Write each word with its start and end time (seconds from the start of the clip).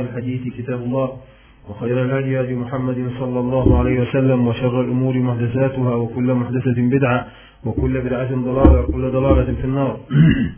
الحديث 0.00 0.54
كتاب 0.54 0.82
الله 0.82 1.16
وخير 1.68 2.04
الهدي 2.04 2.40
هدي 2.40 2.54
محمد 2.54 3.10
صلى 3.18 3.40
الله 3.40 3.78
عليه 3.78 4.00
وسلم 4.00 4.46
وشر 4.46 4.80
الأمور 4.80 5.18
محدثاتها 5.18 5.94
وكل 5.94 6.34
محدثة 6.34 6.74
بدعة 6.76 7.26
وكل 7.64 8.00
بدعة 8.00 8.34
ضلالة 8.34 8.80
وكل 8.80 9.10
ضلالة 9.10 9.54
في 9.54 9.64
النار. 9.64 10.00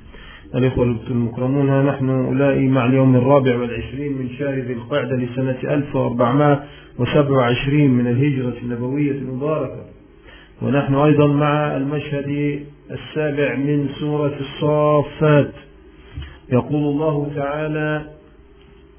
الإخوة 0.54 0.96
المكرمون 1.11 1.87
نحن 1.87 2.11
أولئي 2.11 2.69
مع 2.69 2.87
اليوم 2.87 3.16
الرابع 3.16 3.56
والعشرين 3.56 4.12
من 4.12 4.29
شهر 4.38 4.54
ذي 4.54 4.72
القعدة 4.72 5.16
لسنة 5.16 5.59
1427 5.64 7.91
من 7.91 8.07
الهجرة 8.07 8.55
النبوية 8.62 9.12
المباركة. 9.12 9.84
ونحن 10.62 10.95
أيضا 10.95 11.27
مع 11.27 11.77
المشهد 11.77 12.61
السابع 12.91 13.55
من 13.55 13.89
سورة 13.89 14.34
الصافات. 14.41 15.52
يقول 16.52 16.82
الله 16.82 17.32
تعالى 17.36 18.18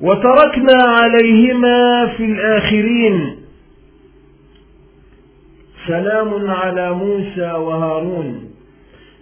وتركنا 0.00 0.82
عليهما 0.82 2.06
في 2.06 2.24
الآخرين. 2.24 3.36
سلام 5.86 6.50
على 6.50 6.92
موسى 6.92 7.52
وهارون. 7.52 8.50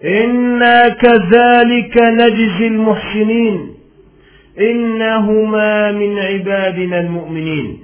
إنا 0.05 0.89
كذلك 0.89 2.03
نجزي 2.03 2.67
المحسنين. 2.67 3.75
إنهما 4.61 5.93
من 5.93 6.19
عبادنا 6.19 7.01
المؤمنين. 7.01 7.79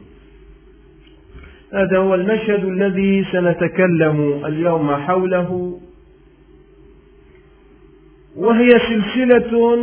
هذا 1.73 1.99
هو 1.99 2.15
المشهد 2.15 2.65
الذي 2.65 3.25
سنتكلم 3.33 4.43
اليوم 4.47 4.97
حوله. 4.97 5.81
وهي 8.37 8.69
سلسلة 8.69 9.79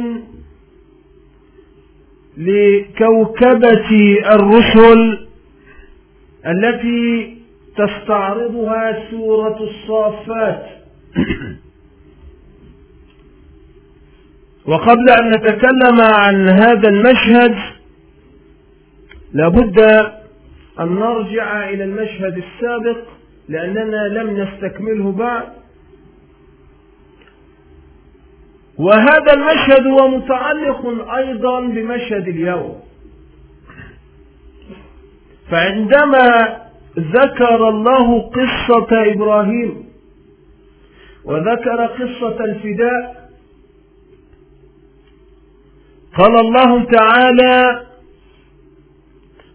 لكوكبة 2.42 4.18
الرسل 4.36 5.28
التي 6.46 7.38
تستعرضها 7.78 9.10
سورة 9.12 9.64
الصافات. 9.64 10.66
وقبل 14.66 15.10
أن 15.10 15.30
نتكلم 15.32 16.02
عن 16.02 16.50
هذا 16.50 16.90
المشهد 16.90 17.56
لابد 19.34 19.80
أن 20.80 20.96
نرجع 20.96 21.70
إلى 21.70 21.84
المشهد 21.84 22.44
السابق 22.44 22.98
لأننا 23.50 24.08
لم 24.08 24.42
نستكمله 24.42 25.12
بعد. 25.12 25.61
وهذا 28.82 29.34
المشهد 29.34 29.88
هو 29.88 30.08
متعلق 30.08 31.12
أيضا 31.16 31.60
بمشهد 31.60 32.28
اليوم. 32.28 32.76
فعندما 35.52 36.58
ذكر 37.00 37.70
الله 37.70 38.22
قصة 38.22 39.12
إبراهيم 39.12 39.86
وذكر 41.26 41.86
قصة 41.86 42.44
الفداء 42.46 43.30
قال 46.18 46.40
الله 46.40 46.84
تعالى 46.84 47.82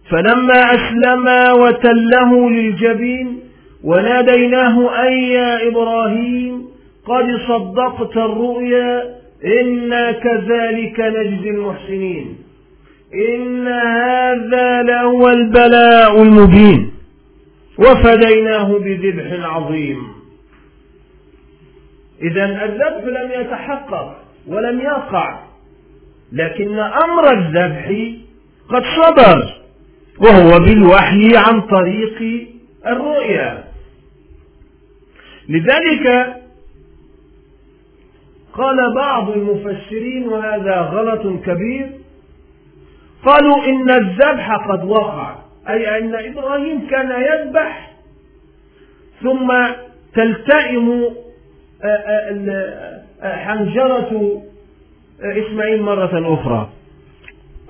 فلما 0.09 0.59
أسلما 0.75 1.51
وتله 1.53 2.49
للجبين 2.49 3.39
وناديناه 3.83 5.03
أي 5.03 5.29
يا 5.29 5.67
إبراهيم 5.67 6.67
قد 7.05 7.25
صدقت 7.47 8.17
الرؤيا 8.17 9.16
إنا 9.45 10.11
كذلك 10.11 10.99
نجزي 10.99 11.49
المحسنين. 11.49 12.37
إن 13.13 13.67
هذا 13.67 14.83
لهو 14.83 15.29
البلاء 15.29 16.21
المبين. 16.21 16.91
وفديناه 17.77 18.79
بذبح 18.79 19.45
عظيم. 19.45 19.97
إذا 22.21 22.45
الذبح 22.45 23.03
لم 23.03 23.41
يتحقق 23.41 24.23
ولم 24.47 24.79
يقع 24.79 25.39
لكن 26.31 26.79
أمر 26.79 27.33
الذبح 27.33 28.11
قد 28.69 28.83
صدر 29.01 29.53
وهو 30.19 30.59
بالوحي 30.59 31.27
عن 31.35 31.61
طريق 31.61 32.47
الرؤيا. 32.87 33.63
لذلك 35.49 36.35
قال 38.57 38.93
بعض 38.95 39.29
المفسرين 39.29 40.27
وهذا 40.27 40.75
غلط 40.75 41.43
كبير. 41.45 41.89
قالوا 43.25 43.65
إن 43.65 43.89
الذبح 43.89 44.55
قد 44.55 44.85
وقع 44.85 45.35
أي 45.69 45.99
أن 45.99 46.15
إبراهيم 46.15 46.87
كان 46.87 47.11
يذبح 47.21 47.91
ثم 49.23 49.53
تلتئم 50.13 51.03
حنجرة 53.23 54.41
إسماعيل 55.21 55.81
مرة 55.81 56.33
أخرى. 56.33 56.69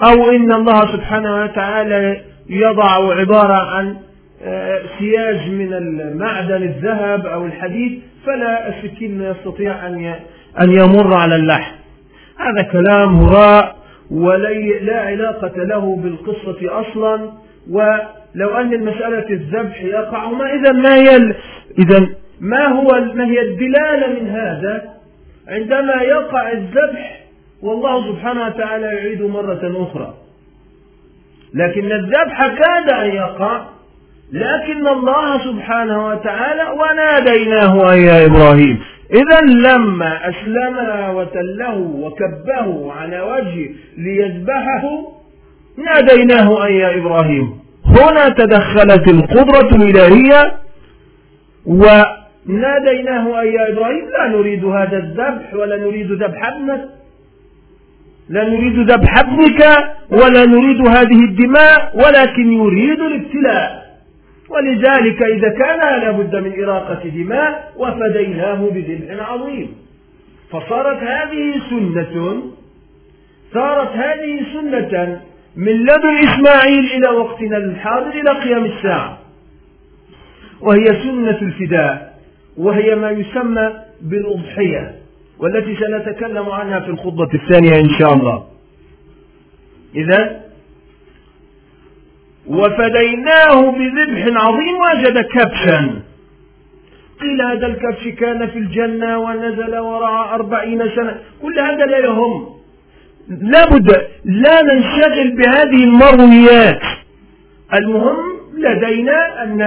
أو 0.03 0.29
إن 0.29 0.51
الله 0.51 0.91
سبحانه 0.91 1.43
وتعالى 1.43 2.21
يضع 2.49 3.15
عبارة 3.19 3.53
عن 3.53 3.97
سياج 4.99 5.49
من 5.49 5.73
المعدن 5.73 6.63
الذهب 6.63 7.25
أو 7.25 7.45
الحديد 7.45 8.01
فلا 8.25 8.69
السكين 8.69 9.21
يستطيع 9.21 9.87
أن 9.87 10.15
أن 10.61 10.71
يمر 10.71 11.13
على 11.13 11.35
اللحم. 11.35 11.75
هذا 12.37 12.61
كلام 12.61 13.15
هراء 13.15 13.75
ولا 14.11 14.99
علاقة 15.01 15.63
له 15.63 15.95
بالقصة 15.95 16.81
أصلا 16.81 17.31
ولو 17.71 18.49
أن 18.57 18.73
المسألة 18.73 19.29
الذبح 19.29 19.81
يقع 19.81 20.29
ما 20.29 20.53
إذا 20.53 20.71
ما 20.71 20.95
هي 20.95 21.35
إذا 21.79 22.07
ما 22.39 22.65
هو 22.67 22.87
ما 23.13 23.25
هي 23.25 23.41
الدلالة 23.41 24.19
من 24.19 24.29
هذا؟ 24.29 24.93
عندما 25.47 26.01
يقع 26.01 26.51
الذبح 26.51 27.19
والله 27.61 28.11
سبحانه 28.11 28.47
وتعالى 28.47 28.85
يعيد 28.85 29.21
مرة 29.21 29.83
أخرى. 29.83 30.13
لكن 31.53 31.91
الذبح 31.91 32.47
كاد 32.47 32.89
أن 32.89 33.11
يقع 33.15 33.65
لكن 34.31 34.87
الله 34.87 35.37
سبحانه 35.37 36.07
وتعالى 36.07 36.63
وناديناه 36.79 37.91
أي 37.91 38.03
يا 38.03 38.25
إبراهيم. 38.25 38.79
إذا 39.13 39.41
لما 39.41 40.29
أسلمها 40.29 41.09
وتله 41.11 41.77
وكبه 41.77 42.93
على 42.93 43.21
وجهه 43.21 43.69
ليذبحه 43.97 44.83
ناديناه 45.85 46.65
أي 46.65 46.75
يا 46.75 46.97
إبراهيم. 46.97 47.53
هنا 47.85 48.29
تدخلت 48.29 49.07
القدرة 49.07 49.75
الإلهية 49.75 50.53
وناديناه 51.65 53.39
أي 53.41 53.53
يا 53.53 53.71
إبراهيم 53.73 54.05
لا 54.09 54.27
نريد 54.37 54.65
هذا 54.65 54.97
الذبح 54.97 55.53
ولا 55.53 55.77
نريد 55.77 56.11
ذبح 56.11 56.47
ابنك 56.47 56.89
لا 58.29 58.43
نريد 58.43 58.91
ذبح 58.91 59.17
ابنك 59.19 59.61
ولا 60.11 60.45
نريد 60.45 60.87
هذه 60.87 61.19
الدماء 61.29 61.91
ولكن 61.95 62.53
يريد 62.53 62.99
الابتلاء. 62.99 63.86
ولذلك 64.49 65.23
إذا 65.23 65.49
كان 65.49 65.79
لابد 66.01 66.35
من 66.35 66.63
إراقة 66.63 67.09
دماء 67.09 67.73
وفديناه 67.77 68.69
بذبح 68.69 69.29
عظيم. 69.29 69.75
فصارت 70.51 71.03
هذه 71.03 71.61
سنة 71.69 72.43
صارت 73.53 73.91
هذه 73.95 74.45
سنة 74.53 75.21
من 75.55 75.71
لدن 75.71 76.17
إسماعيل 76.27 76.85
إلى 76.95 77.07
وقتنا 77.07 77.57
الحاضر 77.57 78.09
إلى 78.09 78.29
قيام 78.29 78.65
الساعة. 78.65 79.17
وهي 80.61 80.85
سنة 80.85 81.37
الفداء 81.41 82.17
وهي 82.57 82.95
ما 82.95 83.11
يسمى 83.11 83.73
بالأضحية 84.01 84.95
والتي 85.39 85.75
سنتكلم 85.75 86.49
عنها 86.49 86.79
في 86.79 86.89
الخطبة 86.89 87.29
الثانية 87.33 87.79
إن 87.79 87.89
شاء 87.99 88.13
الله. 88.13 88.43
إذا 89.95 90.46
وفديناه 92.49 93.71
بذبح 93.71 94.43
عظيم 94.43 94.75
وجد 94.79 95.25
كبشا. 95.25 96.01
قيل 97.21 97.41
هذا 97.41 97.67
الكبش 97.67 98.07
كان 98.07 98.47
في 98.47 98.59
الجنة 98.59 99.17
ونزل 99.17 99.77
وراء 99.77 100.33
أربعين 100.33 100.89
سنة. 100.95 101.17
كل 101.41 101.59
هذا 101.59 101.85
لا 101.85 101.97
يهم. 101.97 102.47
لابد 103.29 104.07
لا 104.25 104.61
ننشغل 104.61 105.31
بهذه 105.31 105.83
المرويات 105.83 106.81
المهم 107.73 108.37
لدينا 108.57 109.43
أن 109.43 109.61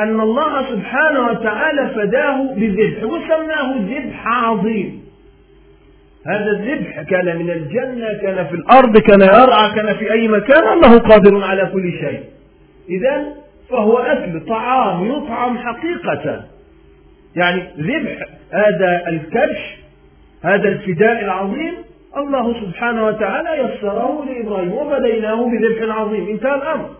أن 0.00 0.20
الله 0.20 0.70
سبحانه 0.70 1.26
وتعالى 1.26 1.90
فداه 1.94 2.54
بذبح 2.56 3.04
وسماه 3.04 3.74
ذبح 3.76 4.26
عظيم. 4.26 4.99
هذا 6.26 6.50
الذبح 6.50 7.02
كان 7.02 7.36
من 7.36 7.50
الجنة 7.50 8.08
كان 8.22 8.46
في 8.46 8.54
الأرض 8.54 8.98
كان 8.98 9.20
يرعى 9.20 9.70
كان 9.74 9.94
في 9.94 10.12
أي 10.12 10.28
مكان 10.28 10.72
الله 10.72 10.98
قادر 10.98 11.44
على 11.44 11.70
كل 11.72 11.92
شيء. 11.92 12.20
إذا 12.88 13.24
فهو 13.70 13.98
أكل 13.98 14.40
طعام 14.40 15.06
يطعم 15.06 15.58
حقيقة. 15.58 16.44
يعني 17.36 17.62
ذبح 17.78 18.26
هذا 18.52 19.08
الكبش 19.08 19.76
هذا 20.42 20.68
الفداء 20.68 21.24
العظيم 21.24 21.74
الله 22.16 22.54
سبحانه 22.60 23.06
وتعالى 23.06 23.48
يسره 23.50 24.24
لإبراهيم 24.28 24.72
وفديناه 24.72 25.50
بذبح 25.50 25.96
عظيم. 25.96 26.28
انتهى 26.28 26.54
الأمر. 26.54 26.90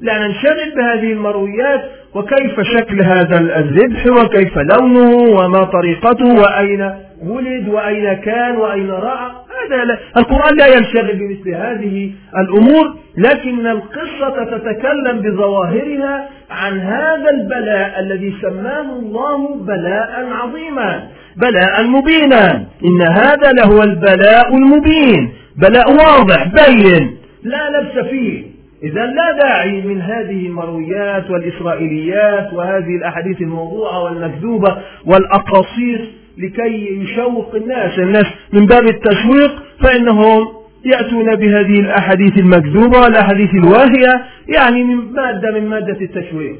لا 0.00 0.18
ننشغل 0.18 0.74
بهذه 0.76 1.12
المرويات 1.12 1.90
وكيف 2.14 2.60
شكل 2.60 3.02
هذا 3.02 3.38
الذبح 3.38 4.06
وكيف 4.06 4.58
لونه 4.58 5.16
وما 5.16 5.64
طريقته 5.64 6.34
وأين 6.34 6.94
ولد 7.28 7.68
وأين 7.68 8.14
كان 8.14 8.56
وأين 8.56 8.90
رأى؟ 8.90 9.30
هذا 9.64 9.84
لا. 9.84 9.98
القرآن 10.16 10.56
لا 10.56 10.66
ينشغل 10.66 11.16
بمثل 11.16 11.54
هذه 11.54 12.10
الأمور 12.38 12.94
لكن 13.18 13.66
القصة 13.66 14.44
تتكلم 14.44 15.20
بظواهرها 15.20 16.28
عن 16.50 16.80
هذا 16.80 17.30
البلاء 17.30 18.00
الذي 18.00 18.34
سماه 18.42 18.98
الله 18.98 19.54
بلاء 19.54 20.28
عظيما 20.32 21.08
بلاء 21.36 21.86
مبينا. 21.86 22.66
إن 22.84 23.02
هذا 23.02 23.52
لهو 23.52 23.82
البلاء 23.82 24.56
المبين. 24.56 25.32
بلاء 25.56 25.90
واضح 25.90 26.48
بين. 26.48 27.16
لا 27.42 27.70
لبس 27.70 28.08
فيه. 28.10 28.54
إذا 28.82 29.06
لا 29.06 29.38
داعي 29.42 29.80
من 29.80 30.00
هذه 30.00 30.46
المرويات 30.46 31.30
والإسرائيليات 31.30 32.52
وهذه 32.52 32.96
الأحاديث 32.96 33.40
الموضوعة 33.40 34.02
والمكذوبة 34.02 34.76
والأقاصير 35.06 36.10
لكي 36.38 37.02
يشوق 37.02 37.54
الناس 37.54 37.98
الناس 37.98 38.26
من 38.52 38.66
باب 38.66 38.86
التشويق 38.86 39.62
فإنهم 39.80 40.46
يأتون 40.84 41.36
بهذه 41.36 41.80
الأحاديث 41.80 42.38
المكذوبة 42.38 43.00
والأحاديث 43.00 43.50
الواهية 43.54 44.24
يعني 44.48 44.84
من 44.84 45.12
مادة 45.12 45.50
من 45.50 45.68
مادة 45.68 46.00
التشويق. 46.00 46.56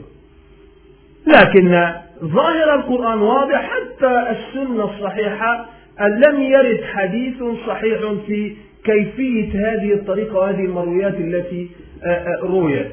لكن 1.26 1.92
ظاهر 2.24 2.74
القرآن 2.74 3.18
واضح 3.18 3.70
حتى 3.70 4.36
السنة 4.36 4.84
الصحيحة 4.84 5.66
أن 6.00 6.20
لم 6.20 6.40
يرد 6.40 6.80
حديث 6.94 7.34
صحيح 7.66 7.98
في 8.26 8.52
كيفية 8.84 9.48
هذه 9.48 9.92
الطريقة 9.92 10.36
وهذه 10.36 10.64
المرويات 10.64 11.14
التي 11.14 11.68
آه، 12.04 12.08
آه، 12.08 12.38
رويت. 12.42 12.92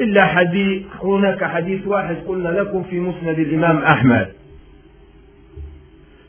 إلا 0.00 0.26
حديث 0.26 0.82
هناك 1.02 1.44
حديث 1.44 1.86
واحد 1.86 2.16
قلنا 2.28 2.48
لكم 2.48 2.82
في 2.82 3.00
مسند 3.00 3.38
الإمام 3.38 3.78
أحمد. 3.78 4.28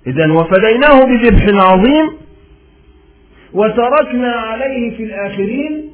إذا 0.07 0.31
وفديناه 0.31 1.05
بذبح 1.05 1.65
عظيم 1.65 2.09
وتركنا 3.53 4.31
عليه 4.31 4.97
في 4.97 5.03
الآخرين. 5.03 5.91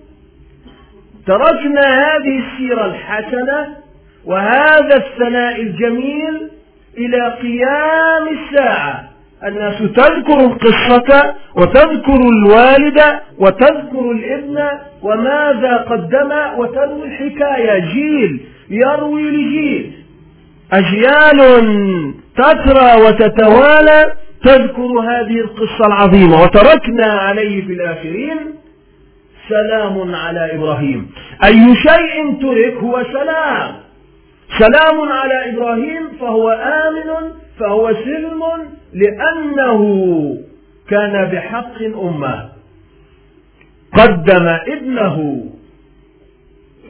تركنا 1.28 1.82
هذه 1.82 2.40
السيرة 2.40 2.86
الحسنة 2.86 3.78
وهذا 4.26 4.96
الثناء 4.96 5.62
الجميل 5.62 6.50
إلى 6.98 7.34
قيام 7.42 8.38
الساعة. 8.38 9.10
الناس 9.44 9.78
تذكر 9.78 10.40
القصة 10.40 11.36
وتذكر 11.56 12.16
الوالد 12.16 13.02
وتذكر 13.40 14.12
الابن 14.12 14.70
وماذا 15.06 15.74
قدم 15.78 16.32
وتروي 16.58 17.06
الحكاية؟ 17.06 17.80
جيل 17.80 18.40
يروي 18.70 19.32
لجيل. 19.32 19.92
أجيال 20.74 21.40
تترى 22.36 22.90
وتتوالى 23.04 24.14
تذكر 24.44 24.92
هذه 25.12 25.38
القصة 25.46 25.86
العظيمة. 25.88 26.42
وتركنا 26.44 27.06
عليه 27.06 27.66
في 27.66 27.74
الآخرين. 27.74 28.38
سلام 29.50 30.16
على 30.16 30.56
إبراهيم. 30.56 31.12
أي 31.44 31.76
شيء 31.76 32.42
ترك 32.42 32.76
هو 32.84 33.04
سلام. 33.14 33.76
سلام 34.60 34.98
على 35.12 35.50
إبراهيم 35.50 36.04
فهو 36.20 36.50
آمن 36.50 37.32
فهو 37.60 37.94
سلم 37.94 38.42
لأنه 38.94 39.82
كان 40.90 41.26
بحق 41.32 41.78
أمة. 42.02 42.55
قدم 43.98 44.48
ابنه 44.48 45.44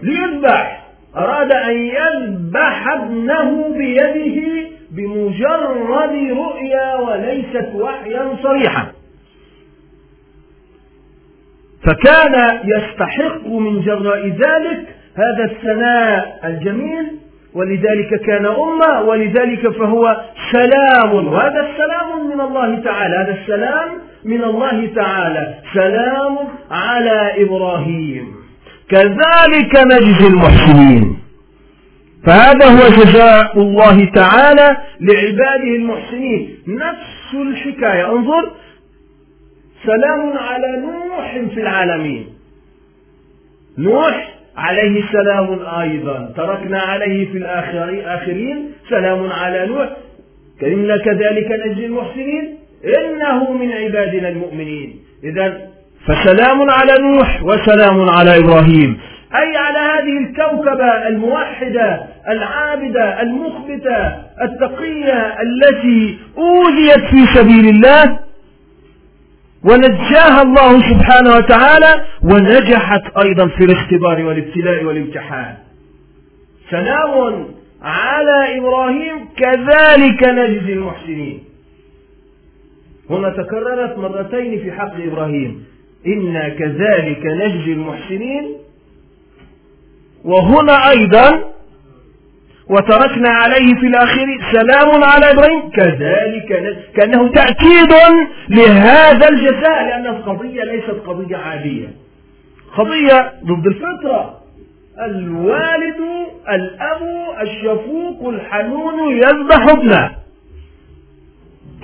ليذبح. 0.03 0.85
أراد 1.17 1.51
أن 1.51 1.77
يذبح 1.77 2.87
ابنه 2.87 3.73
بيده 3.77 4.67
بمجرد 4.91 6.13
رؤيا 6.37 6.95
وليست 6.95 7.69
وحيا 7.75 8.37
صريحا. 8.43 8.91
فكان 11.83 12.59
يستحق 12.65 13.47
من 13.47 13.81
جراء 13.81 14.27
ذلك 14.27 14.87
هذا 15.15 15.43
الثناء 15.43 16.39
الجميل 16.45 17.07
ولذلك 17.53 18.21
كان 18.25 18.45
أمة 18.45 19.01
ولذلك 19.01 19.69
فهو 19.69 20.21
سلام. 20.51 21.27
وهذا 21.27 21.69
السلام 21.69 22.27
من 22.27 22.41
الله 22.41 22.79
تعالى 22.79 23.15
هذا 23.15 23.37
السلام 23.41 23.89
من 24.25 24.43
الله 24.43 24.93
تعالى. 24.95 25.55
سلام 25.73 26.37
على 26.71 27.43
إبراهيم. 27.43 28.35
كذلك 28.89 29.75
نجزي 29.75 30.27
المحسنين. 30.27 31.19
فهذا 32.25 32.65
هو 32.65 32.89
جزاء 32.89 33.59
الله 33.59 34.05
تعالى 34.05 34.77
لعباده 35.01 35.75
المحسنين. 35.75 36.57
نفس 36.67 37.33
الحكاية. 37.33 38.11
انظر. 38.11 38.51
سلام 39.85 40.37
على 40.37 40.81
نوح 40.81 41.39
في 41.53 41.61
العالمين. 41.61 42.25
نوح 43.77 44.33
عليه 44.57 45.03
سلام 45.11 45.59
أيضا. 45.81 46.33
تركنا 46.37 46.79
عليه 46.79 47.31
في 47.31 47.37
الآخرين. 47.37 48.71
سلام 48.89 49.31
على 49.31 49.67
نوح. 49.67 49.89
كذلك 51.05 51.51
نجزي 51.65 51.85
المحسنين. 51.85 52.64
إنه 52.83 53.51
من 53.51 53.71
عبادنا 53.71 54.29
المؤمنين. 54.29 54.99
إذا 55.23 55.67
فسلام 56.07 56.69
على 56.69 56.93
نوح 56.99 57.43
وسلام 57.43 58.09
على 58.09 58.37
إبراهيم. 58.39 58.99
أي 59.35 59.57
على 59.57 59.79
هذه 59.79 60.17
الكوكبة 60.17 61.07
الموحدة 61.07 62.03
العابدة 62.29 63.21
المخبتة 63.21 63.97
التقية 64.41 65.35
التي 65.41 66.17
أوذيت 66.37 67.05
في 67.09 67.39
سبيل 67.39 67.69
الله. 67.69 68.19
ونجاها 69.63 70.41
الله 70.41 70.79
سبحانه 70.91 71.35
وتعالى 71.35 72.05
ونجحت 72.23 73.17
أيضا 73.25 73.47
في 73.47 73.63
الاختبار 73.63 74.25
والابتلاء 74.25 74.83
والامتحان. 74.83 75.55
سلام 76.69 77.45
على 77.81 78.57
إبراهيم 78.57 79.25
كذلك 79.37 80.23
نجزي 80.23 80.73
المحسنين. 80.73 81.43
هنا 83.09 83.29
تكررت 83.29 83.97
مرتين 83.97 84.59
في 84.59 84.71
حق 84.71 84.95
إبراهيم. 84.95 85.65
إنا 86.07 86.49
كذلك 86.49 87.25
نجزي 87.25 87.73
المحسنين. 87.73 88.55
وهنا 90.25 90.89
أيضا 90.89 91.43
وتركنا 92.69 93.29
عليه 93.29 93.75
في 93.75 93.87
الآخر 93.87 94.27
سلام 94.51 95.03
على 95.03 95.31
إبراهيم. 95.31 95.69
كذلك 95.69 96.77
كأنه 96.95 97.31
تأكيد 97.31 97.93
لهذا 98.49 99.29
الجزاء 99.29 99.83
لأن 99.83 100.07
القضية 100.07 100.63
ليست 100.63 101.01
قضية 101.07 101.37
عادية. 101.37 101.87
قضية 102.77 103.33
ضد 103.43 103.67
الفطرة. 103.67 104.41
الوالد 105.05 106.01
الأب 106.49 107.01
الشفوق 107.41 108.29
الحنون 108.29 109.11
يذبح 109.11 109.67
ابنه. 109.69 110.24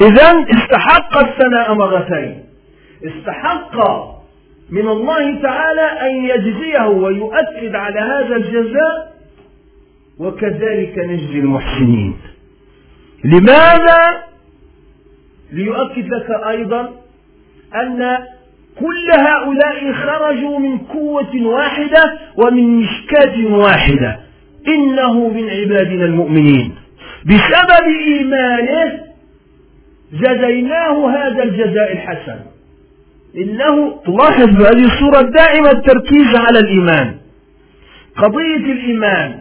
إذا 0.01 0.45
استحق 0.49 1.17
الثناء 1.17 1.73
مرتين. 1.73 2.43
استحق 3.05 3.75
من 4.69 4.87
الله 4.87 5.41
تعالى 5.41 5.81
أن 5.81 6.25
يجزيه 6.25 6.87
ويؤكد 6.87 7.75
على 7.75 7.99
هذا 7.99 8.35
الجزاء 8.35 9.11
وكذلك 10.19 10.97
نجزي 10.97 11.39
المحسنين. 11.39 12.17
لماذا؟ 13.23 14.23
ليؤكد 15.51 16.07
لك 16.07 16.27
أيضا 16.47 16.89
أن 17.75 18.17
كل 18.79 19.11
هؤلاء 19.11 19.93
خرجوا 19.93 20.59
من 20.59 20.77
قوة 20.77 21.43
واحدة 21.43 22.19
ومن 22.37 22.81
مشكاة 22.81 23.45
واحدة. 23.45 24.19
إنه 24.67 25.13
من 25.29 25.49
عبادنا 25.49 26.05
المؤمنين. 26.05 26.75
بسبب 27.25 27.87
إيمانه 28.07 29.10
جزيناه 30.13 31.09
هذا 31.09 31.43
الجزاء 31.43 31.91
الحسن. 31.91 32.39
إنه 33.37 34.01
تلاحظ 34.05 34.47
في 34.57 34.63
هذه 34.63 34.85
الصورة 34.85 35.21
دائما 35.21 35.71
التركيز 35.71 36.35
على 36.35 36.59
الإيمان. 36.59 37.15
قضية 38.15 38.71
الإيمان 38.71 39.39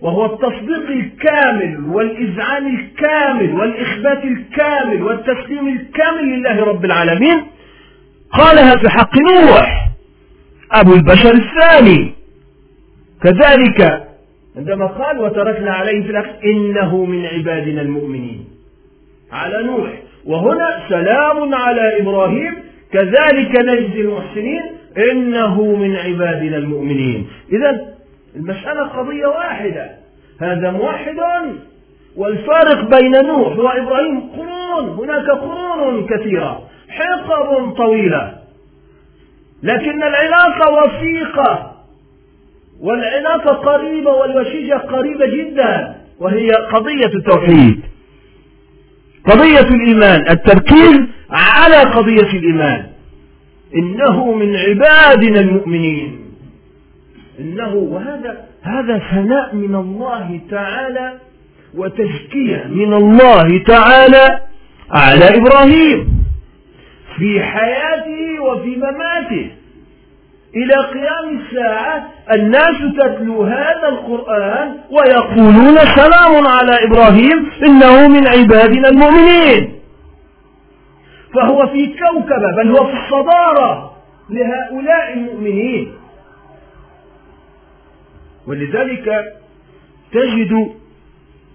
وهو 0.00 0.26
التصديق 0.26 0.88
الكامل 0.90 1.84
والإذعان 1.84 2.74
الكامل 2.74 3.54
والإخبات 3.54 4.24
الكامل 4.24 5.02
والتسليم 5.02 5.68
الكامل 5.68 6.24
لله 6.24 6.64
رب 6.64 6.84
العالمين 6.84 7.42
قالها 8.32 8.76
في 8.76 8.88
حق 8.88 9.18
نوح 9.18 9.88
أبو 10.72 10.94
البشر 10.94 11.34
الثاني. 11.34 12.14
كذلك 13.22 14.08
عندما 14.56 14.86
قال 14.86 15.18
وتركنا 15.18 15.72
عليه 15.72 16.02
في 16.02 16.10
الأخ 16.10 16.26
إنه 16.44 17.04
من 17.04 17.26
عبادنا 17.26 17.82
المؤمنين. 17.82 18.51
على 19.32 19.62
نوح 19.62 19.90
وهنا 20.26 20.82
سلام 20.88 21.54
على 21.54 22.00
إبراهيم. 22.00 22.54
كذلك 22.92 23.56
نجزي 23.56 24.00
المحسنين. 24.00 24.62
إنه 25.10 25.62
من 25.62 25.96
عبادنا 25.96 26.56
المؤمنين. 26.56 27.26
إذا 27.52 27.94
المسألة 28.36 28.82
قضية 28.82 29.26
واحدة. 29.26 29.90
هذا 30.40 30.70
موحد 30.70 31.16
والفارق 32.16 32.98
بين 32.98 33.26
نوح 33.26 33.58
وإبراهيم 33.58 34.20
قرون. 34.20 34.88
هناك 34.88 35.30
قرون 35.30 36.06
كثيرة. 36.06 36.62
حقب 36.88 37.70
طويلة. 37.70 38.34
لكن 39.62 40.02
العلاقة 40.02 40.84
وثيقة. 40.84 41.76
والعلاقة 42.80 43.52
قريبة 43.52 44.10
والوشيجة 44.10 44.74
قريبة 44.74 45.26
جدا. 45.26 45.94
وهي 46.20 46.50
قضية 46.50 47.14
التوحيد. 47.14 47.91
قضية 49.26 49.60
الإيمان 49.60 50.28
التركيز 50.30 51.00
على 51.30 51.76
قضية 51.76 52.38
الإيمان. 52.38 52.86
إنه 53.74 54.32
من 54.32 54.56
عبادنا 54.56 55.40
المؤمنين. 55.40 56.18
إنه 57.40 57.74
وهذا 57.74 58.44
هذا 58.62 58.98
ثناء 59.10 59.54
من 59.54 59.74
الله 59.74 60.40
تعالى 60.50 61.12
وتزكية 61.74 62.64
من 62.70 62.92
الله 62.92 63.58
تعالى 63.58 64.40
على 64.90 65.36
إبراهيم 65.36 66.24
في 67.18 67.42
حياته 67.42 68.42
وفي 68.42 68.76
مماته. 68.76 69.50
إلى 70.56 70.74
قيام 70.74 71.38
الساعة 71.38 72.08
الناس 72.34 72.76
تتلو 72.98 73.42
هذا 73.42 73.88
القرآن 73.88 74.78
ويقولون 74.90 75.76
سلام 75.76 76.46
على 76.46 76.84
إبراهيم 76.84 77.50
إنه 77.66 78.08
من 78.08 78.26
عبادنا 78.26 78.88
المؤمنين. 78.88 79.72
فهو 81.34 81.66
في 81.66 81.86
كوكبة 81.86 82.56
بل 82.56 82.70
هو 82.70 82.86
في 82.86 82.92
الصدارة 82.92 83.92
لهؤلاء 84.30 85.12
المؤمنين. 85.12 85.92
ولذلك 88.46 89.24
تجد 90.12 90.52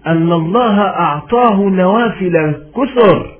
أن 0.06 0.32
الله 0.32 0.80
أعطاه 0.80 1.54
نوافل 1.54 2.54
كثر 2.76 3.38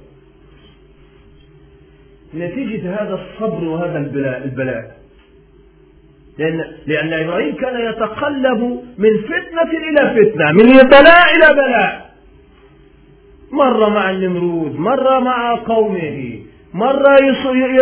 نتيجة 2.35 3.03
هذا 3.03 3.15
الصبر 3.15 3.65
وهذا 3.65 3.99
البلاء, 3.99 4.45
البلاء. 4.45 4.99
لأن, 6.38 6.64
لأن 6.87 7.12
إبراهيم 7.12 7.54
كان 7.54 7.80
يتقلب 7.80 8.61
من 8.99 9.11
فتنة 9.28 9.71
إلى 9.88 10.11
فتنة 10.11 10.52
من 10.52 10.88
بلاء 10.88 11.37
إلى 11.37 11.54
بلاء. 11.54 12.09
مرة 13.52 13.88
مع 13.88 14.11
النمرود 14.11 14.78
مرة 14.80 15.18
مع 15.18 15.54
قومه 15.54 16.38
مرة 16.75 17.16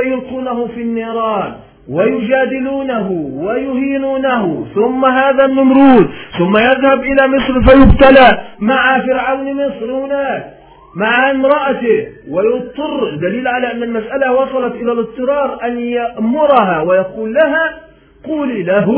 يلقونه 0.07 0.67
في 0.67 0.83
النيران 0.83 1.55
ويجادلونه 1.91 3.11
ويهينونه. 3.35 4.67
ثم 4.75 5.05
هذا 5.05 5.45
النمرود 5.45 6.11
ثم 6.39 6.57
يذهب 6.57 7.01
إلى 7.03 7.29
مصر 7.29 7.63
فيبتلى 7.63 8.45
مع 8.59 8.99
فرعون 9.01 9.67
مصر 9.67 9.93
هناك 9.93 10.53
مع 10.97 11.31
امرأته 11.31 12.07
ويضطر 12.31 13.17
دليل 13.17 13.49
على 13.49 13.73
أن 13.73 13.83
المسألة 13.83 14.33
وصلت 14.33 14.75
إلى 14.75 14.93
الاضطرار 14.93 15.59
أن 15.65 15.79
يأمرها 15.79 16.83
ويقول 16.83 17.35
لها 17.35 17.81
قولي 18.27 18.63
له 18.63 18.89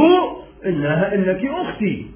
إنها 0.67 1.15
إنك 1.15 1.41
أختي. 1.47 2.07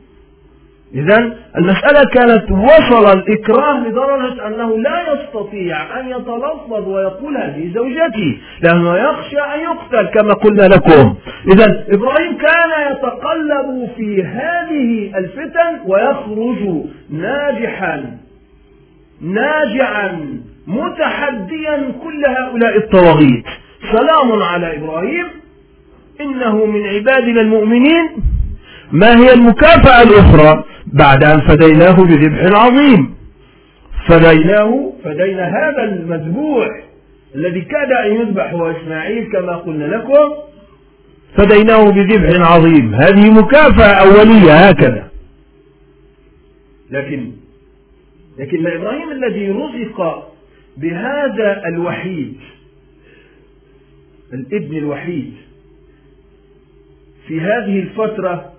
إذا 0.95 1.37
المسألة 1.57 2.05
كانت 2.15 2.51
وصل 2.51 3.19
الإكراه 3.19 3.81
لدرجة 3.89 4.47
أنه 4.47 4.79
لا 4.79 5.13
يستطيع 5.13 6.01
أن 6.01 6.09
يتلفظ 6.09 6.89
ويقول 6.89 7.37
هذه 7.37 7.71
زوجتي 7.75 8.39
لأنه 8.63 8.97
يخشى 8.97 9.41
أن 9.41 9.61
يقتل 9.61 10.07
كما 10.07 10.35
قلنا 10.35 10.63
لكم. 10.63 11.15
إذا 11.53 11.85
إبراهيم 11.89 12.37
كان 12.37 12.93
يتقلب 12.93 13.91
في 13.97 14.23
هذه 14.23 15.19
الفتن 15.19 15.81
ويخرج 15.87 16.85
ناجحا 17.11 18.19
ناجعا 19.21 20.41
متحديا 20.67 21.93
كل 22.03 22.27
هؤلاء 22.27 22.77
الطواغيت. 22.77 23.45
سلام 23.93 24.43
على 24.43 24.77
إبراهيم. 24.77 25.42
إنه 26.23 26.67
من 26.67 26.87
عبادنا 26.87 27.41
المؤمنين. 27.41 28.09
ما 28.93 29.17
هي 29.19 29.33
المكافأة 29.33 30.03
الأخرى 30.03 30.65
بعد 30.87 31.25
أن 31.25 31.41
فديناه 31.41 31.93
بذبح 31.93 32.61
عظيم؟ 32.61 33.15
فديناه 34.09 34.93
فدينا 35.05 35.49
هذا 35.49 35.85
المذبوح 35.85 36.69
الذي 37.35 37.61
كاد 37.61 37.93
أن 38.07 38.15
يذبح 38.15 38.53
هو 38.53 38.71
إسماعيل 38.71 39.33
كما 39.33 39.57
قلنا 39.57 39.85
لكم. 39.85 40.33
فديناه 41.37 41.91
بذبح 41.91 42.51
عظيم. 42.51 42.95
هذه 42.95 43.31
مكافأة 43.31 43.93
أولية 43.93 44.69
هكذا. 44.69 45.09
لكن 46.91 47.31
لكن 48.39 48.67
إبراهيم 48.67 49.11
الذي 49.11 49.51
رزق 49.51 50.29
بهذا 50.77 51.63
الوحيد 51.67 52.37
الابن 54.33 54.77
الوحيد 54.77 55.33
في 57.29 57.41
هذه 57.41 57.79
الفترة 57.81 58.53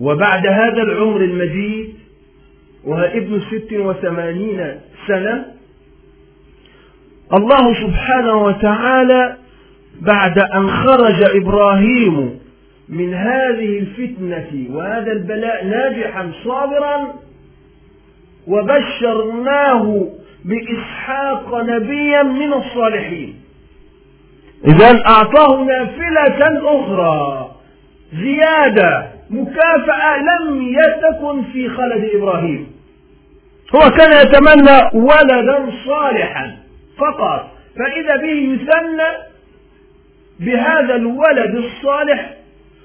وبعد 0.00 0.46
هذا 0.46 0.82
العمر 0.82 1.20
المجيد 1.20 1.94
وهو 2.84 3.02
ابن 3.02 3.40
ست 3.40 3.72
وثمانين 3.72 4.80
سنة 5.06 5.44
الله 7.34 7.74
سبحانه 7.86 8.42
وتعالى 8.42 9.36
بعد 10.00 10.38
أن 10.38 10.70
خرج 10.70 11.22
إبراهيم 11.22 12.38
من 12.88 13.14
هذه 13.14 13.78
الفتنة 13.78 14.66
وهذا 14.76 15.12
البلاء 15.12 15.66
ناجحا 15.66 16.32
صابرا 16.44 17.14
وبشرناه 18.46 20.08
بإسحاق 20.44 21.62
نبيا 21.62 22.22
من 22.22 22.52
الصالحين. 22.52 23.35
إذا 24.64 25.02
أعطاه 25.06 25.64
نافلة 25.64 26.60
أخرى. 26.64 27.50
زيادة 28.12 29.06
مكافأة 29.30 30.18
لم 30.18 30.62
يتكن 30.62 31.42
في 31.52 31.68
خلد 31.68 32.10
إبراهيم. 32.14 32.72
هو 33.74 33.90
كان 33.90 34.26
يتمنى 34.26 35.04
ولدا 35.04 35.66
صالحا 35.86 36.56
فقط. 36.98 37.50
فإذا 37.78 38.16
به 38.16 38.54
يثنى 38.54 39.08
بهذا 40.40 40.94
الولد 40.94 41.54
الصالح 41.54 42.30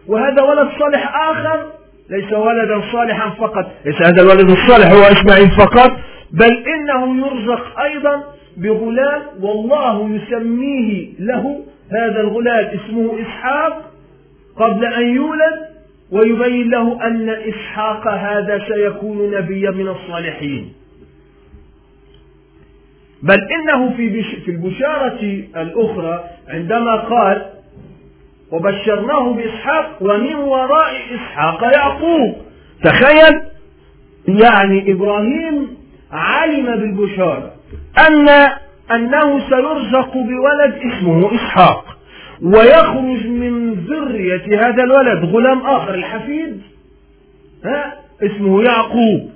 وهذا 0.07 0.43
ولد 0.43 0.69
صالح 0.79 1.15
آخر 1.29 1.65
ليس 2.09 2.33
ولدا 2.33 2.81
صالحا 2.91 3.29
فقط. 3.29 3.71
ليس 3.85 4.01
هذا 4.01 4.21
الولد 4.21 4.49
الصالح 4.49 4.91
هو 4.91 5.01
إسماعيل 5.01 5.49
فقط 5.49 5.91
بل 6.31 6.63
إنه 6.67 7.27
يرزق 7.27 7.79
أيضا 7.79 8.23
بغلام 8.57 9.21
والله 9.41 10.09
يسميه 10.15 11.07
له 11.19 11.63
هذا 11.91 12.21
الغلام 12.21 12.65
اسمه 12.79 13.21
إسحاق 13.21 13.91
قبل 14.57 14.85
أن 14.85 15.15
يولد 15.15 15.59
ويبين 16.11 16.69
له 16.69 17.07
أن 17.07 17.29
إسحاق 17.29 18.07
هذا 18.07 18.63
سيكون 18.67 19.31
نبيا 19.31 19.71
من 19.71 19.87
الصالحين. 19.87 20.73
بل 23.23 23.39
إنه 23.51 23.89
في 23.97 24.23
في 24.23 24.51
البشارة 24.51 25.43
الأخرى 25.55 26.23
عندما 26.47 26.95
قال 26.95 27.45
وبشرناه 28.51 29.33
بإسحاق 29.33 29.97
ومن 30.01 30.35
وراء 30.35 30.93
إسحاق 31.15 31.63
يعقوب 31.63 32.35
تخيل 32.83 33.41
يعني 34.27 34.91
إبراهيم 34.91 35.77
علم 36.11 36.65
بالبشارة. 36.65 37.53
أن 37.99 38.29
أنه 38.91 39.49
سيرزق 39.49 40.13
بولد 40.13 40.73
اسمه 40.91 41.35
إسحاق 41.35 41.97
ويخرج 42.41 43.27
من 43.27 43.73
ذرية 43.73 44.67
هذا 44.67 44.83
الولد 44.83 45.25
غلام 45.25 45.59
آخر 45.59 45.93
الحفيد 45.93 46.61
ها 47.65 47.93
اسمه 48.23 48.63
يعقوب. 48.63 49.31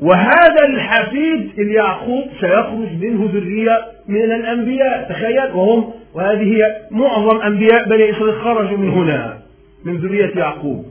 وهذا 0.00 0.66
الحفيد 0.68 1.50
اليعقوب 1.58 2.28
سيخرج 2.40 2.92
منه 3.00 3.30
ذرية 3.32 3.78
من 4.08 4.32
الأنبياء 4.32 5.08
تخيل 5.08 5.52
وهم 5.54 5.92
وهذه 6.14 6.56
هي 6.56 6.76
معظم 6.90 7.40
أنبياء 7.42 7.88
بني 7.88 8.10
إسرائيل 8.10 8.40
خرجوا 8.40 8.78
من 8.78 8.88
هنا 8.88 9.38
من 9.84 9.96
ذرية 9.96 10.32
يعقوب. 10.36 10.86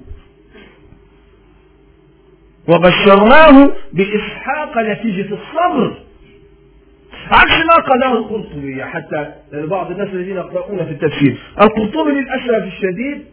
وبشرناه 2.68 3.72
بإسحاق 3.94 4.78
نتيجة 4.78 5.34
الصبر. 5.34 6.03
عكس 7.32 7.66
ما 7.68 7.76
قاله 7.76 8.14
القرطبي 8.18 8.84
حتى 8.86 9.32
بعض 9.54 9.92
الناس 9.92 10.08
الذين 10.08 10.36
يقرؤون 10.36 10.86
في 10.86 10.92
التفسير. 10.92 11.38
القرطبي 11.62 12.12
للأسف 12.12 12.64
الشديد 12.74 13.26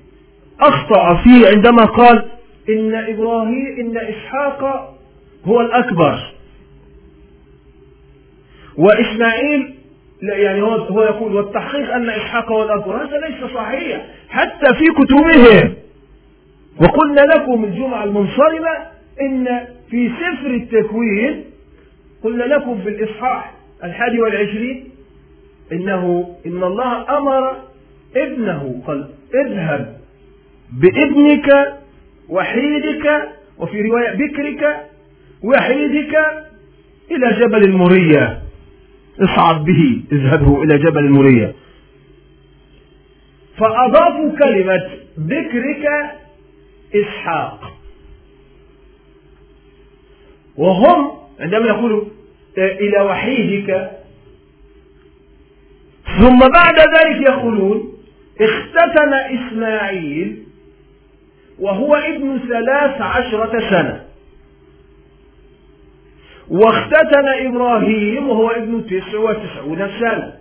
أخطأ 0.61 1.15
فيه 1.15 1.49
عندما 1.49 1.85
قال 1.85 2.25
إن 2.69 2.95
إبراهيم 2.95 3.77
إن 3.81 3.97
إسحاق 3.97 4.93
هو 5.45 5.61
الأكبر. 5.61 6.19
وإسماعيل 8.77 9.75
يعني 10.23 10.63
هو 10.63 10.75
هو 10.75 11.03
يقول 11.03 11.37
والتحقيق 11.37 11.95
أن 11.95 12.11
إسحاق 12.11 12.53
هو 12.53 12.63
الأكبر. 12.63 12.97
هذا 12.97 13.17
ليس 13.19 13.55
صحيح. 13.55 14.07
حتى 14.29 14.75
في 14.75 14.85
كتبهم. 14.85 15.75
وقلنا 16.81 17.21
لكم 17.21 17.65
الجمعة 17.65 18.05
المنصرمة 18.05 18.71
إن 19.21 19.67
في 19.91 20.09
سفر 20.09 20.51
التكوين 20.51 21.45
قلنا 22.25 22.45
لكم 22.45 22.81
في 22.83 22.89
الإصحاح 22.89 23.55
الحادي 23.85 24.21
والعشرين 24.21 24.85
إنه 25.73 26.35
إن 26.47 26.63
الله 26.65 27.19
أمر 27.19 27.57
ابنه 28.17 28.83
قال 28.87 29.11
اذهب 29.35 30.01
بابنك 30.73 31.79
وحيدك 32.29 33.29
وفي 33.59 33.83
رواية 33.83 34.13
بكرك 34.13 34.87
وحيدك 35.43 36.15
إلى 37.11 37.41
جبل 37.41 37.65
المورية 37.65 38.43
اصعد 39.21 39.65
به 39.65 40.03
اذهبه 40.13 40.63
إلى 40.63 40.79
جبل 40.79 41.05
المورية 41.05 41.55
فأضافوا 43.57 44.39
كلمة 44.39 44.91
بكرك 45.19 45.87
إسحاق. 46.95 47.73
وهم 50.57 51.11
عندما 51.41 51.67
يقولوا 51.67 52.05
إلى 52.61 53.01
وحيدك. 53.01 53.91
ثم 56.19 56.39
بعد 56.39 56.79
ذلك 56.79 57.21
يقولون 57.29 57.93
اختتن 58.41 59.13
إسماعيل 59.15 60.43
وهو 61.59 61.95
ابن 61.95 62.39
ثلاث 62.49 63.01
عشرة 63.01 63.71
سنة. 63.71 64.05
واختتن 66.49 67.29
إبراهيم 67.29 68.29
وهو 68.29 68.51
ابن 68.51 68.87
تسع 68.87 69.19
وتسعون 69.19 69.91
سنة. 70.01 70.41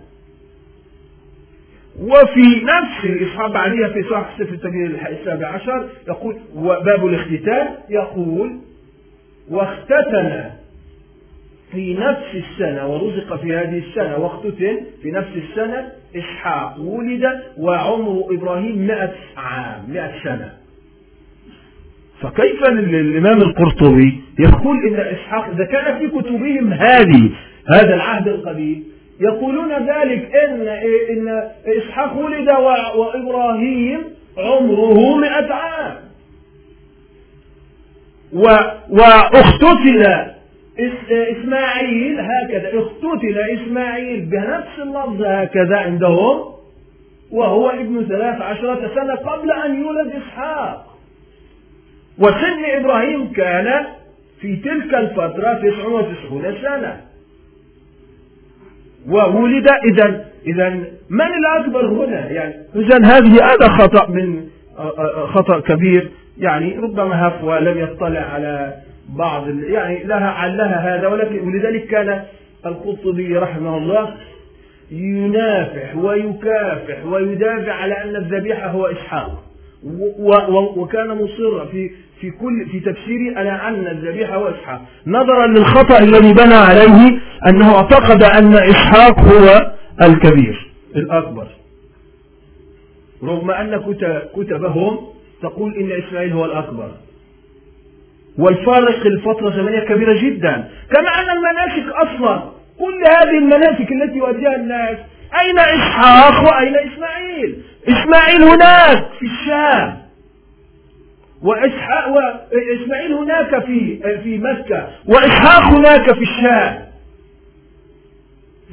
وفي 2.00 2.64
نفس 2.64 3.04
الإصحاح 3.04 3.46
بعدها 3.46 3.88
في 3.88 4.02
صح 4.10 4.30
سفر 4.38 4.54
التمييز 4.54 4.90
السابع 4.90 5.48
عشر 5.48 5.88
يقول 6.08 6.36
باب 6.54 7.06
الاختتان 7.06 7.68
يقول 7.88 8.58
واختتن 9.50 10.50
في 11.72 11.94
نفس 11.94 12.34
السنة 12.34 12.86
ورزق 12.86 13.36
في 13.40 13.56
هذه 13.56 13.78
السنة. 13.78 14.18
واختتن 14.18 14.80
في 15.02 15.10
نفس 15.10 15.30
السنة 15.36 15.92
إسحاق 16.16 16.80
ولد 16.80 17.40
وعمر 17.58 18.24
إبراهيم 18.30 18.78
مئة 18.86 19.12
عام 19.36 19.84
مئة 19.88 20.12
سنة. 20.24 20.52
فكيف 22.20 22.68
الإمام 22.68 23.38
القرطبي 23.38 24.20
يقول 24.38 24.86
إن 24.86 24.94
إسحاق 25.00 25.44
إذا 25.44 25.64
كان 25.64 25.98
في 25.98 26.08
كتبهم 26.08 26.72
هذه 26.72 27.30
هذا 27.74 27.94
العهد 27.94 28.28
القديم 28.28 28.84
يقولون 29.20 29.72
ذلك 29.72 30.30
إن 30.34 30.68
إن 31.10 31.50
إسحاق 31.66 32.18
ولد 32.18 32.48
وإبراهيم 32.96 34.00
عمره 34.38 35.16
مئة 35.16 35.54
عام. 35.54 35.96
واختتل 38.90 40.30
إسماعيل 40.78 42.20
هكذا. 42.20 42.68
اختتل 42.78 43.38
إسماعيل 43.38 44.20
بنفس 44.20 44.78
اللفظ 44.78 45.22
هكذا 45.22 45.76
عندهم 45.76 46.50
وهو 47.30 47.70
ابن 47.70 48.06
ثلاث 48.08 48.40
عشرة 48.42 48.90
سنة 48.94 49.14
قبل 49.14 49.50
أن 49.50 49.80
يولد 49.80 50.12
إسحاق. 50.12 50.86
وسن 52.18 52.64
إبراهيم 52.64 53.32
كان 53.32 53.86
في 54.40 54.56
تلك 54.56 54.94
الفترة 54.94 55.54
تسع 55.54 55.86
وتسعون 55.86 56.54
سنة. 56.62 57.00
وولد 59.08 59.68
إذا 59.84 60.24
إذا 60.46 60.68
من 61.10 61.26
الأكبر 61.38 61.86
هنا؟ 61.86 62.30
يعني 62.30 62.54
إذا 62.74 62.96
هذه 63.04 63.44
هذا 63.44 63.68
خطأ 63.68 64.10
من 64.10 64.48
خطأ 65.26 65.60
كبير. 65.60 66.10
يعني 66.38 66.78
ربما 66.78 67.28
هفوة 67.28 67.60
لم 67.60 67.78
يطلع 67.78 68.20
على 68.20 68.74
بعض 69.16 69.48
يعني 69.48 70.04
لها 70.04 70.28
علها 70.28 70.96
هذا 70.96 71.08
ولكن 71.08 71.48
ولذلك 71.48 71.86
كان 71.86 72.22
القرطبي 72.66 73.36
رحمه 73.36 73.76
الله 73.76 74.14
ينافح 74.90 75.96
ويكافح 75.96 77.04
ويدافع 77.06 77.72
على 77.72 78.04
أن 78.04 78.16
الذبيحة 78.16 78.66
هو 78.70 78.86
إسحاق. 78.86 79.44
وكان 80.76 81.08
مصرا 81.08 81.64
في 81.64 81.90
في 82.20 82.30
كل 82.30 82.66
في 82.72 82.80
تفسيره 82.80 83.38
على 83.38 83.50
أن 83.50 83.86
الذبيحة 83.86 84.36
هو 84.36 84.48
إسحاق. 84.48 84.80
نظرا 85.06 85.46
للخطأ 85.46 85.98
الذي 85.98 86.34
بنى 86.34 86.54
عليه 86.54 87.20
أنه 87.48 87.74
اعتقد 87.74 88.22
أن 88.22 88.54
إسحاق 88.54 89.20
هو 89.20 89.72
الكبير 90.02 90.70
الأكبر. 90.96 91.46
رغم 93.22 93.50
أن 93.50 93.82
كتبهم 94.36 94.98
تقول 95.42 95.74
إن 95.74 95.92
إسماعيل 95.92 96.32
هو 96.32 96.44
الأكبر. 96.44 96.90
والفارق 98.38 99.06
الفترة 99.06 99.50
زمنية 99.50 99.80
كبيرة 99.80 100.12
جدا. 100.22 100.68
كما 100.90 101.08
أن 101.08 101.30
المناسك 101.30 101.92
أصلا 101.94 102.42
كل 102.78 103.04
هذه 103.08 103.38
المناسك 103.38 103.92
التي 103.92 104.18
يؤديها 104.18 104.56
الناس 104.56 104.98
أين 105.40 105.58
إسحاق 105.58 106.42
وأين 106.44 106.76
إسماعيل؟ 106.76 107.62
إسماعيل 107.88 108.42
هناك 108.42 109.04
في 109.18 109.26
الشام. 109.26 109.96
وإسحاق 111.42 112.08
وإسماعيل 112.08 113.12
هناك 113.12 113.64
في 113.64 114.00
في 114.22 114.38
مكة. 114.38 114.88
وإسحاق 115.08 115.62
هناك 115.62 116.12
في 116.14 116.22
الشام. 116.22 116.90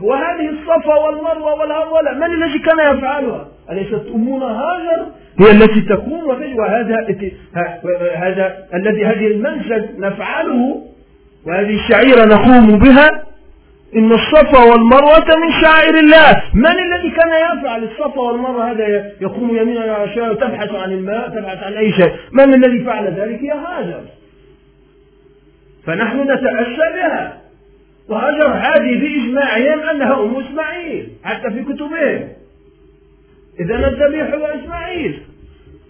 وهذه 0.01 0.49
الصفا 0.49 0.95
والمروة 0.95 1.53
والهرولة 1.53 2.13
من 2.13 2.43
الذي 2.43 2.59
كان 2.59 2.97
يفعلها؟ 2.97 3.47
أليست 3.71 4.05
أمنا 4.15 4.45
هاجر؟ 4.45 5.05
هي 5.39 5.51
التي 5.51 5.81
تقوم 5.81 6.27
وهذا 6.57 6.95
هذا 8.15 8.57
الذي 8.73 9.05
هذه 9.05 9.27
المنسك 9.27 9.89
نفعله 9.97 10.83
وهذه 11.45 11.75
الشعيرة 11.75 12.25
نقوم 12.25 12.79
بها 12.79 13.23
إن 13.95 14.11
الصفا 14.11 14.59
والمروة 14.59 15.25
من 15.37 15.61
شعائر 15.61 15.99
الله. 15.99 16.43
من 16.53 16.65
الذي 16.65 17.09
كان 17.09 17.57
يفعل 17.57 17.83
الصفا 17.83 18.19
والمروة؟ 18.19 18.71
هذا 18.71 19.11
يقوم 19.21 19.57
يمينا 19.57 19.93
على 19.93 20.13
شيء 20.13 20.29
وتبحث 20.29 20.75
عن 20.75 20.91
الماء 20.91 21.29
تبحث 21.29 21.63
عن 21.63 21.73
أي 21.73 21.91
شيء. 21.91 22.11
من 22.31 22.53
الذي 22.53 22.83
فعل 22.83 23.05
ذلك؟ 23.05 23.43
يا 23.43 23.53
هاجر. 23.53 24.01
فنحن 25.85 26.21
نتأسى 26.21 26.93
بها. 26.95 27.37
وهاجر 28.09 28.47
هذه 28.47 28.99
بإجماعهم 28.99 29.79
أنها 29.79 30.23
أم 30.23 30.35
إسماعيل 30.39 31.07
حتى 31.23 31.49
في 31.49 31.63
كتبهم. 31.63 32.27
إذا 33.59 33.75
الذبيح 33.75 34.33
هو 34.33 34.45
إسماعيل 34.45 35.19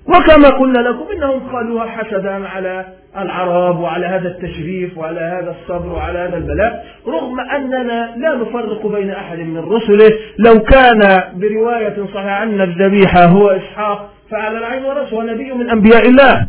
وكما 0.07 0.49
قلنا 0.49 0.79
لكم 0.79 1.05
إنهم 1.15 1.39
قالوها 1.39 1.85
حسدا 1.85 2.47
على 2.47 2.85
العرب 3.17 3.79
وعلى 3.79 4.05
هذا 4.05 4.27
التشريف 4.27 4.97
وعلى 4.97 5.19
هذا 5.19 5.55
الصبر 5.61 5.89
وعلى 5.89 6.19
هذا 6.19 6.37
البلاء 6.37 6.85
رغم 7.07 7.39
أننا 7.39 8.15
لا 8.17 8.35
نفرق 8.35 8.87
بين 8.87 9.09
أحد 9.09 9.39
من 9.39 9.57
رسله. 9.57 10.09
لو 10.39 10.59
كان 10.59 11.23
برواية 11.35 12.05
صحيحة 12.13 12.43
أن 12.43 12.61
الذبيحة 12.61 13.25
هو 13.25 13.49
إسحاق 13.49 14.09
فعلى 14.31 14.57
العين 14.57 14.85
والرأس 14.85 15.13
هو 15.13 15.21
نبي 15.21 15.51
من 15.51 15.69
أنبياء 15.69 16.07
الله. 16.07 16.47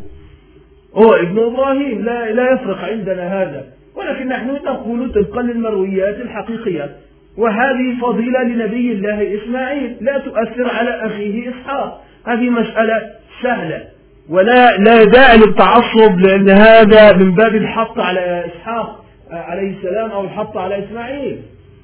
هو 0.94 1.14
ابن 1.14 1.38
إبراهيم 1.38 2.04
لا, 2.04 2.30
لا 2.30 2.52
يفرق 2.52 2.78
عندنا 2.78 3.42
هذا. 3.42 3.64
ولكن 3.96 4.28
نحن 4.28 4.50
نقول 4.50 5.12
طبقا 5.12 5.42
للمرويات 5.42 6.16
الحقيقية. 6.20 6.90
وهذه 7.38 8.00
فضيلة 8.02 8.42
لنبي 8.42 8.92
الله 8.92 9.34
إسماعيل. 9.42 9.96
لا 10.00 10.18
تؤثر 10.18 10.70
على 10.70 11.06
أخيه 11.06 11.50
إسحاق. 11.50 12.04
هذه 12.26 12.50
مسألة 12.50 13.02
سهلة. 13.42 13.84
ولا 14.30 14.76
لا 14.76 15.04
داعي 15.04 15.38
للتعصب 15.38 16.18
لأن 16.18 16.48
هذا 16.50 17.16
من 17.16 17.34
باب 17.34 17.54
الحط 17.54 17.98
على 17.98 18.44
إسحاق 18.46 19.04
عليه 19.30 19.76
السلام 19.76 20.10
أو 20.10 20.24
الحط 20.24 20.56
على 20.56 20.84
إسماعيل. 20.84 21.38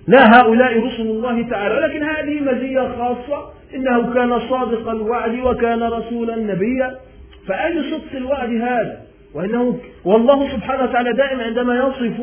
لا 0.08 0.40
هؤلاء 0.40 0.86
رسل 0.86 1.02
الله 1.02 1.48
تعالى. 1.50 1.74
ولكن 1.74 2.02
هذه 2.02 2.40
مزية 2.40 2.88
خاصة. 2.98 3.50
إنه 3.74 4.14
كان 4.14 4.40
صادق 4.40 4.88
الوعد 4.88 5.38
وكان 5.38 5.82
رسولا 5.82 6.36
نبيا. 6.36 6.94
فأي 7.48 7.82
صدق 7.90 8.16
الوعد 8.16 8.50
هذا؟ 8.50 8.96
وإنه 9.34 9.78
والله 10.04 10.48
سبحانه 10.52 10.82
وتعالى 10.82 11.12
دائما 11.12 11.42
عندما 11.44 11.74
يصف 11.74 12.20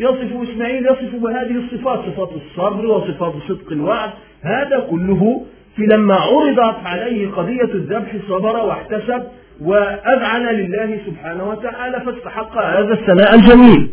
يصف 0.00 0.50
إسماعيل 0.50 0.86
يصف 0.86 1.14
بهذه 1.14 1.64
الصفات 1.64 2.00
صفات 2.00 2.30
الصبر 2.32 2.86
وصفات 2.86 3.32
صدق 3.48 3.72
الوعد 3.72 4.10
هذا 4.42 4.86
كله 4.90 5.42
في 5.76 5.82
لما 5.82 6.14
عرضت 6.14 6.86
عليه 6.86 7.30
قضية 7.30 7.74
الذبح 7.74 8.16
صبر 8.28 8.56
واحتسب 8.56 9.22
وأذعن 9.60 10.46
لله 10.46 11.00
سبحانه 11.06 11.48
وتعالى 11.48 12.00
فاستحق 12.00 12.58
هذا 12.58 12.94
الثناء 12.94 13.34
الجميل. 13.34 13.90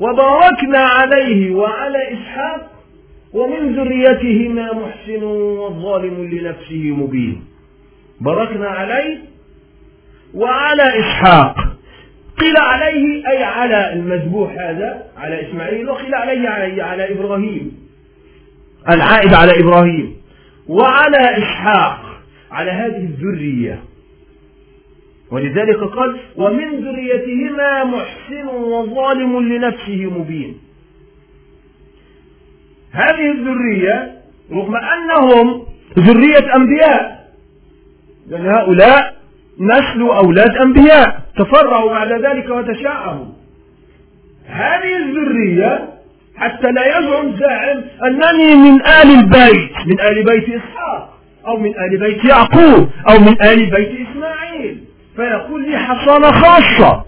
وباركنا 0.00 0.78
عليه 0.78 1.54
وعلى 1.54 2.12
إسحاق 2.12 2.70
ومن 3.32 3.76
ذريتهما 3.76 4.72
محسن 4.72 5.22
وظالم 5.24 6.30
لنفسه 6.32 6.82
مبين. 6.82 7.44
باركنا 8.20 8.68
عليه 8.68 9.33
وعلى 10.34 10.82
إسحاق. 11.00 11.56
قيل 12.38 12.56
عليه 12.56 13.28
أي 13.28 13.42
على 13.42 13.92
المذبوح 13.92 14.52
هذا 14.52 15.04
على 15.16 15.48
إسماعيل 15.48 15.90
وقيل 15.90 16.14
عليه 16.14 16.48
علي 16.48 16.82
على 16.82 17.12
إبراهيم. 17.12 17.88
العائد 18.90 19.34
على 19.34 19.60
إبراهيم. 19.60 20.16
وعلى 20.68 21.38
إسحاق 21.38 22.00
على 22.50 22.70
هذه 22.70 22.96
الذرية. 22.96 23.82
ولذلك 25.30 25.78
قال 25.78 26.16
ومن 26.36 26.80
ذريتهما 26.80 27.84
محسن 27.84 28.46
وظالم 28.46 29.52
لنفسه 29.52 30.06
مبين. 30.18 30.60
هذه 32.92 33.32
الذرية 33.32 34.20
رغم 34.52 34.76
أنهم 34.76 35.66
ذرية 35.98 36.56
أنبياء 36.56 37.30
لأن 38.28 38.46
هؤلاء 38.46 39.14
نسل 39.60 40.00
أولاد 40.00 40.56
أنبياء. 40.56 41.20
تفرعوا 41.36 41.90
بعد 41.90 42.12
ذلك 42.12 42.50
وتشاءموا. 42.50 43.26
هذه 44.46 44.96
الذرية 44.96 45.88
حتى 46.36 46.72
لا 46.72 46.98
يزعم 46.98 47.36
زاعم 47.36 47.84
أنني 48.06 48.54
من 48.54 48.86
آل 48.86 49.10
البيت 49.18 49.72
من 49.86 50.00
آل 50.00 50.24
بيت 50.24 50.48
إسحاق 50.48 51.18
أو 51.46 51.56
من 51.56 51.78
آل 51.78 51.96
بيت 51.96 52.24
يعقوب 52.24 52.88
أو 53.10 53.18
من 53.18 53.42
آل 53.42 53.70
بيت 53.70 54.08
إسماعيل. 54.08 54.84
فيقول 55.16 55.62
لي 55.70 55.78
حصانة 55.78 56.30
خاصة 56.30 57.04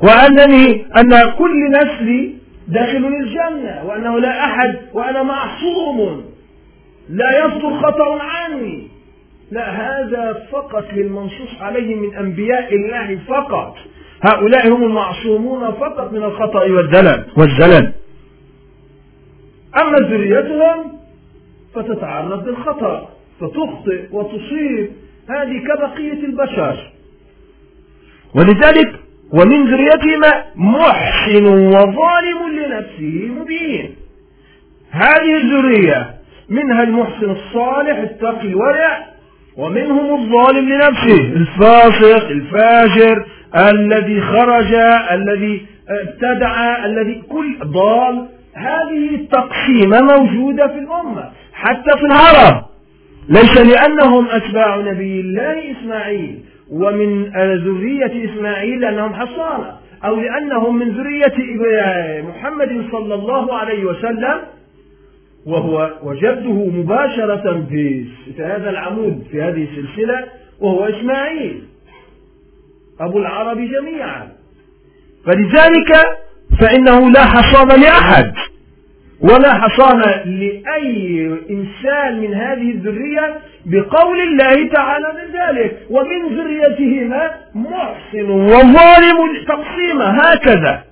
وأنني 0.00 0.86
أن 0.96 1.32
كل 1.38 1.70
نسلي 1.70 2.34
داخل 2.68 3.06
الجنة 3.06 3.84
وأنه 3.84 4.18
لا 4.18 4.44
أحد 4.44 4.76
وأنا 4.92 5.22
معصوم. 5.22 6.24
لا 7.10 7.38
يصدر 7.38 7.80
خطأ 7.82 8.18
عني. 8.22 8.88
لا 9.50 9.70
هذا 9.70 10.46
فقط 10.52 10.84
للمنصوص 10.92 11.60
عليه 11.60 11.94
من 11.94 12.14
أنبياء 12.16 12.74
الله 12.74 13.18
فقط. 13.28 13.76
هؤلاء 14.22 14.68
هم 14.68 14.84
المعصومون 14.84 15.72
فقط 15.72 16.12
من 16.12 16.22
الخطأ 16.22 16.60
والزلل 16.60 17.24
والزلل. 17.36 17.92
أما 19.82 19.98
ذريتهم 19.98 20.92
فتتعرض 21.74 22.48
للخطأ 22.48 23.08
فتخطئ 23.40 24.06
وتصيب. 24.12 24.90
هذه 25.28 25.58
كبقية 25.58 26.24
البشر. 26.24 26.92
ولذلك 28.34 29.00
ومن 29.32 29.64
ذريتهما 29.64 30.44
محسن 30.56 31.46
وظالم 31.46 32.48
لنفسه 32.52 33.28
مبين. 33.40 33.96
هذه 34.90 35.36
الذرية 35.36 36.14
منها 36.48 36.82
المحسن 36.82 37.30
الصالح 37.30 37.98
التقي 37.98 38.48
الورع 38.48 39.15
ومنهم 39.58 40.22
الظالم 40.22 40.68
لنفسه 40.68 41.22
الفاسق 41.36 42.28
الفاجر 42.28 43.24
الذي 43.56 44.20
خرج 44.20 44.74
الذي 45.12 45.66
ابتدع 45.88 46.84
الذي 46.84 47.22
كل 47.28 47.58
ضال. 47.64 48.26
هذه 48.54 49.14
التقسيمة 49.14 50.00
موجودة 50.00 50.66
في 50.66 50.78
الأمة 50.78 51.30
حتى 51.52 51.90
في 51.98 52.06
العرب. 52.06 52.64
ليس 53.28 53.58
لأنهم 53.58 54.26
أتباع 54.30 54.76
نبي 54.76 55.20
الله 55.20 55.70
إسماعيل 55.70 56.38
ومن 56.72 57.24
ذرية 57.64 58.30
إسماعيل 58.30 58.80
لأنهم 58.80 59.14
حصانة 59.14 59.72
أو 60.04 60.16
لأنهم 60.20 60.78
من 60.78 60.88
ذرية 60.88 61.34
محمد 62.22 62.86
صلى 62.92 63.14
الله 63.14 63.54
عليه 63.58 63.84
وسلم. 63.84 64.40
وهو 65.46 65.90
وجده 66.02 66.52
مباشرة 66.52 67.66
في 67.68 68.06
هذا 68.38 68.70
العمود 68.70 69.26
في 69.30 69.42
هذه 69.42 69.68
السلسلة 69.70 70.24
وهو 70.60 70.84
إسماعيل. 70.84 71.62
أبو 73.00 73.18
العرب 73.18 73.56
جميعا. 73.56 74.28
فلذلك 75.26 75.92
فإنه 76.60 77.10
لا 77.10 77.24
حصان 77.24 77.80
لأحد 77.80 78.32
ولا 79.20 79.54
حصان 79.54 80.00
لأي 80.24 81.26
إنسان 81.50 82.20
من 82.20 82.34
هذه 82.34 82.70
الذرية 82.70 83.38
بقول 83.66 84.20
الله 84.20 84.68
تعالى 84.68 85.06
من 85.12 85.40
ذلك. 85.40 85.86
ومن 85.90 86.36
ذريتهما 86.36 87.30
محسن 87.54 88.30
وظالم 88.30 89.44
تقسيمه 89.48 90.10
هكذا. 90.10 90.84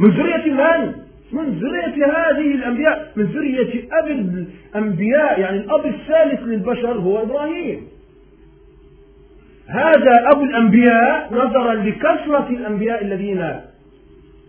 من 0.00 0.10
ذرية 0.10 0.52
من؟ 0.52 1.05
من 1.32 1.58
ذرية 1.58 2.06
هذه 2.06 2.54
الأنبياء؟ 2.54 3.12
من 3.16 3.24
ذرية 3.24 3.88
أب 3.92 4.06
الأنبياء 4.74 5.40
يعني 5.40 5.56
الأب 5.56 5.86
الثالث 5.86 6.42
للبشر 6.42 6.92
هو 6.92 7.22
إبراهيم. 7.22 7.80
هذا 9.66 10.30
أبو 10.32 10.44
الأنبياء 10.44 11.28
نظرا 11.32 11.74
لكثرة 11.74 12.46
الأنبياء 12.50 13.04
الذين 13.04 13.60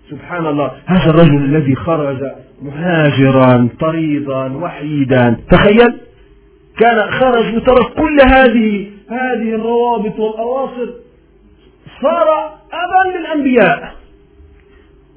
سبحان 0.10 0.46
الله 0.46 0.72
هذا 0.86 1.10
الرجل 1.10 1.36
الذي 1.36 1.76
خرج 1.76 2.32
مهاجرا 2.62 3.70
طريدا 3.80 4.58
وحيدا. 4.58 5.38
تخيل 5.52 5.98
كان 6.80 7.12
خرج 7.12 7.56
وترك 7.56 7.94
كل 7.94 8.18
هذه 8.22 8.88
هذه 9.10 9.56
الروابط 9.56 10.20
والأواصر. 10.20 10.90
صار 12.02 12.58
أبا 12.72 13.18
للأنبياء. 13.18 13.96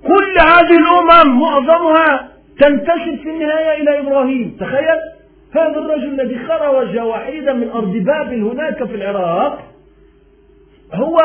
كل 0.03 0.39
هذه 0.41 0.79
الأمم 0.79 1.41
معظمها 1.41 2.29
تنتشر 2.59 3.17
في 3.23 3.31
النهاية 3.31 3.83
إلى 3.83 3.99
إبراهيم. 3.99 4.57
تخيل 4.61 4.99
هذا 5.53 5.79
الرجل 5.79 6.21
الذي 6.21 6.39
خرج 6.49 6.99
وحيدا 6.99 7.53
من 7.53 7.71
أرض 7.71 7.93
بابل 7.93 8.43
هناك 8.43 8.85
في 8.85 8.95
العراق 8.95 9.65
هو 10.95 11.19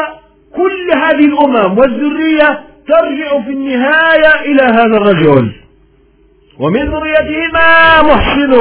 كل 0.56 0.92
هذه 0.96 1.26
الأمم 1.26 1.78
والذرية 1.78 2.64
ترجع 2.88 3.42
في 3.42 3.50
النهاية 3.50 4.42
إلى 4.42 4.64
هذا 4.64 4.98
الرجل. 4.98 5.52
ومن 6.60 6.90
ذريتهما 6.90 8.02
محسن 8.02 8.54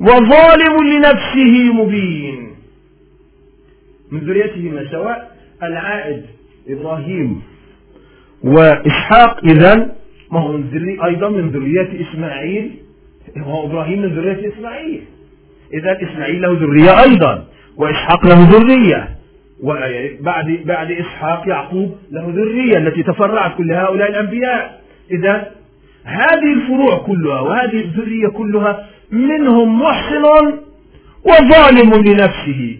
وظالم 0.00 0.88
لنفسه 0.88 1.72
مبين. 1.72 2.56
من 4.12 4.20
ذريتهما 4.20 4.90
سواء 4.90 5.36
العائد 5.62 6.26
إبراهيم 6.68 7.42
وإسحاق 8.44 9.44
إذا 9.44 9.74
ما 10.32 10.40
هو 10.40 10.52
من 10.52 11.00
أيضا 11.04 11.28
من 11.28 11.50
ذرية 11.50 12.10
إسماعيل. 12.10 12.70
هو 13.38 13.66
إبراهيم 13.66 14.02
من 14.02 14.08
ذرية 14.08 14.52
إسماعيل. 14.52 15.02
إذا 15.74 15.98
إسماعيل 16.02 16.42
له 16.42 16.58
ذرية 16.60 17.02
أيضا 17.02 17.44
وإسحاق 17.76 18.26
له 18.26 18.48
ذرية. 18.50 19.08
وبعد 19.62 20.60
بعد 20.64 20.90
إسحاق 20.90 21.48
يعقوب 21.48 21.96
له 22.10 22.32
ذرية 22.36 22.76
التي 22.76 23.02
تفرعت 23.02 23.56
كل 23.56 23.72
هؤلاء 23.72 24.10
الأنبياء. 24.10 24.80
إذا 25.10 25.50
هذه 26.04 26.52
الفروع 26.52 26.98
كلها 26.98 27.40
وهذه 27.40 27.80
الذرية 27.80 28.28
كلها 28.28 28.86
منهم 29.10 29.82
محسن 29.82 30.24
وظالم 31.24 31.94
لنفسه. 31.94 32.78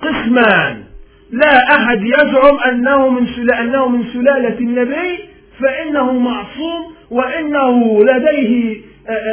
قسمان. 0.00 0.87
لا 1.30 1.74
أحد 1.76 2.02
يزعم 2.02 2.58
أنه 2.68 3.08
من 3.08 3.50
أنه 3.50 3.88
من 3.88 4.04
سلالة 4.12 4.58
النبي 4.58 5.18
فإنه 5.60 6.12
معصوم 6.12 6.94
وإنه 7.10 8.04
لديه 8.04 8.76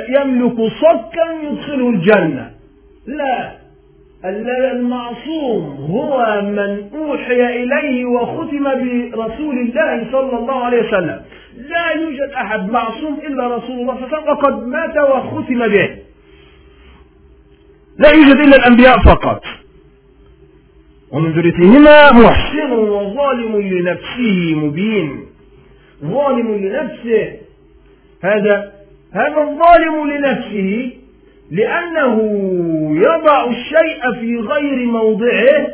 يملك 0.09 0.55
صكا 0.55 1.27
يدخله 1.43 1.89
الجنة. 1.89 2.51
لا 3.07 3.51
المعصوم 4.71 5.63
هو 5.91 6.41
من 6.41 6.89
أوحي 6.99 7.63
إليه 7.63 8.05
وختم 8.05 8.63
برسول 8.63 9.57
الله 9.57 10.11
صلى 10.11 10.37
الله 10.37 10.65
عليه 10.65 10.87
وسلم. 10.87 11.21
لا 11.57 11.91
يوجد 11.91 12.29
أحد 12.35 12.69
معصوم 12.71 13.19
إلا 13.27 13.55
رسول 13.55 13.79
الله 13.79 13.95
صلى 13.95 14.05
الله 14.05 14.17
عليه 14.17 14.17
وسلم 14.17 14.29
وقد 14.29 14.67
مات 14.67 14.97
وختم 14.97 15.67
به. 15.67 15.89
لا 17.97 18.09
يوجد 18.09 18.35
إلا 18.35 18.55
الأنبياء 18.55 18.99
فقط. 18.99 19.43
ومن 21.15 21.31
ذريتهما 21.31 22.11
محسن 22.11 22.71
وظالم 22.71 23.61
لنفسه 23.61 24.55
مبين. 24.55 25.25
ظالم 26.05 26.55
لنفسه. 26.55 27.33
هذا 28.23 28.71
هذا 29.13 29.41
الظالم 29.41 30.11
لنفسه 30.11 30.91
لأنه 31.51 32.15
يضع 32.91 33.45
الشيء 33.49 34.11
في 34.19 34.39
غير 34.39 34.85
موضعه 34.85 35.67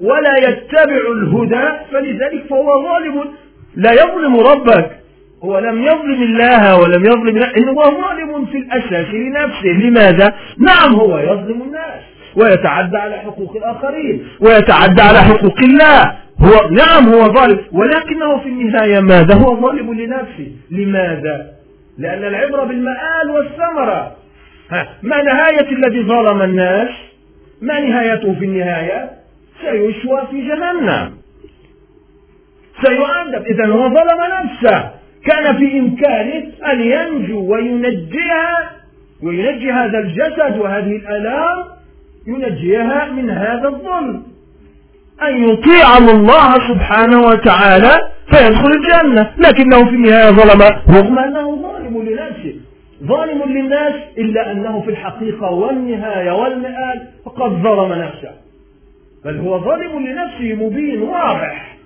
ولا 0.00 0.36
يتبع 0.48 1.00
الهدى 1.12 1.68
فلذلك 1.92 2.44
فهو 2.50 2.82
ظالم. 2.82 3.24
لا 3.76 3.92
يظلم 3.92 4.36
ربك. 4.36 4.90
هو 5.44 5.58
لم 5.58 5.82
يظلم 5.82 6.22
الله 6.22 6.80
ولم 6.80 7.04
يظلم 7.04 7.42
إنه 7.56 7.72
هو 7.72 7.82
ظالم 7.82 8.46
في 8.46 8.58
الأساس 8.58 9.14
لنفسه. 9.14 9.68
لماذا؟ 9.68 10.34
نعم 10.58 10.94
هو 10.94 11.18
يظلم 11.18 11.62
الناس. 11.62 11.89
ويتعدى 12.36 12.96
على 12.96 13.16
حقوق 13.16 13.56
الآخرين 13.56 14.26
ويتعدى 14.40 15.02
على 15.02 15.18
حقوق 15.18 15.58
الله 15.62 16.02
هو 16.40 16.70
نعم 16.70 17.08
هو 17.08 17.32
ظالم 17.32 17.60
ولكنه 17.72 18.38
في 18.38 18.48
النهاية 18.48 19.00
ماذا؟ 19.00 19.34
هو 19.34 19.60
ظالم 19.60 19.94
لنفسه 19.94 20.52
لماذا؟ 20.70 21.46
لأن 21.98 22.24
العبرة 22.24 22.64
بالمآل 22.64 23.30
والثمرة 23.30 24.16
ما 25.02 25.22
نهاية 25.22 25.72
الذي 25.72 26.02
ظلم 26.02 26.42
الناس؟ 26.42 26.88
ما 27.62 27.80
نهايته 27.80 28.34
في 28.34 28.44
النهاية؟ 28.44 29.10
سيشوى 29.60 30.22
في 30.30 30.48
جهنم 30.48 31.12
سيعذب 32.84 33.46
إذا 33.46 33.66
هو 33.66 33.88
ظلم 33.88 34.20
نفسه 34.42 34.90
كان 35.26 35.56
في 35.56 35.78
إمكانه 35.78 36.42
أن 36.72 36.80
ينجو 36.80 37.52
وينجيها 37.54 38.70
وينجي 39.22 39.72
هذا 39.72 39.98
الجسد 39.98 40.58
وهذه 40.58 40.96
الآلام 40.96 41.64
ينجيها 42.26 43.10
من 43.12 43.30
هذا 43.30 43.68
الظلم 43.68 44.22
أن 45.22 45.48
يطيع 45.48 45.98
الله 45.98 46.54
سبحانه 46.68 47.20
وتعالى 47.20 48.10
فيدخل 48.30 48.70
الجنة. 48.70 49.30
لكنه 49.38 49.84
في 49.84 49.90
النهاية 49.90 50.30
ظلم. 50.30 50.62
رغم 50.88 51.18
أنه 51.18 51.62
ظالم 51.62 52.02
لنفسه. 52.02 52.54
ظالم 53.04 53.42
للناس 53.42 53.94
إلا 54.18 54.52
أنه 54.52 54.80
في 54.80 54.90
الحقيقة 54.90 55.50
والنهاية 55.50 56.30
والمآل. 56.30 57.08
فقد 57.24 57.50
ظلم 57.50 57.92
نفسه. 57.92 58.30
بل 59.24 59.38
هو 59.38 59.58
ظالم 59.58 60.06
لنفسه 60.06 60.66
مبين 60.66 61.02
واضح. 61.02 61.76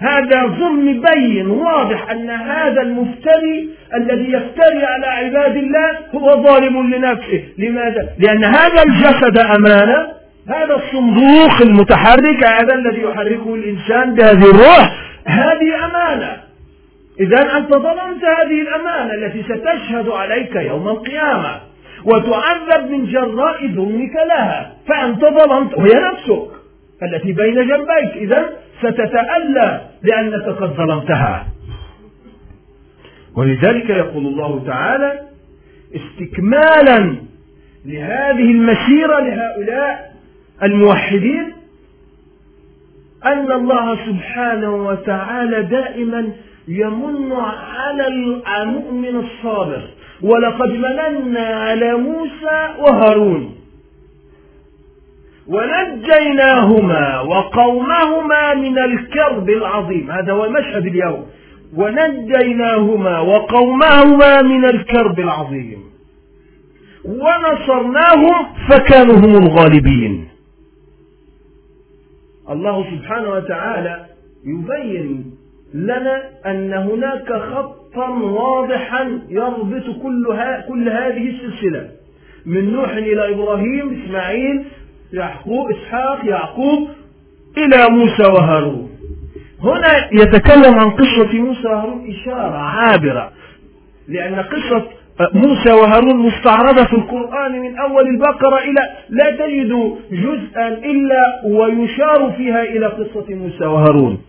هذا 0.00 0.46
ظلم 0.46 1.02
بين 1.14 1.50
واضح 1.50 2.10
أن 2.10 2.30
هذا 2.30 2.82
المفتري 2.82 3.68
الذي 3.94 4.32
يفتري 4.32 4.84
على 4.84 5.06
عباد 5.06 5.56
الله 5.56 5.90
هو 6.14 6.42
ظالم 6.42 6.94
لنفسه. 6.94 7.42
لماذا؟ 7.58 8.08
لأن 8.18 8.44
هذا 8.44 8.82
الجسد 8.82 9.38
أمانة 9.38 10.06
هذا 10.48 10.74
الصندوق 10.74 11.62
المتحرك 11.62 12.44
هذا 12.44 12.74
الذي 12.74 13.02
يحركه 13.02 13.54
الإنسان 13.54 14.14
بهذه 14.14 14.50
الروح 14.50 14.92
هذه 15.26 15.84
أمانة. 15.84 16.36
إذا 17.20 17.56
أنت 17.56 17.70
ظلمت 17.70 18.24
هذه 18.24 18.60
الأمانة 18.60 19.14
التي 19.14 19.42
ستشهد 19.42 20.08
عليك 20.08 20.56
يوم 20.56 20.88
القيامة 20.88 21.60
وتعذب 22.04 22.90
من 22.90 23.06
جراء 23.06 23.66
ظلمك 23.66 24.16
لها. 24.28 24.72
فأنت 24.88 25.24
ظلمت 25.24 25.74
وهي 25.74 26.00
نفسك 26.12 26.48
التي 27.02 27.32
بين 27.32 27.54
جنبيك. 27.54 28.16
إذا 28.16 28.50
ستتألى 28.78 29.89
لأنك 30.02 30.42
قد 30.42 30.70
ظلمتها. 30.76 31.46
ولذلك 33.36 33.90
يقول 33.90 34.26
الله 34.26 34.64
تعالى 34.66 35.20
استكمالا 35.94 37.16
لهذه 37.86 38.50
المسيرة 38.50 39.20
لهؤلاء 39.20 40.12
الموحدين 40.62 41.52
أن 43.24 43.52
الله 43.52 44.06
سبحانه 44.06 44.86
وتعالى 44.86 45.62
دائما 45.62 46.32
يمن 46.68 47.32
على 47.32 48.06
المؤمن 48.62 49.16
الصابر. 49.16 49.82
ولقد 50.22 50.70
مننا 50.70 51.46
على 51.46 51.94
موسى 51.94 52.74
وهارون. 52.78 53.59
ونجيناهما 55.50 57.20
وقومهما 57.20 58.54
من 58.54 58.78
الكرب 58.78 59.50
العظيم. 59.50 60.10
هذا 60.10 60.32
هو 60.32 60.44
المشهد 60.44 60.86
اليوم. 60.86 61.26
ونجيناهما 61.76 63.20
وقومهما 63.20 64.42
من 64.42 64.64
الكرب 64.64 65.20
العظيم. 65.20 65.78
ونصرناهم 67.04 68.46
فكانوا 68.68 69.16
هم 69.16 69.36
الغالبين. 69.36 70.28
الله 72.50 72.84
سبحانه 72.90 73.30
وتعالى 73.30 74.06
يبين 74.44 75.24
لنا 75.74 76.22
أن 76.46 76.72
هناك 76.72 77.32
خطا 77.32 78.08
واضحا 78.08 79.20
يربط 79.28 79.84
كل, 80.02 80.24
كل 80.68 80.88
هذه 80.88 81.30
السلسلة. 81.30 81.88
من 82.46 82.72
نوح 82.72 82.90
إلى 82.90 83.34
إبراهيم 83.34 84.02
إسماعيل 84.02 84.64
يعقوب 85.12 85.70
إسحاق 85.70 86.24
يعقوب 86.24 86.88
إلى 87.58 87.88
موسى 87.90 88.22
وهارون. 88.22 88.90
هنا 89.62 90.08
يتكلم 90.12 90.74
عن 90.74 90.90
قصة 90.90 91.38
موسى 91.38 91.68
وهارون 91.68 92.10
إشارة 92.10 92.56
عابرة 92.56 93.32
لأن 94.08 94.34
قصة 94.34 94.84
موسى 95.34 95.72
وهارون 95.72 96.16
مستعرضة 96.16 96.84
في 96.84 96.92
القرآن 96.92 97.60
من 97.60 97.78
أول 97.78 98.08
البقرة 98.08 98.58
إلى 98.58 98.80
لا 99.08 99.30
تجد 99.30 99.96
جزءا 100.12 100.68
إلا 100.68 101.42
ويشار 101.44 102.32
فيها 102.36 102.62
إلى 102.62 102.86
قصة 102.86 103.34
موسى 103.34 103.64
وهارون. 103.64 104.22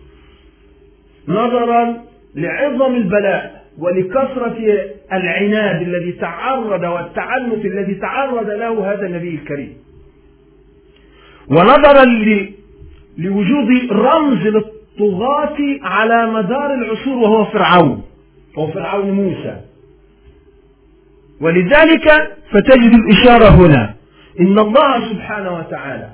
نظرا 1.28 2.02
لعظم 2.34 2.94
البلاء 2.94 3.62
ولكثرة 3.78 4.56
العناد 5.12 5.82
الذي 5.82 6.12
تعرض 6.12 6.82
والتعنت 6.82 7.64
الذي 7.64 7.94
تعرض 7.94 8.50
له 8.50 8.92
هذا 8.92 9.06
النبي 9.06 9.34
الكريم. 9.34 9.76
ونظرا 11.50 12.04
لوجود 13.18 13.92
رمز 13.92 14.46
للطغاة 14.46 15.56
على 15.82 16.26
مدار 16.26 16.74
العصور 16.74 17.18
وهو 17.18 17.44
فرعون 17.44 18.02
وهو 18.56 18.66
فرعون 18.72 19.10
موسى. 19.10 19.60
ولذلك 21.40 22.36
فتجد 22.50 22.94
الإشارة 22.94 23.48
هنا 23.48 23.94
إن 24.40 24.58
الله 24.58 25.08
سبحانه 25.12 25.58
وتعالى 25.58 26.10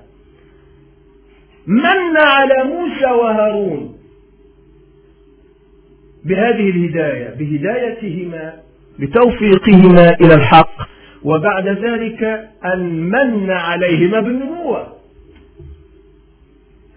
من 1.67 2.17
على 2.17 2.65
موسى 2.65 3.07
وهارون 3.07 3.95
بهذه 6.25 6.71
الهداية 6.71 7.35
بهدايتهما 7.39 8.53
بتوفيقهما 8.99 10.17
إلى 10.21 10.35
الحق 10.35 10.89
وبعد 11.25 11.69
ذلك 11.69 12.49
أن 12.75 12.81
من 13.01 13.51
عليهما 13.51 14.21
بالنبوة. 14.21 14.98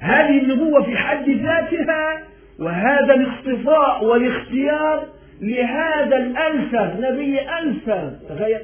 هذه 0.02 0.42
النبوة 0.42 0.84
في 0.84 0.98
حد 0.98 1.30
ذاتها 1.30 2.20
وهذا 2.60 3.14
الاصطفاء 3.14 4.04
والاختيار 4.04 5.06
لهذا 5.42 6.18
الأنثى 6.18 6.96
نبي 7.00 7.40
أنثى 7.40 8.12
تخيل. 8.30 8.60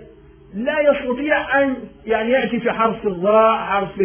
لا 0.53 0.79
يستطيع 0.79 1.63
أن 1.63 1.75
يعني 2.05 2.31
يأتي 2.31 2.59
في 2.59 2.71
حرف 2.71 3.07
الراء 3.07 3.57
حرف 3.57 3.99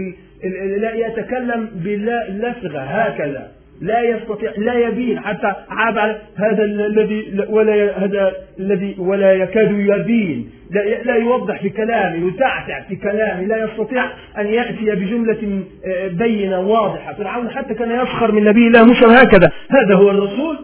لا 0.78 0.94
يتكلم 0.94 1.70
باللفظة 1.74 2.80
هكذا. 2.80 3.48
لا 3.82 4.00
يستطيع 4.00 4.52
لا 4.56 4.74
يبين 4.74 5.20
حتى 5.20 5.54
عاب 5.68 5.98
على 5.98 6.18
هذا 6.36 6.64
الذي 6.64 7.46
ولا 7.48 8.04
هذا 8.04 8.32
الذي 8.58 8.96
ولا 8.98 9.32
يكاد 9.32 9.70
يبين. 9.70 10.50
لا, 10.70 11.02
لا 11.02 11.16
يوضح 11.16 11.62
في 11.62 11.68
كلامه 11.68 12.28
يتعتع 12.28 12.80
في 12.88 12.96
كلامه 12.96 13.42
لا 13.42 13.64
يستطيع 13.64 14.04
أن 14.38 14.46
يأتي 14.46 14.84
بجملة 14.84 15.62
آه، 15.86 16.08
بينة 16.08 16.60
واضحة. 16.60 17.14
فرعون 17.14 17.50
حتى 17.50 17.74
كان 17.74 17.90
يسخر 17.90 18.32
من 18.32 18.44
نبي 18.44 18.66
الله 18.66 18.84
موسى 18.84 19.06
هكذا. 19.06 19.50
هذا 19.70 19.94
هو 19.94 20.10
الرسول. 20.10 20.58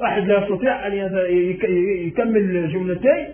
واحد 0.00 0.28
لا 0.28 0.38
يستطيع 0.38 0.86
أن 0.86 0.92
يكمل 2.06 2.72
جملتين. 2.72 3.26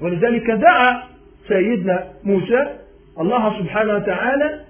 ولذلك 0.00 0.50
دعا 0.50 1.02
سيدنا 1.48 2.04
موسى 2.24 2.66
الله 3.20 3.58
سبحانه 3.58 3.94
وتعالى 3.94 4.60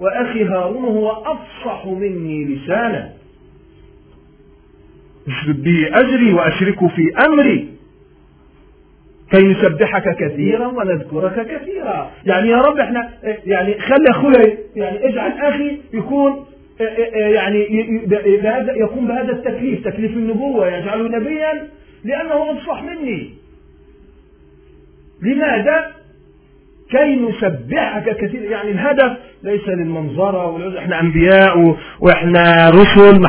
وأخي 0.00 0.44
هارون 0.44 0.84
هو 0.84 1.10
أفصح 1.10 1.86
مني 1.86 2.44
لسانا. 2.44 3.19
اشرب 5.30 5.62
به 5.62 5.88
أجري 5.92 6.32
وأشركه 6.32 6.88
في 6.88 7.12
أمري. 7.26 7.68
كي 9.30 9.42
نسبحك 9.42 10.16
كثيرا 10.16 10.66
ونذكرك 10.66 11.46
كثيرا. 11.46 12.10
يعني 12.26 12.48
يا 12.48 12.56
رب 12.56 12.78
إحنا 12.78 13.10
يعني 13.46 13.80
خلي 13.80 14.10
اخويا 14.10 14.58
يعني 14.76 15.08
اجعل 15.08 15.32
أخي 15.32 15.78
يكون 15.92 16.44
يعني 17.14 17.66
بهذا 18.42 18.72
يقوم 18.72 19.06
بهذا 19.06 19.32
التكليف 19.32 19.84
تكليف 19.84 20.10
النبوة 20.10 20.76
يجعله 20.76 21.08
نبيا 21.08 21.68
لأنه 22.04 22.50
أفصح 22.50 22.82
مني. 22.82 23.30
لماذا؟ 25.22 25.99
كي 26.90 27.16
نسبحك 27.16 28.16
كثير. 28.16 28.42
يعني 28.42 28.70
الهدف 28.70 29.12
ليس 29.42 29.68
للمنظرة 29.68 30.78
إحنا 30.78 31.00
أنبياء 31.00 31.76
وإحنا 32.00 32.70
رسل. 32.70 33.22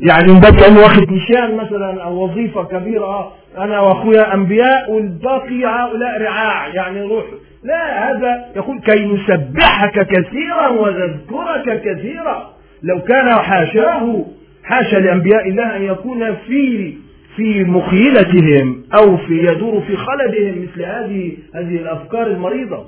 يعني 0.00 0.32
من 0.32 0.40
باب 0.40 0.54
كانه 0.60 0.80
واخد 0.80 1.12
نشان 1.12 1.56
مثلا 1.56 2.02
أو 2.02 2.24
وظيفة 2.24 2.64
كبيرة. 2.64 3.32
أنا 3.58 3.80
وأخويا 3.80 4.34
أنبياء 4.34 4.90
والباقي 4.90 5.64
هؤلاء 5.64 6.22
رعاع. 6.22 6.68
يعني 6.68 7.02
روح. 7.02 7.24
لا 7.64 8.10
هذا 8.10 8.44
يقول 8.56 8.80
كي 8.80 9.04
نسبحك 9.04 10.06
كثيرا 10.06 10.68
ونذكرك 10.68 11.82
كثيرا. 11.84 12.54
لو 12.82 13.00
كان 13.00 13.34
حاشاه 13.34 14.24
حاشا 14.64 14.96
لأنبياء 14.96 15.48
الله 15.48 15.76
أن 15.76 15.82
يكون 15.82 16.34
في 16.34 16.94
في 17.36 17.64
مخيلتهم 17.64 18.82
أو 18.94 19.16
في 19.16 19.38
يدور 19.38 19.80
في 19.80 19.96
خلدهم 19.96 20.62
مثل 20.62 20.82
هذه 20.84 21.32
هذه 21.54 21.76
الأفكار 21.76 22.26
المريضة. 22.26 22.84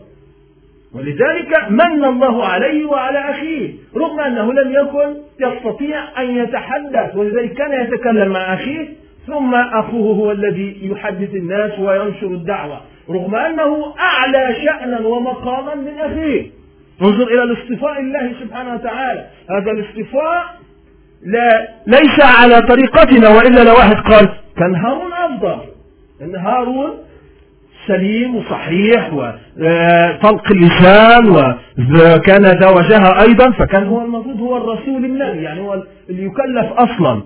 ولذلك 0.94 1.70
من 1.70 2.04
الله 2.04 2.44
عليه 2.44 2.86
وعلى 2.86 3.18
أخيه. 3.18 3.72
رغم 3.96 4.20
أنه 4.20 4.52
لم 4.52 4.72
يكن 4.72 5.14
يستطيع 5.40 6.22
أن 6.22 6.36
يتحدث 6.36 7.16
ولذلك 7.16 7.52
كان 7.52 7.84
يتكلم 7.84 8.32
مع 8.32 8.54
أخيه. 8.54 8.88
ثم 9.26 9.54
أخوه 9.54 10.16
هو 10.16 10.32
الذي 10.32 10.76
يحدث 10.82 11.34
الناس 11.34 11.78
وينشر 11.78 12.26
الدعوة. 12.26 12.80
رغم 13.10 13.34
أنه 13.34 13.94
أعلى 14.00 14.56
شأنا 14.64 15.06
ومقاما 15.06 15.74
من 15.74 15.98
أخيه. 15.98 16.46
انظر 17.02 17.26
إلى 17.26 17.42
الاصطفاء 17.42 18.00
الله 18.00 18.32
سبحانه 18.40 18.74
وتعالى. 18.74 19.26
هذا 19.50 19.70
الاصطفاء 19.70 20.65
لا 21.26 21.68
ليس 21.86 22.20
على 22.20 22.60
طريقتنا 22.60 23.28
وإلا 23.28 23.64
لو 23.64 23.74
واحد 23.74 23.96
قال 23.96 24.28
كان 24.56 24.74
هارون 24.74 25.12
أفضل. 25.12 25.58
أن 26.22 26.36
هارون 26.36 26.90
سليم 27.86 28.36
وصحيح 28.36 29.12
وطلق 29.14 30.52
اللسان 30.52 31.30
وكان 31.30 32.42
ذا 32.42 32.68
وجهه 32.68 33.22
أيضا 33.22 33.50
فكان 33.50 33.86
هو 33.86 34.02
المفروض 34.02 34.40
هو 34.40 34.56
الرسول 34.56 35.04
النبي 35.04 35.42
يعني 35.42 35.60
هو 35.60 35.82
اللي 36.10 36.24
يكلف 36.24 36.72
أصلا. 36.72 37.22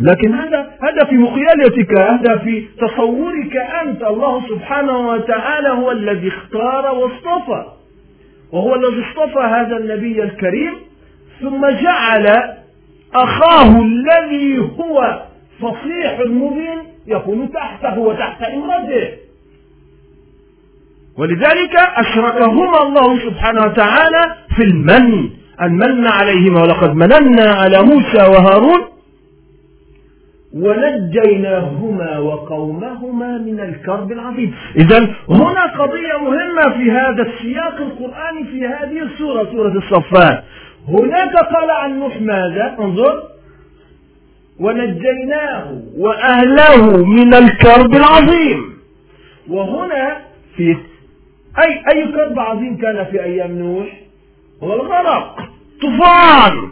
لكن 0.00 0.34
هذا 0.34 0.66
هذا 0.82 1.04
في 1.10 1.14
مخيلتك 1.14 1.98
هذا 1.98 2.38
في 2.38 2.64
تصورك 2.78 3.56
أنت. 3.82 4.02
الله 4.02 4.42
سبحانه 4.48 5.08
وتعالى 5.08 5.68
هو 5.68 5.90
الذي 5.90 6.28
اختار 6.28 6.94
واصطفى. 6.94 7.64
وهو 8.52 8.74
الذي 8.74 9.04
اصطفى 9.10 9.40
هذا 9.40 9.76
النبي 9.76 10.22
الكريم 10.22 10.74
ثم 11.40 11.66
جعل 11.66 12.54
أخاه 13.14 13.82
الذي 13.82 14.58
هو 14.58 15.22
فصيح 15.60 16.20
مبين 16.26 16.78
يكون 17.06 17.52
تحته 17.52 17.98
وتحت 17.98 18.42
إمرته. 18.42 19.08
ولذلك 21.18 21.76
أشركهما 21.76 22.82
الله 22.82 23.18
سبحانه 23.18 23.62
وتعالى 23.62 24.34
في 24.56 24.62
المن. 24.62 25.30
أن 25.62 25.72
من 25.72 26.06
عليهما 26.06 26.62
ولقد 26.62 26.94
مننا 26.94 27.54
على 27.54 27.82
موسى 27.82 28.22
وهارون. 28.30 28.80
ونجيناهما 30.54 32.18
وقومهما 32.18 33.38
من 33.38 33.60
الكرب 33.60 34.12
العظيم. 34.12 34.54
إذا 34.76 34.98
هنا 35.28 35.66
قضية 35.78 36.18
مهمة 36.22 36.76
في 36.76 36.90
هذا 36.90 37.22
السياق 37.22 37.76
القرآني 37.76 38.44
في 38.44 38.66
هذه 38.66 39.02
السورة 39.02 39.44
سورة 39.52 39.78
الصفات 39.78 40.44
هناك 40.88 41.36
قال 41.36 41.70
عن 41.70 41.98
نوح 41.98 42.20
ماذا؟ 42.20 42.76
انظر. 42.80 43.22
ونجيناه 44.60 45.82
وأهله 45.96 47.04
من 47.04 47.34
الكرب 47.34 47.94
العظيم. 47.94 48.78
وهنا 49.48 50.16
في 50.56 50.76
أي 51.58 51.82
أي 51.92 52.12
كرب 52.12 52.38
عظيم 52.38 52.76
كان 52.76 53.04
في 53.04 53.24
أيام 53.24 53.58
نوح؟ 53.58 53.86
هو 54.62 54.74
الغرق. 54.74 55.36
طوفان. 55.82 56.70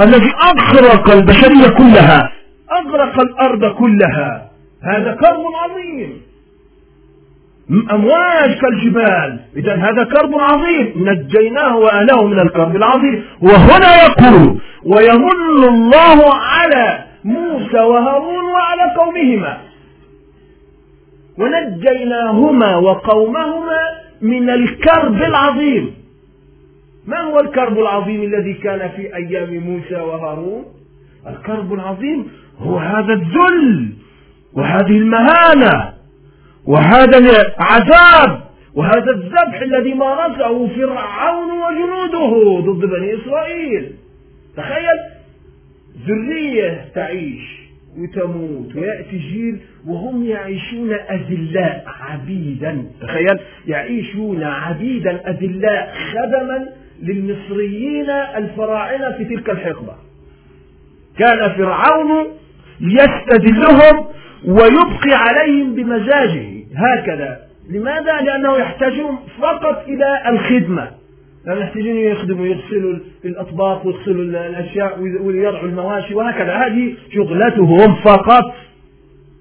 الذي 0.00 0.32
أغرق 0.42 1.10
البشرية 1.10 1.68
كلها. 1.68 2.32
أغرق 2.72 3.20
الأرض 3.20 3.74
كلها. 3.74 4.50
هذا 4.82 5.14
كرب 5.14 5.42
عظيم. 5.62 6.22
أمواج 7.70 8.58
كالجبال. 8.60 9.40
إذا 9.56 9.74
هذا 9.74 10.04
كرب 10.04 10.34
عظيم. 10.34 10.92
نجيناه 10.96 11.76
وأهله 11.76 12.26
من 12.26 12.40
الكرب 12.40 12.76
العظيم. 12.76 13.24
وهنا 13.42 14.04
يقول 14.04 14.60
ويمن 14.84 15.64
الله 15.68 16.34
على 16.34 17.04
موسى 17.24 17.80
وهارون 17.80 18.44
وعلى 18.44 18.94
قومهما. 18.96 19.58
ونجيناهما 21.38 22.76
وقومهما 22.76 23.80
من 24.22 24.50
الكرب 24.50 25.22
العظيم. 25.22 25.94
ما 27.06 27.20
هو 27.20 27.40
الكرب 27.40 27.78
العظيم 27.78 28.22
الذي 28.22 28.54
كان 28.54 28.90
في 28.96 29.16
أيام 29.16 29.54
موسى 29.54 29.94
وهارون؟ 29.94 30.64
الكرب 31.26 31.74
العظيم 31.74 32.28
هو 32.58 32.76
هذا 32.78 33.12
الذل 33.12 33.88
وهذه 34.54 34.96
المهانة. 34.98 35.99
وهذا 36.70 37.18
العذاب 37.18 38.40
وهذا 38.74 39.10
الذبح 39.10 39.60
الذي 39.62 39.94
مارسه 39.94 40.68
فرعون 40.68 41.50
وجنوده 41.50 42.60
ضد 42.60 42.90
بني 42.90 43.14
إسرائيل. 43.14 43.92
تخيل 44.56 44.98
ذرية 46.06 46.84
تعيش 46.94 47.60
وتموت 47.98 48.76
ويأتي 48.76 49.18
جيل 49.18 49.60
وهم 49.86 50.24
يعيشون 50.24 50.92
أذلاء 50.92 51.84
عبيدا. 52.00 52.84
تخيل 53.00 53.38
يعيشون 53.66 54.42
عبيدا 54.42 55.30
أذلاء 55.30 55.94
خدما 56.12 56.68
للمصريين 57.02 58.10
الفراعنة 58.10 59.16
في 59.16 59.24
تلك 59.24 59.50
الحقبة. 59.50 59.94
كان 61.18 61.50
فرعون 61.50 62.26
يستذلهم 62.80 64.06
ويبقي 64.44 65.14
عليهم 65.14 65.74
بمزاجه. 65.74 66.59
هكذا. 66.76 67.38
لماذا؟ 67.70 68.20
لأنه 68.20 68.56
يحتاجون 68.56 69.18
فقط 69.40 69.84
إلى 69.88 70.22
الخدمة. 70.28 70.90
يحتاجون 71.46 71.96
يخدموا 71.96 72.46
يغسلوا 72.46 72.98
الأطباق 73.24 73.86
ويغسلوا 73.86 74.24
الأشياء 74.48 75.00
ويرعوا 75.00 75.66
المواشي 75.68 76.14
وهكذا. 76.14 76.52
هذه 76.54 76.94
شغلتهم 77.14 77.94
فقط. 77.94 78.54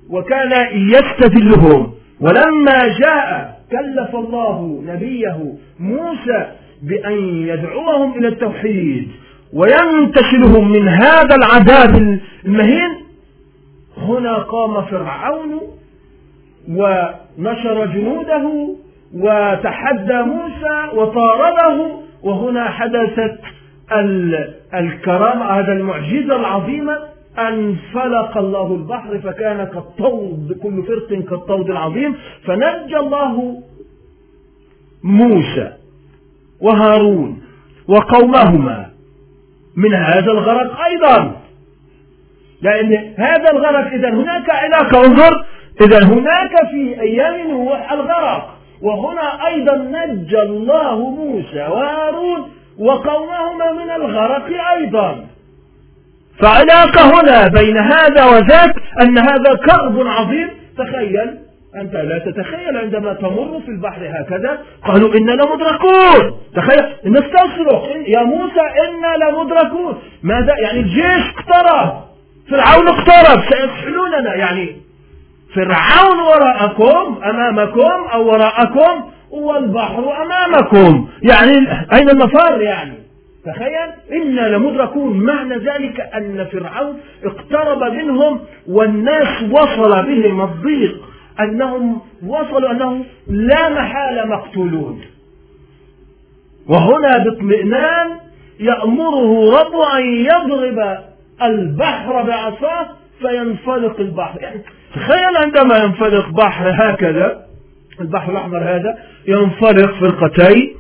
وكان 0.10 0.68
يستذلهم 0.74 1.94
ولما 2.20 2.88
جاء 3.00 3.60
كلف 3.72 4.16
الله 4.16 4.84
نبيه 4.86 5.54
موسى 5.80 6.48
بأن 6.82 7.48
يدعوهم 7.48 8.20
إلى 8.20 8.28
التوحيد 8.28 9.08
وينتشلهم 9.54 10.72
من 10.72 10.88
هذا 10.88 11.36
العذاب 11.36 12.20
المهين 12.46 12.90
هنا 13.98 14.38
قام 14.38 14.86
فرعون 14.86 15.60
ونشر 16.68 17.86
جنوده 17.86 18.76
وتحدى 19.14 20.22
موسى 20.22 20.88
وطارده 20.94 21.92
وهنا 22.24 22.70
حدثت 22.70 23.40
الكرامة 24.74 25.46
هذا 25.46 25.74
المعجزة 25.74 26.36
العظيمة 26.36 26.98
أن 27.40 27.76
فلق 27.94 28.38
الله 28.38 28.76
البحر 28.76 29.20
فكان 29.20 29.64
كالطود 29.64 30.58
كل 30.64 30.84
فرق 30.84 31.24
كالطود 31.24 31.70
العظيم 31.70 32.16
فنجى 32.46 32.98
الله 32.98 33.64
موسى 35.04 35.74
وهارون 36.62 37.42
وقومهما 37.88 38.90
من 39.76 39.94
هذا 39.94 40.32
الغرق 40.32 40.82
أيضا. 40.82 41.42
لأن 42.62 43.14
هذا 43.18 43.52
الغرق 43.52 43.94
إذا 43.94 44.10
هناك 44.10 44.50
علاقة 44.50 45.06
انظر 45.06 45.46
إذا 45.82 46.06
هناك 46.06 46.70
في 46.72 47.02
أيام 47.02 47.52
نوح 47.52 47.92
الغرق 47.92 48.56
وهنا 48.82 49.48
أيضا 49.48 49.78
نجى 49.78 50.42
الله 50.42 51.10
موسى 51.10 51.60
وهارون 51.60 52.52
وقومهما 52.80 53.72
من 53.72 53.90
الغرق 53.92 54.48
أيضا. 54.76 55.26
فعلاقة 56.40 57.22
هنا 57.22 57.48
بين 57.48 57.78
هذا 57.78 58.26
وذاك 58.26 58.76
أن 59.02 59.18
هذا 59.18 59.56
كرب 59.66 60.08
عظيم. 60.08 60.50
تخيل 60.78 61.38
أنت 61.76 61.94
لا 61.94 62.20
تتخيل 62.20 62.78
عندما 62.78 63.14
تمر 63.14 63.62
في 63.66 63.72
البحر 63.72 64.02
هكذا 64.02 64.60
قالوا 64.86 65.14
إنا 65.14 65.32
لمدركون. 65.32 66.40
تخيل 66.56 66.86
الناس 67.06 67.24
تصرخ 67.24 67.84
يا 68.08 68.24
موسى 68.24 68.62
إنا 68.88 69.26
لمدركون. 69.26 70.02
ماذا؟ 70.24 70.56
يعني 70.60 70.80
الجيش 70.80 71.34
اقترب. 71.38 71.94
فرعون 72.50 72.88
اقترب. 72.88 73.42
سيسحلوننا. 73.42 74.36
يعني 74.36 74.76
فرعون 75.56 76.20
وراءكم 76.20 77.24
أمامكم 77.24 78.08
أو 78.14 78.28
وراءكم 78.28 79.12
والبحر 79.32 80.24
أمامكم. 80.24 81.08
يعني 81.22 81.54
أين 81.94 82.10
المفر 82.10 82.62
يعني؟ 82.62 82.94
تخيل 83.46 83.90
إنا 84.12 84.42
لمدركون 84.42 85.26
معنى 85.26 85.58
ذلك 85.58 86.00
أن 86.00 86.46
فرعون 86.52 87.00
اقترب 87.24 87.84
منهم 87.94 88.40
والناس 88.68 89.44
وصل 89.52 90.06
بهم 90.06 90.42
الضيق. 90.42 91.06
أنهم 91.40 92.02
وصلوا 92.28 92.72
أنهم 92.72 93.06
لا 93.28 93.70
محالة 93.70 94.26
مقتولون. 94.26 95.02
وهنا 96.68 97.18
باطمئنان 97.18 98.08
يأمره 98.60 99.60
رب 99.60 99.82
أن 99.96 100.06
يضرب 100.06 100.98
البحر 101.44 102.24
بعصاه 102.24 102.90
فينفلق 103.22 104.00
البحر. 104.00 104.42
يعني 104.42 104.62
تخيل 104.96 105.38
عندما 105.38 105.78
ينفلق 105.78 106.30
بحر 106.30 106.72
هكذا 106.76 107.46
البحر 108.02 108.32
الأحمر 108.32 108.58
هذا 108.58 108.98
ينفلق 109.28 109.94
فرقتين 110.00 110.76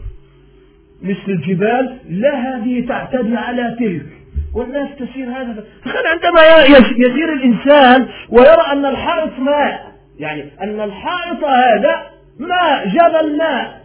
مثل 1.03 1.19
الجبال 1.27 1.97
لا 2.09 2.35
هذه 2.35 2.85
تعتدي 2.87 3.37
على 3.37 3.75
تلك 3.79 4.05
والناس 4.55 4.89
تسير 4.95 5.27
هذا. 5.29 5.63
تخيل 5.85 6.07
عندما 6.07 6.41
يسير 6.97 7.33
الإنسان 7.33 8.07
ويرى 8.29 8.71
أن 8.71 8.85
الحائط 8.85 9.39
ماء 9.39 9.91
يعني 10.19 10.45
أن 10.61 10.81
الحائط 10.81 11.43
هذا 11.43 12.01
ماء 12.39 12.87
جبل 12.87 13.37
ماء 13.37 13.79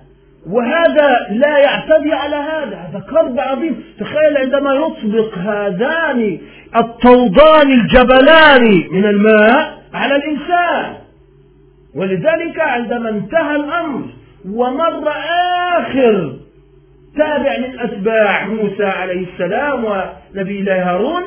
وهذا 0.46 1.26
لا 1.30 1.58
يعتدي 1.58 2.12
على 2.12 2.36
هذا 2.36 2.76
هذا 2.76 3.04
كرب 3.10 3.40
عظيم. 3.40 3.84
تخيل 4.00 4.36
عندما 4.36 4.72
يطبق 4.74 5.38
هذان 5.38 6.38
الطودان 6.76 7.72
الجبلان 7.72 8.84
من 8.90 9.04
الماء 9.04 9.83
على 9.94 10.16
الإنسان. 10.16 10.94
ولذلك 11.94 12.60
عندما 12.60 13.08
انتهى 13.08 13.56
الأمر 13.56 14.02
ومر 14.48 15.08
آخر 15.78 16.36
تابع 17.16 17.58
من 17.58 17.80
أتباع 17.80 18.46
موسى 18.46 18.84
عليه 18.84 19.26
السلام 19.32 19.84
ونبي 19.84 20.60
الله 20.60 20.90
هارون 20.90 21.22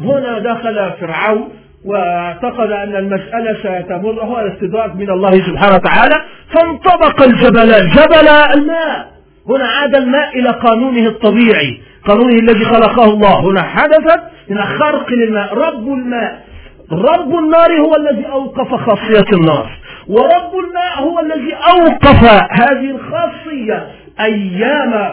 هنا 0.00 0.38
دخل 0.38 0.90
فرعون 1.00 1.48
واعتقد 1.84 2.70
أن 2.72 2.96
المسألة 2.96 3.54
ستمر 3.54 4.22
هو 4.22 4.40
الاستدراك 4.40 4.96
من 4.96 5.10
الله 5.10 5.30
سبحانه 5.30 5.74
وتعالى 5.74 6.14
فانطبق 6.54 7.22
الجبلان 7.22 7.90
جبل 7.90 8.28
الماء. 8.54 9.12
هنا 9.48 9.64
عاد 9.64 9.96
الماء 9.96 10.38
إلى 10.38 10.50
قانونه 10.50 11.06
الطبيعي 11.06 11.80
قانونه 12.04 12.38
الذي 12.38 12.64
خلقه 12.64 13.04
الله. 13.04 13.40
هنا 13.40 13.62
حدثت 13.62 14.20
هنا 14.50 14.62
خرق 14.62 15.10
للماء. 15.10 15.54
رب 15.54 15.88
الماء. 15.88 16.51
رب 16.92 17.34
النار 17.38 17.80
هو 17.80 17.96
الذي 17.96 18.26
أوقف 18.26 18.74
خاصية 18.74 19.36
النار 19.38 19.78
ورب 20.08 20.52
الماء 20.64 21.02
هو 21.02 21.20
الذي 21.20 21.54
أوقف 21.54 22.24
هذه 22.50 22.90
الخاصية 22.90 23.86
أيام 24.20 25.10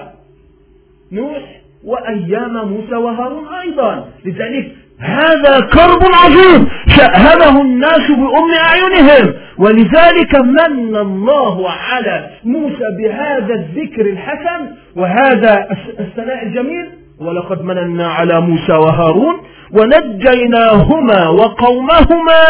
نوح 1.12 1.60
وأيام 1.86 2.68
موسى 2.68 2.96
وهارون 2.96 3.48
أيضا. 3.48 4.08
لذلك 4.26 4.72
هذا 5.00 5.60
كرب 5.60 6.04
عظيم 6.24 6.68
شأهله 6.98 7.62
الناس 7.62 8.12
بأم 8.12 8.52
أعينهم. 8.60 9.34
ولذلك 9.58 10.36
من 10.36 10.96
الله 10.96 11.70
على 11.70 12.30
موسى 12.44 12.86
بهذا 13.00 13.54
الذكر 13.54 14.06
الحسن 14.06 14.68
وهذا 14.96 15.68
الثناء 16.00 16.44
الجميل 16.44 16.99
ولقد 17.20 17.62
مننا 17.62 18.08
على 18.08 18.42
موسى 18.42 18.74
وهارون 18.74 19.36
ونجيناهما 19.72 21.30
وقومهما 21.30 22.44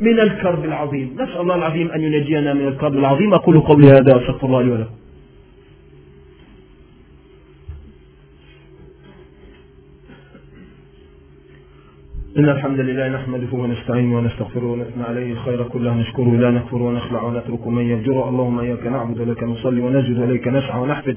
من 0.00 0.20
الكرب 0.20 0.64
العظيم. 0.64 1.14
نسأل 1.14 1.40
الله 1.40 1.54
العظيم 1.54 1.90
أن 1.90 2.00
ينجينا 2.00 2.54
من 2.54 2.68
الكرب 2.68 2.94
العظيم. 2.94 3.34
أقول 3.34 3.60
قولي 3.60 3.88
هذا 3.90 4.16
أستغفر 4.16 4.46
الله 4.46 4.62
لي 4.62 4.70
ولكم. 4.70 4.90
إن 12.38 12.48
الحمد 12.48 12.80
لله 12.80 13.08
نحمده 13.08 13.52
ونستعينه 13.52 14.16
ونستغفره 14.16 14.66
ونثنى 14.66 15.04
عليه 15.04 15.32
الخير 15.32 15.62
كله. 15.62 15.94
نشكره 15.94 16.36
لا 16.36 16.50
نكفر 16.50 16.82
ونخلع 16.82 17.22
ونترك 17.22 17.66
من 17.66 17.82
يفجر 17.82 18.28
اللهم 18.28 18.58
إياك 18.58 18.86
نعبد 18.86 19.20
ولك 19.20 19.42
نصلي 19.42 19.80
ونسجد 19.80 20.18
إليك 20.18 20.48
نسعى 20.48 20.80
ونحفد 20.80 21.16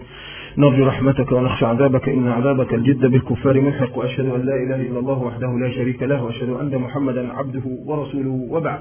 نرجو 0.57 0.85
رحمتك 0.85 1.31
ونخشى 1.31 1.65
عذابك. 1.65 2.09
إن 2.09 2.27
عذابك 2.27 2.73
الجد 2.73 3.05
بالكفار 3.05 3.61
ملحق. 3.61 3.97
وأشهد 3.97 4.25
أن 4.25 4.41
لا 4.45 4.55
إله 4.55 4.75
إلا 4.75 4.99
الله 4.99 5.23
وحده 5.23 5.47
لا 5.47 5.71
شريك 5.71 6.03
له. 6.03 6.23
وأشهد 6.23 6.49
أن 6.49 6.77
محمدا 6.77 7.33
عبده 7.33 7.61
ورسوله. 7.85 8.47
وبعد. 8.49 8.79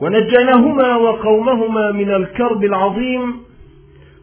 ونجيناهما 0.00 0.96
وقومهما 0.96 1.92
من 1.92 2.10
الكرب 2.10 2.64
العظيم 2.64 3.36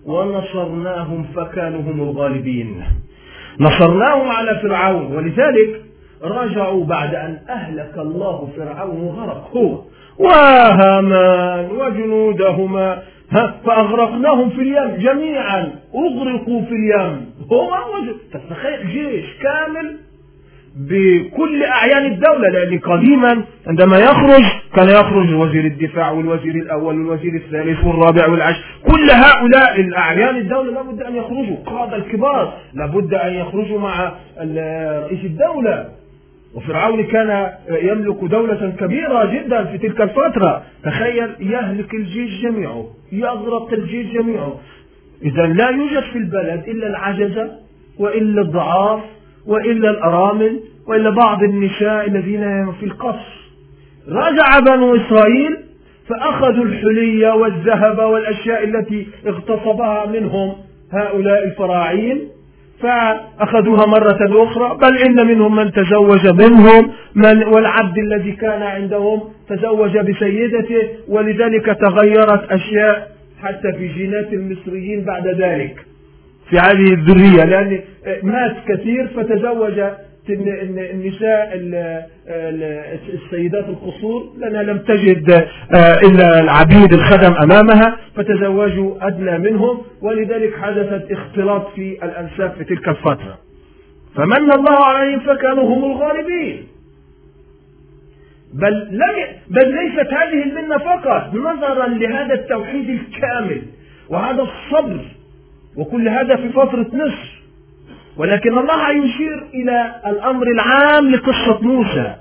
ونصرناهم 0.05 1.25
فكانوا 1.35 1.81
هم 1.81 2.01
الغالبين. 2.01 2.83
نصرناهم 3.59 4.27
على 4.27 4.59
فرعون. 4.63 5.15
ولذلك 5.15 5.81
رجعوا 6.23 6.85
بعد 6.85 7.15
أن 7.15 7.39
أهلك 7.49 7.93
الله 7.97 8.49
فرعون 8.57 8.99
وغرق 9.01 9.57
هو 9.57 9.81
وهامان 10.19 11.71
وجنودهما 11.71 13.01
فأغرقناهم 13.65 14.49
في 14.49 14.61
اليم 14.61 14.95
جميعا. 14.95 15.71
أغرقوا 15.95 16.61
في 16.61 16.71
اليم. 16.71 17.25
هو 17.51 17.77
تتخيل 18.33 18.87
جيش 18.87 19.25
كامل 19.43 19.97
بكل 20.77 21.63
أعيان 21.63 22.05
الدولة 22.05 22.49
لأن 22.49 22.79
قديما 22.79 23.43
عندما 23.67 23.97
يخرج 23.97 24.43
كان 24.75 24.89
يخرج 24.89 25.33
وزير 25.33 25.65
الدفاع 25.65 26.11
والوزير 26.11 26.55
الأول 26.55 26.97
والوزير 26.97 27.35
الثالث 27.35 27.85
والرابع 27.85 28.27
والعشر. 28.27 28.63
كل 28.91 29.09
هؤلاء 29.11 29.81
الأعيان 29.81 30.35
الدولة 30.35 30.71
لابد 30.71 31.01
أن 31.01 31.15
يخرجوا. 31.15 31.55
قادة 31.65 31.95
الكبار 31.95 32.53
لابد 32.73 33.13
أن 33.13 33.33
يخرجوا 33.33 33.79
مع 33.79 34.11
رئيس 35.05 35.25
الدولة. 35.25 35.85
وفرعون 36.55 37.03
كان 37.03 37.51
يملك 37.69 38.23
دولة 38.23 38.73
كبيرة 38.79 39.25
جدا 39.25 39.63
في 39.63 39.77
تلك 39.77 40.01
الفترة. 40.01 40.63
تخيل 40.83 41.29
يهلك 41.39 41.93
الجيش 41.93 42.41
جميعه 42.41 42.87
يغرق 43.11 43.73
الجيش 43.73 44.13
جميعه. 44.13 44.59
إذا 45.23 45.45
لا 45.45 45.69
يوجد 45.69 46.03
في 46.13 46.17
البلد 46.17 46.63
إلا 46.67 46.87
العجزة 46.87 47.51
وإلا 47.99 48.41
الضعاف 48.41 49.01
وإلا 49.45 49.89
الأرامل 49.89 50.59
وإلا 50.87 51.09
بعض 51.09 51.43
النساء 51.43 52.07
الذين 52.07 52.71
في 52.71 52.85
القصر. 52.85 53.39
رجع 54.07 54.59
بنو 54.59 54.95
إسرائيل 54.95 55.57
فأخذوا 56.07 56.65
الحلية 56.65 57.31
والذهب 57.33 57.99
والأشياء 57.99 58.63
التي 58.63 59.07
اغتصبها 59.27 60.05
منهم 60.05 60.55
هؤلاء 60.93 61.43
الفراعين. 61.43 62.29
فأخذوها 62.81 63.85
مرة 63.85 64.43
أخرى 64.43 64.77
بل 64.81 64.97
إن 64.97 65.27
منهم 65.27 65.55
من 65.55 65.71
تزوج 65.71 66.27
منهم 66.27 66.91
من 67.15 67.43
والعبد 67.43 67.97
الذي 67.97 68.31
كان 68.31 68.61
عندهم 68.61 69.21
تزوج 69.49 69.97
بسيدته 69.97 70.89
ولذلك 71.07 71.65
تغيرت 71.65 72.51
أشياء 72.51 73.11
حتى 73.43 73.73
في 73.77 73.87
جينات 73.87 74.33
المصريين 74.33 75.05
بعد 75.05 75.27
ذلك. 75.27 75.85
في 76.49 76.57
هذه 76.57 76.93
الذرية 76.93 77.43
لأن 77.45 77.79
مات 78.23 78.55
كثير 78.67 79.07
فتزوج 79.07 79.81
النساء 80.29 81.49
السيدات 83.13 83.65
القصور 83.65 84.33
لأنها 84.37 84.63
لم 84.63 84.77
تجد 84.77 85.31
آه، 85.31 85.99
إلا 85.99 86.39
العبيد 86.39 86.93
الخدم 86.93 87.33
أمامها 87.43 87.97
فتزوجوا 88.15 89.07
أدنى 89.07 89.37
منهم 89.37 89.81
ولذلك 90.01 90.53
حدثت 90.61 91.11
اختلاط 91.11 91.73
في 91.75 91.97
الأنساب 92.03 92.51
في 92.57 92.63
تلك 92.63 92.87
الفترة. 92.87 93.37
فمن 94.15 94.51
الله 94.51 94.85
عليهم 94.85 95.19
فكانوا 95.19 95.75
هم 95.75 95.91
الغالبين. 95.91 96.67
بل 98.53 98.87
لم 98.91 99.15
بل 99.49 99.71
ليست 99.71 100.13
هذه 100.13 100.43
المنة 100.43 100.77
فقط 100.77 101.33
نظرا 101.33 101.87
لهذا 101.87 102.33
التوحيد 102.33 102.89
الكامل 102.89 103.61
وهذا 104.09 104.41
الصبر 104.41 105.01
وكل 105.77 106.07
هذا 106.07 106.35
في 106.35 106.49
فترة 106.49 106.87
نصر 106.93 107.38
ولكن 108.19 108.57
الله 108.57 108.89
يشير 108.89 109.43
إلى 109.53 109.95
الأمر 110.07 110.47
العام 110.47 111.09
لقصة 111.11 111.61
موسى. 111.61 112.15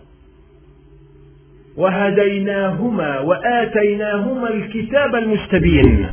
وهديناهما 1.77 3.21
وآتيناهما 3.21 4.51
الكتاب 4.51 5.15
المستبين. 5.15 6.09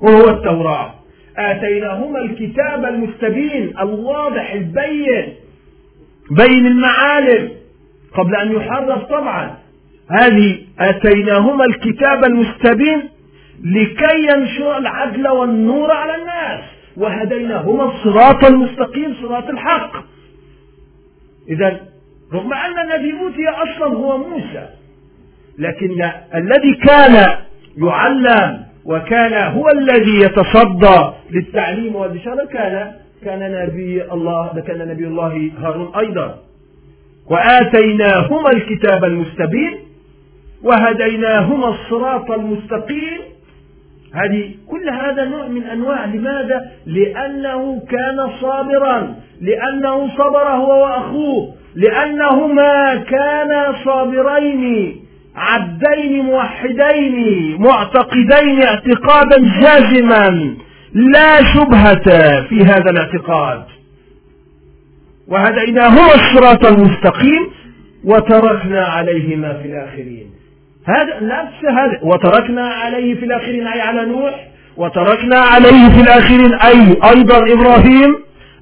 وهو 0.00 0.28
التوراة. 0.28 0.94
آتيناهما 1.36 2.18
الكتاب 2.18 2.84
المستبين 2.84 3.78
الواضح 3.78 4.52
البين 4.52 5.34
بين 6.30 6.66
المعالم 6.66 7.50
قبل 8.14 8.36
أن 8.36 8.52
يحرف 8.52 9.04
طبعا. 9.04 9.56
هذه 10.10 10.58
آتيناهما 10.78 11.64
الكتاب 11.64 12.24
المستبين 12.24 13.02
لكي 13.64 14.26
ينشر 14.32 14.78
العدل 14.78 15.28
والنور 15.28 15.90
على 15.90 16.14
الناس. 16.14 16.79
وهديناهما 17.00 17.84
الصراط 17.84 18.44
المستقيم 18.44 19.16
صراط 19.22 19.48
الحق. 19.48 19.92
إذا 21.48 21.80
رغم 22.32 22.52
أن 22.52 22.78
الذي 22.90 23.12
أوتي 23.20 23.48
أصلا 23.48 23.96
هو 23.96 24.18
موسى 24.18 24.68
لكن 25.58 26.10
الذي 26.34 26.74
كان 26.74 27.36
يعلم 27.76 28.64
وكان 28.84 29.52
هو 29.52 29.68
الذي 29.70 30.16
يتصدى 30.20 31.10
للتعليم 31.30 31.96
والبشارة 31.96 32.44
كان 32.44 32.92
كان 33.24 33.52
نبي 33.52 34.12
الله 34.12 34.64
كان 34.66 34.88
نبي 34.88 35.06
الله 35.06 35.50
هارون 35.60 35.94
أيضا. 35.96 36.38
وآتيناهما 37.30 38.50
الكتاب 38.50 39.04
المستبين 39.04 39.78
وهديناهما 40.62 41.68
الصراط 41.68 42.30
المستقيم 42.30 43.20
هذه 44.14 44.54
كل 44.68 44.88
هذا 44.88 45.24
نوع 45.24 45.46
من 45.46 45.62
أنواع 45.64 46.04
لماذا؟ 46.04 46.70
لأنه 46.86 47.82
كان 47.90 48.30
صابرا، 48.40 49.16
لأنه 49.40 50.08
صبر 50.16 50.48
هو 50.48 50.82
وأخوه، 50.82 51.54
لأنهما 51.74 52.96
كانا 52.96 53.74
صابرين 53.84 54.96
عبدين 55.36 56.22
موحدين 56.22 57.56
معتقدين 57.60 58.62
اعتقادا 58.62 59.36
جازما 59.60 60.54
لا 60.94 61.44
شبهة 61.54 62.04
في 62.48 62.64
هذا 62.64 62.90
الاعتقاد 62.90 63.64
وهديناه 65.28 65.88
هو 65.88 66.14
الصراط 66.14 66.64
المستقيم 66.66 67.50
وتركنا 68.04 68.84
عليهما 68.84 69.52
في 69.52 69.68
الآخرين 69.68 70.30
هذا 70.86 71.20
نفس 71.20 71.64
هذا. 71.78 71.98
وتركنا 72.02 72.66
عليه 72.66 73.14
في 73.14 73.24
الآخرين 73.24 73.66
أي 73.66 73.80
على 73.80 74.06
نوح. 74.06 74.46
وتركنا 74.76 75.38
عليه 75.38 75.88
في 75.88 76.00
الآخرين 76.00 76.54
أي 76.54 76.96
أيضا 77.10 77.52
إبراهيم. 77.52 78.16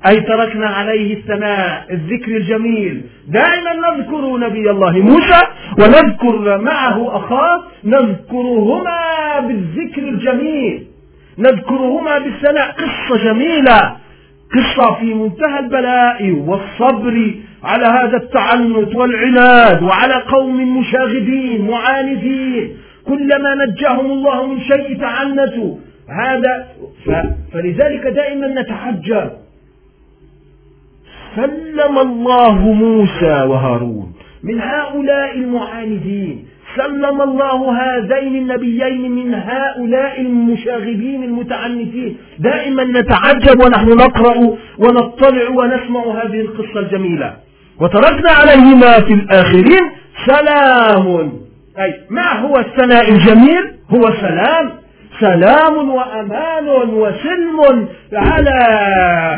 أي 0.07 0.21
تركنا 0.21 0.67
عليه 0.67 1.15
الثناء 1.15 1.87
الذكر 1.91 2.37
الجميل. 2.37 3.03
دائما 3.29 3.73
نذكر 3.75 4.37
نبي 4.37 4.71
الله 4.71 4.93
موسى 4.93 5.43
ونذكر 5.79 6.59
معه 6.59 7.17
أخاه 7.17 7.63
نذكرهما 7.85 9.41
بالذكر 9.41 10.03
الجميل. 10.03 10.87
نذكرهما 11.39 12.19
بالثناء 12.19 12.71
قصة 12.71 13.25
جميلة. 13.25 13.97
قصة 14.55 14.95
في 14.95 15.15
منتهى 15.15 15.59
البلاء 15.59 16.31
والصبر 16.31 17.35
على 17.65 17.87
هذا 17.87 18.17
التعنت 18.17 18.97
والعناد 18.97 19.83
وعلى 19.83 20.15
قوم 20.15 20.79
مشاغبين 20.79 21.71
معاندين. 21.71 22.77
كلما 23.07 23.55
نجاهم 23.55 24.07
الله 24.07 24.47
من 24.47 24.61
شيء 24.61 25.01
تعنتوا. 25.01 25.77
هذا 26.09 26.67
فلذلك 27.53 28.07
دائما 28.07 28.47
نتحجر. 28.47 29.31
سلم 31.37 31.99
الله 31.99 32.59
موسى 32.59 33.43
وهارون 33.43 34.13
من 34.43 34.61
هؤلاء 34.61 35.37
المعاندين. 35.37 36.45
سلم 36.77 37.21
الله 37.23 37.61
هذين 37.83 38.37
النبيين 38.37 39.11
من 39.11 39.35
هؤلاء 39.35 40.21
المشاغبين 40.21 41.23
المتعنتين. 41.23 42.17
دائما 42.39 42.85
نتعجب 42.85 43.61
ونحن 43.65 43.89
نقرأ 43.89 44.57
ونطلع 44.79 45.49
ونسمع 45.49 46.03
هذه 46.23 46.41
القصة 46.41 46.81
الجميلة. 46.81 47.48
وتركنا 47.81 48.31
عليهما 48.31 49.01
في 49.01 49.13
الآخرين 49.13 49.91
سلام. 50.27 51.33
أي 51.79 51.95
ما 52.11 52.33
هو 52.33 52.59
الثناء 52.59 53.11
الجميل؟ 53.11 53.73
هو 53.91 54.03
سلام. 54.21 54.73
سلام 55.21 55.91
وأمان 55.91 56.69
وسلم 56.69 57.89
على 58.13 58.59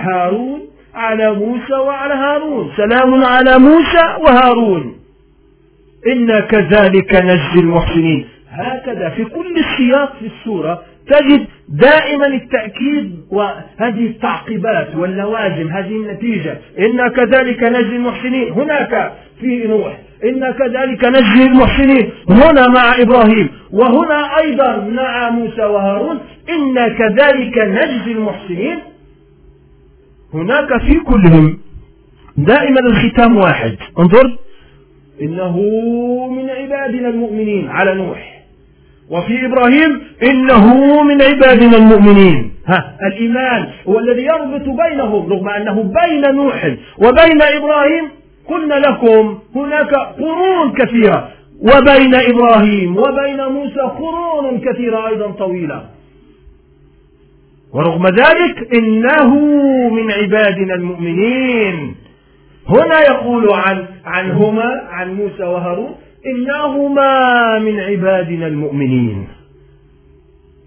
هارون 0.02 0.60
على 0.94 1.32
موسى 1.32 1.74
وعلى 1.74 2.14
هارون. 2.14 2.72
سلام 2.76 3.24
على 3.24 3.58
موسى 3.58 4.16
وهارون. 4.20 4.96
إنا 6.06 6.40
كذلك 6.40 7.14
نجزي 7.14 7.60
المحسنين. 7.60 8.28
هكذا 8.50 9.08
في 9.08 9.24
كل 9.24 9.54
السياق 9.58 10.16
في 10.20 10.26
السورة 10.26 10.82
تجد 11.06 11.46
دائما 11.70 12.26
التأكيد 12.26 13.20
وهذه 13.30 14.06
التعقيبات 14.06 14.96
واللوازم 14.96 15.68
هذه 15.68 15.92
النتيجة. 15.92 16.58
إنا 16.78 17.08
كذلك 17.08 17.62
نجزي 17.62 17.96
المحسنين. 17.96 18.52
هناك 18.52 19.12
في 19.40 19.66
نوح. 19.66 19.98
إنا 20.24 20.50
كذلك 20.50 21.04
نجزي 21.04 21.46
المحسنين. 21.46 22.10
هنا 22.28 22.68
مع 22.68 22.94
إبراهيم. 22.98 23.48
وهنا 23.72 24.38
أيضا 24.38 24.76
مع 24.76 25.30
موسى 25.30 25.62
وهارون. 25.62 26.18
إنا 26.48 26.88
كذلك 26.88 27.58
نجزي 27.58 28.12
المحسنين. 28.12 28.78
هناك 30.34 30.80
في 30.80 31.00
كلهم. 31.00 31.58
دائما 32.36 32.80
الختام 32.80 33.36
واحد. 33.36 33.76
انظر. 33.98 34.38
إنه 35.22 35.56
من 36.30 36.50
عبادنا 36.50 37.08
المؤمنين. 37.08 37.68
على 37.68 37.94
نوح. 37.94 38.29
وفي 39.10 39.46
إبراهيم 39.46 40.02
إنه 40.22 40.64
من 41.02 41.22
عبادنا 41.22 41.76
المؤمنين. 41.76 42.52
ها 42.66 42.96
الإيمان 43.06 43.66
هو 43.88 43.98
الذي 43.98 44.22
يربط 44.22 44.62
بينهم 44.62 45.32
رغم 45.32 45.48
أنه 45.48 45.82
بين 45.82 46.34
نوح 46.34 46.76
وبين 46.98 47.42
إبراهيم. 47.42 48.08
قلنا 48.48 48.74
لكم 48.74 49.38
هناك 49.56 49.94
قرون 49.94 50.72
كثيرة 50.72 51.28
وبين 51.60 52.14
إبراهيم 52.14 52.96
وبين 52.96 53.46
موسى 53.46 53.80
قرون 53.80 54.60
كثيرة 54.60 55.08
أيضا 55.08 55.30
طويلة. 55.30 55.84
ورغم 57.72 58.06
ذلك 58.06 58.74
إنه 58.74 59.34
من 59.90 60.10
عبادنا 60.10 60.74
المؤمنين. 60.74 61.94
هنا 62.68 63.00
يقول 63.00 63.52
عن 63.52 63.84
عنهما 64.04 64.82
عن 64.90 65.14
موسى 65.14 65.42
وهارون 65.42 65.94
إنهما 66.26 67.58
من 67.58 67.80
عبادنا 67.80 68.46
المؤمنين. 68.46 69.28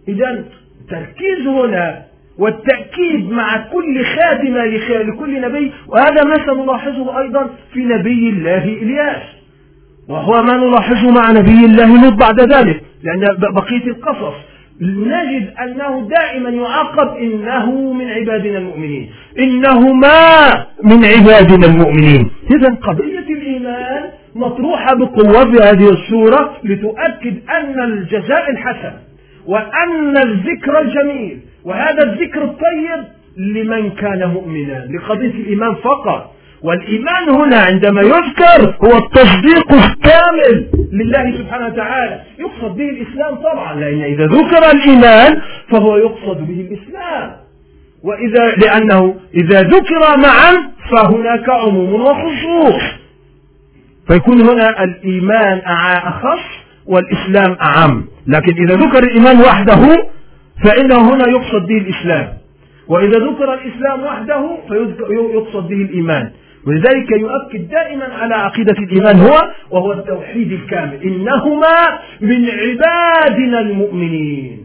إذا 0.08 0.45
تركيز 0.89 1.47
هنا 1.47 2.04
والتأكيد 2.38 3.32
مع 3.32 3.58
كل 3.58 4.06
خاتمة 4.06 4.66
لكل 4.89 5.41
نبي 5.41 5.72
وهذا 5.88 6.24
ما 6.24 6.36
سنلاحظه 6.45 7.20
أيضا 7.20 7.49
في 7.74 7.80
نبي 7.80 8.30
الله 8.30 8.64
إلياس. 8.64 9.24
وهو 10.10 10.43
ما 10.43 10.58
نلاحظه 10.58 11.12
مع 11.12 11.32
نبي 11.32 11.66
الله 11.66 12.04
لوط 12.04 12.14
بعد 12.14 12.39
ذلك 12.39 12.84
لأن 13.04 13.38
بقية 13.54 13.88
القصص. 13.88 14.34
نجد 14.82 15.54
أنه 15.64 16.08
دائما 16.10 16.49
يعاقب 16.49 17.18
إنه 17.18 17.93
من 17.93 18.10
عبادنا 18.10 18.58
المؤمنين. 18.58 19.10
إنهما 19.39 20.18
من 20.84 21.06
عبادنا 21.06 21.66
المؤمنين. 21.66 22.30
إذا 22.51 22.70
قضية 22.70 23.33
مطروحة 24.36 24.96
بقوة 24.96 25.52
في 25.52 25.64
هذه 25.64 25.90
السورة 25.90 26.58
لتؤكد 26.64 27.50
أن 27.50 27.84
الجزاء 27.84 28.52
الحسن 28.52 28.94
وأن 29.48 30.18
الذكر 30.18 30.80
الجميل 30.82 31.40
وهذا 31.66 32.04
الذكر 32.04 32.44
الطيب 32.44 33.04
لمن 33.38 33.90
كان 33.92 34.30
مؤمنا 34.30 34.88
لقضية 34.90 35.30
الإيمان 35.30 35.76
فقط. 35.76 36.34
والإيمان 36.64 37.30
هنا 37.30 37.58
عندما 37.58 38.02
يذكر 38.02 38.76
هو 38.86 38.98
التصديق 38.98 39.72
الكامل 39.72 40.68
لله 40.94 41.38
سبحانه 41.38 41.68
وتعالى. 41.68 42.20
يقصد 42.40 42.78
به 42.78 42.90
الإسلام 42.90 43.36
طبعا 43.36 43.74
لأن 43.76 44.02
إذا 44.02 44.26
ذكر 44.26 44.72
الإيمان 44.72 45.42
فهو 45.72 45.98
يقصد 45.98 46.48
به 46.48 46.68
الإسلام. 46.70 47.32
وإذا 48.04 48.56
لأنه 48.56 49.16
إذا 49.36 49.62
ذكر 49.62 50.18
معا 50.18 50.72
فهناك 50.92 51.50
عموم 51.50 51.94
وخصوص 51.94 53.03
فيكون 54.08 54.41
هنا 54.41 54.84
الإيمان 54.84 55.62
أخص 56.08 56.43
والإسلام 56.86 57.58
أعم. 57.62 58.06
لكن 58.28 58.54
إذا 58.64 58.76
ذكر 58.76 59.04
الإيمان 59.04 59.39
وحده 59.41 60.08
فإنه 60.64 61.14
هنا 61.14 61.30
يقصد 61.30 61.68
به 61.68 61.78
الإسلام. 61.78 62.34
وإذا 62.88 63.20
ذكر 63.20 63.54
الإسلام 63.54 64.04
وحده 64.04 64.58
فيقصد 64.68 65.68
به 65.68 65.82
الإيمان. 65.82 66.32
ولذلك 66.68 67.12
يؤكد 67.12 67.70
دائما 67.70 68.06
على 68.06 68.36
عقيدة 68.36 68.76
الإيمان 68.80 69.20
هو 69.20 69.51
وهو 69.72 69.93
التوحيد 69.93 70.51
الكامل. 70.51 71.04
إنهما 71.04 71.99
من 72.22 72.49
عبادنا 72.49 73.60
المؤمنين. 73.60 74.64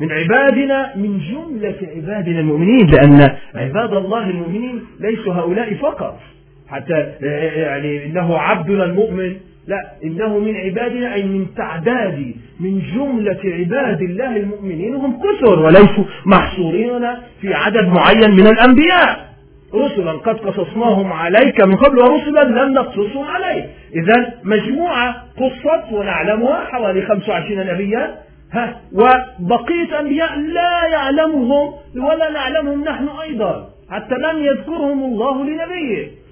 من 0.00 0.12
عبادنا 0.12 0.96
من 0.96 1.18
جملة 1.18 1.76
عبادنا 1.96 2.40
المؤمنين 2.40 2.86
لأن 2.86 3.36
عباد 3.54 3.92
الله 3.92 4.30
المؤمنين 4.30 4.84
ليسوا 5.00 5.34
هؤلاء 5.34 5.74
فقط. 5.74 6.20
حتى 6.68 7.12
يعني 7.56 8.06
إنه 8.06 8.38
عبدنا 8.38 8.84
المؤمن. 8.84 9.36
لا 9.66 9.92
إنه 10.04 10.38
من 10.38 10.56
عبادنا 10.56 11.14
أي 11.14 11.22
من 11.22 11.46
تعداد 11.56 12.34
من 12.60 12.82
جملة 12.94 13.40
عباد 13.44 14.02
الله 14.02 14.36
المؤمنين 14.36 14.94
هم 14.94 15.20
كثر 15.20 15.58
وليسوا 15.58 16.04
محصورين 16.26 17.02
في 17.40 17.54
عدد 17.54 17.86
معين 17.86 18.30
من 18.30 18.46
الأنبياء. 18.46 19.26
رسلا 19.74 20.12
قد 20.12 20.38
قصصناهم 20.38 21.12
عليك 21.12 21.60
من 21.60 21.76
قبل 21.76 21.98
ورسلا 21.98 22.44
لم 22.44 22.72
نقصصهم 22.72 23.24
عليك. 23.24 23.64
إذا 23.94 24.34
مجموعة 24.44 25.16
قصت 25.36 25.92
ونعلمها 25.92 26.64
حوالي 26.64 27.02
25 27.02 27.66
نبيا. 27.66 28.14
ها 28.52 28.80
وبقية 28.92 30.00
أنبياء 30.00 30.38
لا 30.38 30.86
يعلمهم 30.92 31.72
ولا 31.96 32.30
نعلمهم 32.30 32.84
نحن 32.84 33.08
أيضا 33.22 33.68
حتى 33.90 34.14
لم 34.14 34.44
يذكرهم 34.44 35.04
الله 35.04 35.44
لنبيه. 35.44 36.25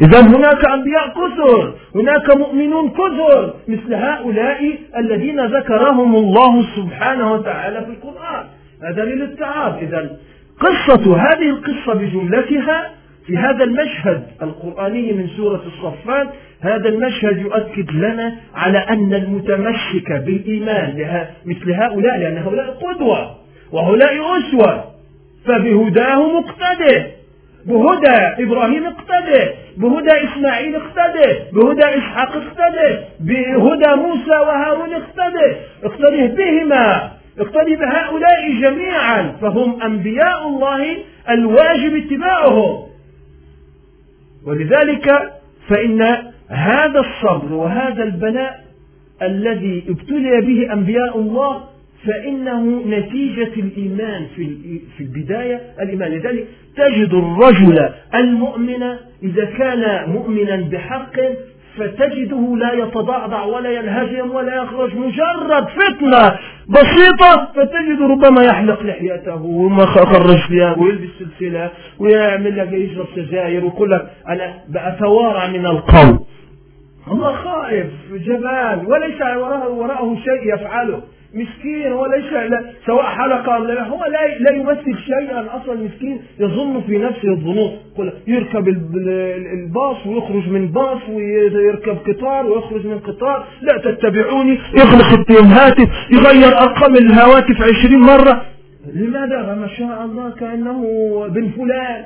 إذا 0.00 0.20
هناك 0.20 0.64
أنبياء 0.64 1.08
كثر 1.08 1.74
هناك 1.94 2.36
مؤمنون 2.36 2.90
كثر 2.90 3.54
مثل 3.68 3.94
هؤلاء 3.94 4.78
الذين 4.96 5.46
ذكرهم 5.46 6.16
الله 6.16 6.66
سبحانه 6.76 7.32
وتعالى 7.32 7.84
في 7.84 7.90
القرآن. 7.90 8.44
هذا 8.82 9.04
للاتعاب 9.04 9.78
إذا 9.82 10.16
قصة 10.60 11.16
هذه 11.16 11.50
القصة 11.50 11.94
بجملتها 11.94 12.90
في 13.26 13.36
هذا 13.36 13.64
المشهد 13.64 14.26
القرآني 14.42 15.12
من 15.12 15.28
سورة 15.36 15.62
الصفات 15.66 16.28
هذا 16.60 16.88
المشهد 16.88 17.38
يؤكد 17.38 17.90
لنا 17.90 18.34
على 18.54 18.78
أن 18.78 19.14
المتمسك 19.14 20.12
بالإيمان 20.12 21.26
مثل 21.44 21.72
هؤلاء 21.72 22.18
لأن 22.18 22.38
هؤلاء 22.38 22.70
قدوة 22.70 23.36
وهؤلاء 23.72 24.38
أسوة 24.38 24.84
فبهداه 25.44 26.40
مقتدر. 26.40 27.21
بهدى 27.66 28.42
إبراهيم 28.44 28.86
اقتدى 28.86 29.50
بهدى 29.76 30.10
إسماعيل 30.24 30.76
اقتدى 30.76 31.38
بهدى 31.52 31.84
إسحاق 31.84 32.32
اقتدى 32.36 32.98
بهدى 33.20 33.94
موسى 33.94 34.30
وهارون 34.30 34.94
اقتدى. 34.94 35.56
اقتدى 35.84 36.26
بهما 36.26 37.12
اقتدي 37.38 37.76
بهؤلاء 37.76 38.52
جميعا 38.60 39.36
فهم 39.40 39.82
أنبياء 39.82 40.48
الله 40.48 40.96
الواجب 41.30 41.96
اتباعهم. 41.96 42.82
ولذلك 44.46 45.32
فإن 45.68 46.02
هذا 46.48 47.00
الصبر 47.00 47.54
وهذا 47.54 48.02
البلاء 48.02 48.64
الذي 49.22 49.84
ابتلي 49.88 50.40
به 50.40 50.72
أنبياء 50.72 51.18
الله 51.18 51.71
فإنه 52.06 52.82
نتيجة 52.86 53.52
الإيمان 53.56 54.26
في 54.96 55.00
البداية 55.00 55.60
الإيمان. 55.82 56.10
لذلك 56.10 56.46
تجد 56.76 57.14
الرجل 57.14 57.88
المؤمن 58.14 58.82
إذا 59.22 59.44
كان 59.44 60.10
مؤمنا 60.10 60.56
بحق 60.72 61.16
فتجده 61.76 62.56
لا 62.56 62.72
يتضعضع 62.72 63.42
ولا 63.44 63.70
ينهزم 63.70 64.30
ولا 64.30 64.54
يخرج 64.56 64.96
مجرد 64.96 65.64
فتنة 65.68 66.38
بسيطة 66.68 67.48
فتجد 67.56 68.02
ربما 68.02 68.42
يحلق 68.42 68.82
لحيته 68.82 69.42
وما 69.42 69.86
خرج 69.86 70.36
ثيابه 70.48 70.82
ويلبس 70.82 71.08
سلسلة 71.18 71.70
ويعمل 71.98 72.58
لك 72.58 72.72
يشرب 72.72 73.06
سجاير 73.16 73.64
ويقول 73.64 73.90
لك 73.90 74.10
أنا 74.28 74.54
بأتوارى 74.68 75.58
من 75.58 75.66
القوم 75.66 76.26
الله 77.12 77.32
خائف 77.32 77.86
جبان 78.12 78.86
وليس 78.86 79.20
وراءه 79.68 80.16
شيء 80.24 80.54
يفعله. 80.54 81.02
مسكين 81.34 81.92
هو 81.92 82.06
ليس 82.06 82.24
سواء 82.86 83.04
حلقة 83.04 83.60
ولا 83.60 83.72
لا 83.72 83.82
هو 83.82 84.04
لا 84.04 84.38
لا 84.38 84.50
يمثل 84.56 84.98
شيئا 84.98 85.46
أصلا 85.56 85.74
مسكين 85.74 86.22
يظن 86.40 86.80
في 86.86 86.98
نفسه 86.98 87.28
الظنون. 87.28 87.78
يركب 88.26 88.68
الباص 88.68 90.06
ويخرج 90.06 90.48
من 90.48 90.68
باص 90.68 91.08
ويركب 91.08 91.96
قطار 92.06 92.46
ويخرج 92.46 92.86
من 92.86 92.98
قطار. 92.98 93.46
لا 93.62 93.78
تتبعوني 93.78 94.58
يغلق 94.78 95.30
الهاتف 95.30 95.88
يغير 96.10 96.58
أرقام 96.58 96.96
الهواتف 96.96 97.56
عشرين 97.62 98.00
مرة. 98.00 98.42
لماذا؟ 98.94 99.54
ما 99.54 99.68
شاء 99.78 100.04
الله 100.04 100.30
كأنه 100.30 100.80
بن 101.28 101.48
فلان. 101.48 102.04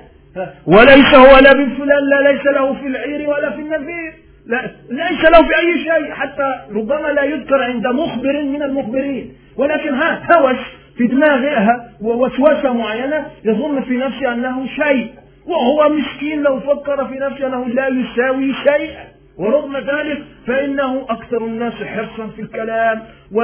وليس 0.67 1.15
هو 1.15 1.39
لا 1.45 1.53
بن 1.53 1.69
فلان 1.79 2.03
لا 2.11 2.33
ليس 2.33 2.47
له 2.47 2.75
في 2.75 2.87
العير 2.87 3.29
ولا 3.29 3.51
في 3.51 3.61
النفير 3.61 4.13
لا 4.47 4.71
ليس 4.91 5.25
له 5.25 5.49
في 5.49 5.57
أي 5.59 5.79
شيء 5.79 6.13
حتى 6.13 6.55
ربما 6.71 7.09
لا 7.09 7.23
يذكر 7.23 7.63
عند 7.63 7.87
مخبر 7.87 8.43
من 8.43 8.63
المخبرين. 8.63 9.33
ولكن 9.57 9.95
ها 9.95 10.39
هوس 10.39 10.57
في 10.97 11.07
دماغها 11.07 11.91
ووسوسة 12.03 12.73
معينة 12.73 13.27
يظن 13.45 13.83
في 13.83 13.97
نفسه 13.97 14.33
أنه 14.33 14.67
شيء 14.67 15.11
وهو 15.47 15.89
مسكين 15.89 16.43
لو 16.43 16.61
فكر 16.61 17.05
في 17.05 17.15
نفسه 17.15 17.47
أنه 17.47 17.69
لا 17.69 17.89
يساوي 17.89 18.55
شيئا. 18.55 19.16
ورغم 19.39 19.77
ذلك 19.77 20.23
فإنه 20.47 21.07
أكثر 21.11 21.47
الناس 21.47 21.73
حرصا 21.73 22.27
في 22.37 22.43
الكلام 22.43 23.03
و... 23.33 23.41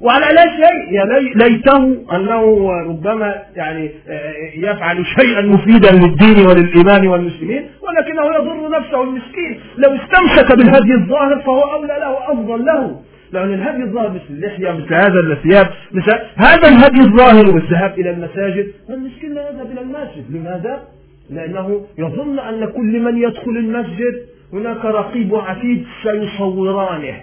وعلى 0.00 0.34
لا 0.34 0.42
شيء. 0.42 0.92
يا 0.92 1.04
لي... 1.04 1.32
ليته 1.34 1.76
أنه 2.16 2.70
ربما 2.70 3.42
يعني 3.56 3.90
آه، 4.08 4.32
يفعل 4.56 5.06
شيئا 5.20 5.40
مفيدا 5.40 5.92
للدين 5.92 6.46
وللإيمان 6.46 7.06
والمسلمين 7.06 7.66
ولكنه 7.82 8.26
يضر 8.34 8.78
نفسه 8.78 9.02
المسكين. 9.02 9.60
لو 9.78 9.96
استمسك 9.96 10.56
بالهدي 10.56 10.94
الظاهر 10.94 11.40
فهو 11.40 11.60
أولى 11.60 11.96
له 12.00 12.32
أفضل 12.32 12.64
له. 12.64 13.00
لأن 13.32 13.54
الهدي 13.54 13.82
الظاهر 13.82 14.08
مثل 14.10 14.24
اللحية 14.30 14.70
مثل 14.70 14.94
هذا 14.94 15.20
الثياب 15.20 15.66
مثل 15.92 16.12
هذا 16.36 16.68
الهدي 16.68 17.00
الظاهر 17.00 17.46
والذهاب 17.54 17.98
إلى 17.98 18.10
المساجد 18.10 18.66
المسكين 18.90 19.34
لا 19.34 19.50
يذهب 19.50 19.70
إلى 19.70 19.80
المسجد. 19.80 20.30
لماذا؟ 20.30 20.82
لأنه 21.30 21.86
يظن 21.98 22.38
أن 22.38 22.64
كل 22.64 23.00
من 23.00 23.18
يدخل 23.18 23.50
المسجد 23.50 24.35
هناك 24.56 24.84
رقيب 24.84 25.32
وعتيد 25.32 25.86
سيصورانه 26.02 27.16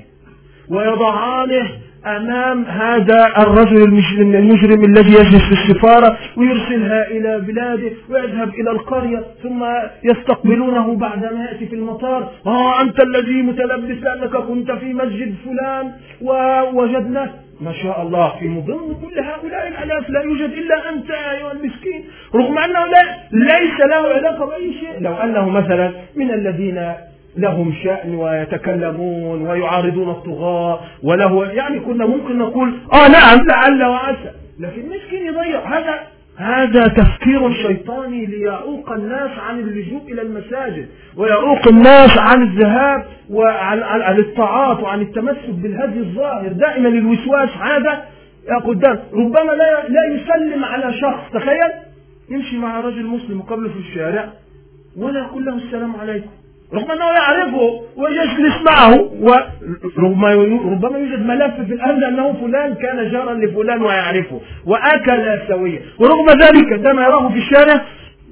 ويضعانه 0.69 1.69
أمام 2.05 2.65
هذا 2.65 3.27
الرجل 3.37 3.83
المجرم, 3.83 4.35
المجرم 4.35 4.83
الذي 4.83 5.09
يجلس 5.09 5.43
في 5.43 5.51
السفارة 5.51 6.17
ويرسلها 6.37 7.07
إلى 7.07 7.39
بلاده 7.39 7.91
ويذهب 8.09 8.49
إلى 8.49 8.71
القرية 8.71 9.23
ثم 9.43 9.65
يستقبلونه 10.03 10.95
بعدما 10.95 11.45
يأتي 11.51 11.65
في 11.65 11.75
المطار. 11.75 12.31
آه 12.47 12.81
أنت 12.81 13.03
الذي 13.03 13.41
متلبس 13.41 14.03
لأنك 14.03 14.37
كنت 14.37 14.71
في 14.71 14.93
مسجد 14.93 15.35
فلان 15.45 15.91
ووجدناك 16.21 17.31
ما 17.61 17.73
شاء 17.73 18.01
الله 18.01 18.39
في 18.39 18.47
مضم 18.47 18.93
كل 18.93 19.19
هؤلاء 19.19 19.67
الآلاف 19.67 20.09
لا 20.09 20.21
يوجد 20.21 20.51
إلا 20.51 20.89
أنت 20.89 21.11
أيها 21.11 21.51
المسكين. 21.51 22.03
رغم 22.35 22.57
أنه 22.57 22.85
لا 22.85 23.03
ليس 23.31 23.79
له 23.79 24.13
علاقة 24.15 24.45
بأي 24.45 24.73
شيء. 24.73 24.99
لو 24.99 25.13
أنه 25.13 25.49
مثلا 25.49 25.91
من 26.15 26.31
الذين 26.31 26.93
لهم 27.37 27.73
شأن 27.83 28.15
ويتكلمون 28.15 29.41
ويعارضون 29.41 30.09
الطغاة 30.09 30.79
وله 31.03 31.45
يعني 31.45 31.79
كنا 31.79 32.05
ممكن 32.05 32.37
نقول 32.37 32.73
آه 32.93 33.07
نعم 33.07 33.47
لعل 33.47 33.83
وعسى 33.83 34.31
لكن 34.59 34.81
مسكين 34.89 35.25
يضيع. 35.25 35.77
هذا 35.77 35.99
هذا 36.37 36.87
تفكير 36.87 37.53
شيطاني 37.53 38.25
ليعوق 38.25 38.91
الناس 38.91 39.39
عن 39.39 39.59
اللجوء 39.59 40.01
إلى 40.11 40.21
المساجد 40.21 40.87
ويعوق 41.17 41.67
الناس 41.67 42.17
عن 42.17 42.41
الذهاب 42.41 43.05
وعن 43.29 43.83
عن 43.83 44.17
الطاعات 44.19 44.79
وعن 44.79 45.01
التمسك 45.01 45.49
بالهدي 45.49 45.99
الظاهر. 45.99 46.47
دائما 46.47 46.89
الوسواس 46.89 47.49
هذا 47.49 48.03
يا 48.49 48.59
قدام 48.65 48.99
ربما 49.13 49.51
لا 49.51 49.87
لا 49.87 50.15
يسلم 50.15 50.65
على 50.65 50.93
شخص. 50.93 51.31
تخيل 51.33 51.71
يمشي 52.29 52.57
مع 52.57 52.79
رجل 52.79 53.05
مسلم 53.05 53.41
قبله 53.41 53.69
في 53.69 53.79
الشارع 53.79 54.29
ولا 54.97 55.19
يقول 55.19 55.45
له 55.45 55.55
السلام 55.55 55.95
عليكم. 55.95 56.29
رغم 56.73 56.91
أنه 56.91 57.05
يعرفه 57.05 57.81
ويجلس 57.97 58.61
معه 58.65 59.09
وربما 59.21 60.31
يوجد 60.31 61.25
ملف 61.25 61.53
في 61.55 61.73
الامن 61.73 62.03
أنه 62.03 62.33
فلان 62.33 62.73
كان 62.73 63.11
جارا 63.11 63.33
لفلان 63.33 63.81
ويعرفه 63.81 64.41
واكل 64.65 65.39
سويا 65.47 65.81
ورغم 65.99 66.29
ذلك 66.41 66.73
عندما 66.73 67.01
يراه 67.01 67.29
في 67.29 67.37
الشارع 67.37 67.81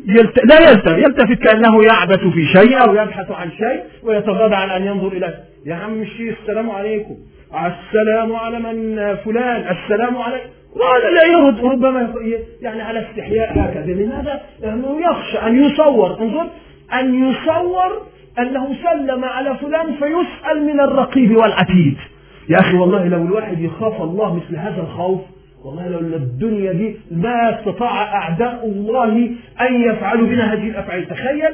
يلت... 0.08 0.46
لا 0.46 0.70
يلتف 0.70 0.98
يلتفت 0.98 1.44
كأنه 1.44 1.84
يعبث 1.84 2.20
في 2.20 2.46
شيء 2.46 2.82
أو 2.82 2.96
يبحث 2.96 3.32
عن 3.32 3.52
شيء 3.52 3.84
ويتغاضى 4.04 4.56
عن 4.56 4.70
أن 4.70 4.86
ينظر 4.86 5.08
إليه. 5.08 5.40
يا 5.66 5.76
عم 5.76 6.02
الشيخ 6.02 6.38
السلام 6.42 6.70
عليكم. 6.70 7.16
السلام 7.54 8.36
على 8.36 8.60
من 8.60 8.96
فلان. 9.16 9.78
السلام 9.78 10.18
عليكم 10.18 10.50
وهذا 10.76 11.10
لا 11.10 11.24
يرد 11.24 11.66
ربما 11.66 12.14
يعني 12.62 12.82
على 12.82 13.00
استحياء 13.10 13.52
هكذا. 13.60 13.94
لماذا؟ 13.94 14.42
لأنه 14.62 15.00
يخشى 15.10 15.38
أن 15.48 15.64
يصور. 15.64 16.22
انظر 16.22 16.48
أن 16.94 17.30
يصور 17.30 18.02
أنه 18.40 18.76
سلم 18.84 19.26
على 19.26 19.58
فلان 19.58 19.94
فيسأل 19.94 20.64
من 20.64 20.80
الرقيب 20.80 21.36
والعتيد. 21.38 21.98
يا 22.50 22.60
أخي 22.60 22.78
والله 22.78 23.08
لو 23.08 23.26
الواحد 23.26 23.60
يخاف 23.60 24.02
الله 24.02 24.36
مثل 24.36 24.56
هذا 24.56 24.82
الخوف 24.82 25.22
والله 25.66 25.88
لو 25.88 26.00
الدنيا 26.00 26.72
دي 26.74 26.96
ما 27.12 27.60
استطاع 27.60 28.04
أعداء 28.04 28.66
الله 28.66 29.30
أن 29.62 29.82
يفعلوا 29.82 30.28
بنا 30.28 30.54
هذه 30.54 30.70
الأفعال. 30.70 31.08
تخيل 31.08 31.54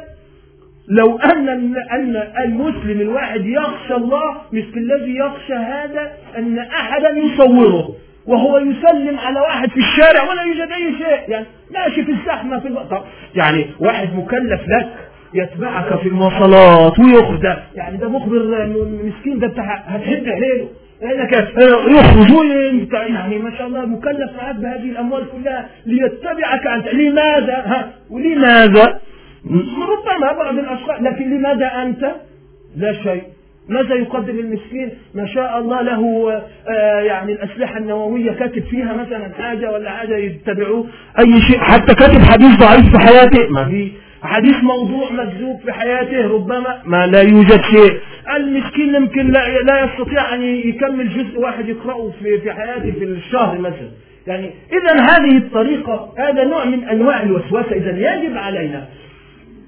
لو 0.89 1.17
أن 1.17 1.49
أن 1.91 2.15
المسلم 2.45 3.01
الواحد 3.01 3.45
يخشى 3.45 3.95
الله 3.95 4.35
مثل 4.53 4.73
الذي 4.77 5.15
يخشى 5.15 5.53
هذا 5.53 6.11
أن 6.37 6.59
أحدا 6.59 7.09
يصوره 7.09 7.95
وهو 8.27 8.57
يسلم 8.57 9.19
على 9.19 9.39
واحد 9.39 9.69
في 9.69 9.79
الشارع 9.79 10.29
ولا 10.29 10.41
يوجد 10.41 10.71
أي 10.71 10.97
شيء. 10.97 11.29
يعني 11.31 11.45
ماشي 11.73 12.03
في 12.03 12.11
الزحمة 12.11 12.59
في 12.59 12.67
الوقت 12.67 13.03
يعني 13.35 13.65
واحد 13.79 14.15
مكلف 14.15 14.61
لك 14.61 15.06
يتبعك 15.33 15.99
في 15.99 16.09
المواصلات 16.09 16.99
ويخرج 16.99 17.43
يعني 17.75 17.97
ده 17.97 18.09
مخبر 18.09 18.67
مسكين 19.03 19.39
ده 19.39 19.47
بتاع 19.47 19.83
هتهد 19.85 20.27
عليه 20.29 20.67
لأنك 21.01 21.33
يخرج 21.89 22.29
يعني 22.93 23.37
ما 23.39 23.57
شاء 23.57 23.67
الله 23.67 23.85
مكلف 23.85 24.31
معك 24.37 24.55
بهذه 24.55 24.89
الأموال 24.91 25.23
كلها. 25.31 25.69
ليتبعك 25.85 26.67
أنت. 26.67 26.93
لماذا؟ 26.93 27.63
ها؟ 27.65 27.91
ولماذا؟ 28.09 28.99
ربما 29.45 30.33
بعض 30.43 30.57
الأشخاص. 30.57 31.01
لكن 31.01 31.37
لماذا 31.37 31.65
أنت؟ 31.65 32.11
لا 32.77 32.93
شيء. 33.03 33.21
ماذا 33.69 33.95
يقدم 33.95 34.39
المسكين؟ 34.39 34.89
ما 35.15 35.25
شاء 35.25 35.59
الله 35.59 35.81
له 35.81 36.31
آه 36.69 36.99
يعني 36.99 37.33
الأسلحة 37.33 37.77
النووية. 37.77 38.31
كاتب 38.31 38.63
فيها 38.63 38.93
مثلا 38.93 39.29
حاجة 39.39 39.71
ولا 39.71 39.89
حاجة 39.89 40.15
يتبعوه؟ 40.17 40.85
أي 41.19 41.41
شيء. 41.41 41.59
حتى 41.59 41.95
كاتب 41.95 42.21
حديث 42.21 42.59
ضعيف 42.59 42.91
في 42.91 42.99
حياته. 42.99 43.49
ما 43.49 43.65
في 43.65 43.91
حديث 44.21 44.63
موضوع 44.63 45.11
مكذوب 45.11 45.59
في 45.65 45.73
حياته 45.73 46.27
ربما 46.27 46.81
ما 46.85 47.07
لا 47.07 47.21
يوجد 47.21 47.61
شيء. 47.61 47.99
المسكين 48.35 48.95
يمكن 48.95 49.31
لا, 49.31 49.59
لا 49.59 49.83
يستطيع 49.83 50.33
أن 50.33 50.41
يكمل 50.41 51.09
جزء 51.09 51.39
واحد 51.39 51.69
يقرأه 51.69 52.11
في, 52.23 52.39
في 52.39 52.53
حياته 52.53 52.91
في 52.91 53.03
الشهر 53.03 53.59
مثلا. 53.59 53.89
يعني 54.27 54.51
إذا 54.71 55.01
هذه 55.01 55.37
الطريقة 55.37 56.13
هذا 56.17 56.43
نوع 56.43 56.65
من 56.65 56.83
أنواع 56.83 57.23
الوسوسة 57.23 57.71
إذا 57.71 57.91
يجب 57.91 58.37
علينا. 58.37 58.87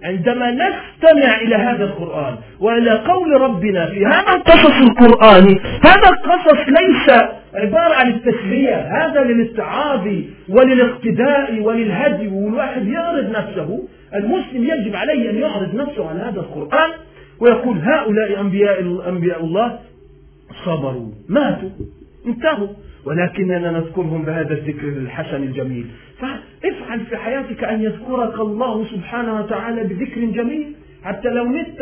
عندما 0.04 0.52
نستمع 0.52 1.41
إلى 1.41 1.56
هذا 1.56 1.84
القرآن 1.84 2.36
وإلى 2.60 2.91
قول 2.91 3.41
ربنا 3.41 3.86
في 3.86 4.06
هذا 4.06 4.36
القصص 4.36 4.82
القرآني 4.82 5.60
هذا 5.84 6.10
القصص 6.10 6.60
ليس 6.68 7.20
عبارة 7.56 7.93
عن 7.93 8.08
التسلية 8.10 8.76
هذا 8.76 9.24
للاتعاظ 9.24 10.08
وللاقتداء 10.50 11.60
وللهدي 11.62 12.28
والواحد 12.28 12.88
يعرض 12.88 13.30
نفسه 13.30 13.88
المسلم 14.16 14.64
يجب 14.64 14.95
عليه 14.95 15.30
أن 15.30 15.38
يعرض 15.38 15.76
نفسه 15.76 16.10
على 16.10 16.20
هذا 16.20 16.39
القرآن 16.39 16.91
ويقول 17.39 17.78
هؤلاء 17.78 18.41
أنبياء 18.41 19.10
أنبياء 19.10 19.43
الله 19.43 19.80
صبروا 20.66 21.12
ماتوا 21.30 21.70
انتهوا 22.28 22.68
ولكننا 23.05 23.72
نذكرهم 23.72 24.24
بهذا 24.24 24.53
الذكر 24.53 24.88
الحسن 24.88 25.43
الجميل. 25.43 25.86
فافعل 26.20 26.99
في 26.99 27.18
حياتك 27.18 27.64
أن 27.64 27.84
يذكرك 27.84 28.39
الله 28.39 28.86
سبحانه 28.86 29.39
وتعالى 29.39 29.84
بذكر 29.84 30.22
جميل 30.22 30.74
حتى 31.03 31.30
لو 31.30 31.45
مت 31.45 31.82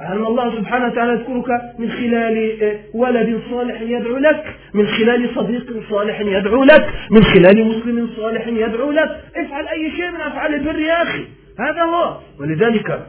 أن 0.00 0.26
الله 0.26 0.56
سبحانه 0.56 0.86
وتعالى 0.86 1.12
يذكرك 1.12 1.48
من 1.78 1.90
خلال 1.90 2.62
آه، 2.62 2.78
ولد 2.94 3.40
صالح 3.50 3.80
يدعو 3.80 4.16
لك 4.16 4.56
من 4.74 4.86
خلال 4.86 5.30
صديق 5.34 5.90
صالح 5.90 6.20
يدعو 6.20 6.64
لك 6.64 6.88
من 7.10 7.24
خلال 7.24 7.64
مسلم 7.66 8.08
صالح 8.16 8.46
يدعو 8.46 8.90
لك. 8.90 9.20
افعل 9.36 9.68
أي 9.68 9.90
شيء 9.90 10.10
من 10.10 10.20
أفعال 10.20 10.54
البر 10.54 10.78
يا 10.78 11.02
أخي. 11.02 11.24
هذا 11.58 11.82
هو 11.82 12.18
ولذلك 12.40 13.06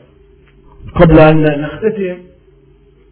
قبل 0.95 1.19
أن 1.19 1.61
نختتم 1.61 2.17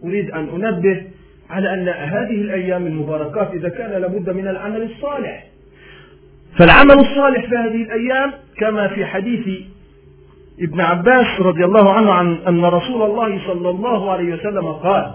أريد 0.03 0.31
أن 0.31 0.49
أنبه 0.49 1.03
على 1.49 1.73
أن 1.73 1.89
هذه 1.89 2.41
الأيام 2.41 2.87
المباركات 2.87 3.51
إذا 3.53 3.69
كان 3.69 4.01
لابد 4.01 4.29
من 4.29 4.47
العمل 4.47 4.81
الصالح. 4.81 5.45
فالعمل 6.59 6.99
الصالح 6.99 7.49
في 7.49 7.55
هذه 7.55 7.83
الأيام 7.83 8.31
كما 8.57 8.87
في 8.87 9.05
حديث 9.05 9.47
ابن 10.61 10.81
عباس 10.81 11.39
رضي 11.39 11.65
الله 11.65 11.93
عنه 11.93 12.13
عن 12.13 12.37
أن 12.47 12.65
رسول 12.65 13.01
الله 13.01 13.47
صلى 13.47 13.69
الله 13.69 14.11
عليه 14.11 14.33
وسلم 14.33 14.71
قال 14.71 15.13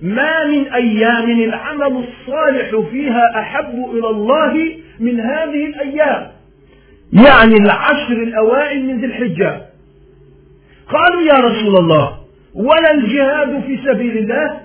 ما 0.00 0.46
من 0.46 0.72
أيام 0.72 1.30
العمل 1.30 2.04
الصالح 2.04 2.88
فيها 2.90 3.40
أحب 3.40 3.86
إلى 3.92 4.08
الله 4.10 4.76
من 5.00 5.20
هذه 5.20 5.66
الأيام. 5.66 6.37
يعني 7.12 7.54
العشر 7.54 8.12
الأوائل 8.12 8.86
من 8.86 9.00
ذي 9.00 9.06
الحجة. 9.06 9.62
قالوا 10.88 11.22
يا 11.22 11.34
رسول 11.34 11.76
الله 11.76 12.18
ولا 12.54 12.90
الجهاد 12.94 13.62
في 13.66 13.78
سبيل 13.84 14.18
الله؟ 14.18 14.60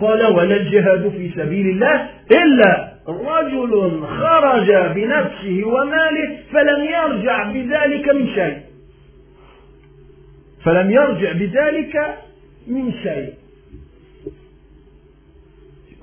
قال 0.00 0.26
ولا 0.26 0.56
الجهاد 0.56 1.08
في 1.08 1.30
سبيل 1.36 1.66
الله 1.68 2.08
إلا 2.30 2.94
رجل 3.08 4.02
خرج 4.06 4.72
بنفسه 4.94 5.64
وماله 5.64 6.38
فلم 6.52 6.84
يرجع 6.84 7.52
بذلك 7.52 8.08
من 8.08 8.26
شيء. 8.34 8.58
فلم 10.64 10.90
يرجع 10.90 11.32
بذلك 11.32 12.18
من 12.66 12.92
شيء. 12.92 13.32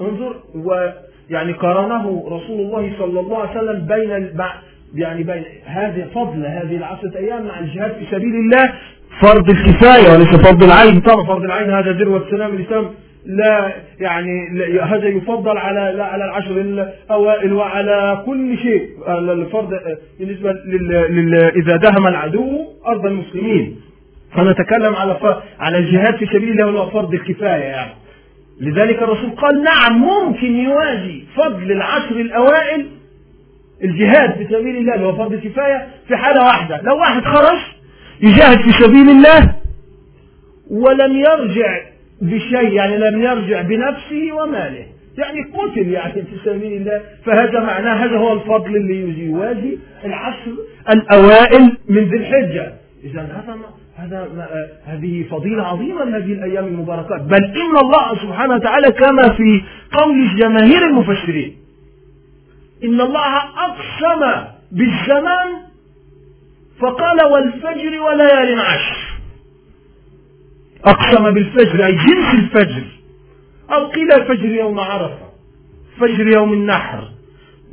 انظر 0.02 0.36
ويعني 0.56 1.54
قارنه 1.54 2.24
رسول 2.28 2.60
الله 2.62 2.94
صلى 3.00 3.20
الله 3.20 3.38
عليه 3.38 3.62
وسلم 3.62 3.86
بين 3.86 4.12
يعني 4.96 5.24
بين 5.24 5.44
هذه 5.66 6.08
فضل 6.16 6.46
هذه 6.46 6.78
العشرة 6.78 7.18
أيام 7.18 7.46
مع 7.46 7.60
الجهاد 7.60 7.92
في 7.92 8.06
سبيل 8.12 8.36
الله 8.36 8.74
فرض 9.22 9.50
الكفاية 9.50 10.14
وليس 10.14 10.36
فرض 10.36 10.64
العين. 10.64 11.00
طبعا 11.00 11.26
فرض 11.26 11.44
العين 11.44 11.70
هذا 11.70 11.92
ذروة 11.92 12.26
سلام 12.32 12.54
الإسلام. 12.54 12.90
لا 13.26 13.72
يعني 14.00 14.48
هذا 14.82 15.08
يفضل 15.08 15.58
على 15.58 15.98
لا 15.98 16.04
على 16.04 16.26
العشر 16.26 16.52
الاوائل 16.52 17.54
وعلى 17.54 18.24
كل 18.26 18.58
شيء. 18.58 18.90
الفرض 19.08 19.80
بالنسبة 20.20 20.52
لل 20.52 21.36
إذا 21.36 21.76
دهم 21.76 22.08
العدو 22.08 22.66
أرض 22.88 23.06
المسلمين. 23.06 23.76
فنتكلم 24.36 24.96
على 24.96 25.42
على 25.60 25.78
الجهاد 25.78 26.16
في 26.16 26.26
سبيل 26.26 26.50
الله 26.50 26.66
وهو 26.66 26.90
فرض 26.90 27.14
الكفاية 27.14 27.64
يعني. 27.64 27.92
لذلك 28.62 29.04
الرسول 29.04 29.30
قال 29.30 29.64
نعم 29.64 30.02
ممكن 30.02 30.56
يوازي 30.56 31.24
فضل 31.36 31.72
العشر 31.72 32.16
الأوائل 32.16 32.86
الجهاد 33.84 34.34
في 34.38 34.46
سبيل 34.46 34.78
الله 34.78 34.96
اللي 34.96 35.06
هو 35.06 35.18
فرض 35.18 35.34
الكفايه 35.34 35.88
في 36.08 36.16
حالة 36.16 36.42
واحدة. 36.46 36.82
لو 36.82 36.98
واحد 36.98 37.22
خرج 37.22 37.60
يجاهد 38.22 38.62
في 38.62 38.72
سبيل 38.72 39.10
الله 39.10 39.56
ولم 40.72 41.16
يرجع 41.18 41.80
بشيء 42.22 42.74
يعني 42.74 42.98
لم 42.98 43.22
يرجع 43.22 43.62
بنفسه 43.62 44.32
وماله. 44.32 44.86
يعني 45.18 45.42
قتل 45.54 45.92
يعني 45.92 46.14
في 46.14 46.38
سبيل 46.46 46.74
الله. 46.74 47.02
فهذا 47.26 47.60
معناه 47.60 48.06
هذا 48.06 48.18
هو 48.18 48.34
الفضل 48.34 48.76
اللي 48.76 49.26
يوازي 49.26 49.78
العشر 50.06 50.52
الأوائل 50.90 51.78
من 51.90 52.04
ذي 52.04 52.18
الحجة. 52.18 52.74
إذا 53.04 53.22
هذا 53.22 53.56
هذا 53.96 54.28
هذه 54.86 55.26
فضيلة 55.32 55.64
عظيمة 55.64 56.04
لهذه 56.04 56.34
الأيام 56.34 56.68
المباركات. 56.68 57.22
بل 57.22 57.44
إن 57.44 57.78
الله 57.84 58.16
سبحانه 58.22 58.56
وتعالى 58.56 58.92
كما 58.92 59.30
في 59.30 59.62
قول 59.92 60.36
جماهير 60.36 60.86
المفسرين 60.86 61.61
إن 62.84 63.02
الله 63.02 63.38
أقسم 63.38 64.46
بالزمان 64.72 65.50
فقال 66.80 67.26
والفجر 67.26 68.00
وليال 68.00 68.60
عشر. 68.60 68.98
أقسم 70.86 71.32
بالفجر 71.32 71.86
أي 71.86 71.92
جنس 71.92 72.34
الفجر. 72.34 72.84
أو 73.72 73.86
قيل 73.88 74.12
الفجر 74.12 74.50
يوم 74.50 74.80
عرفة 74.80 75.32
فجر 76.00 76.28
يوم 76.28 76.54
النحر. 76.54 77.08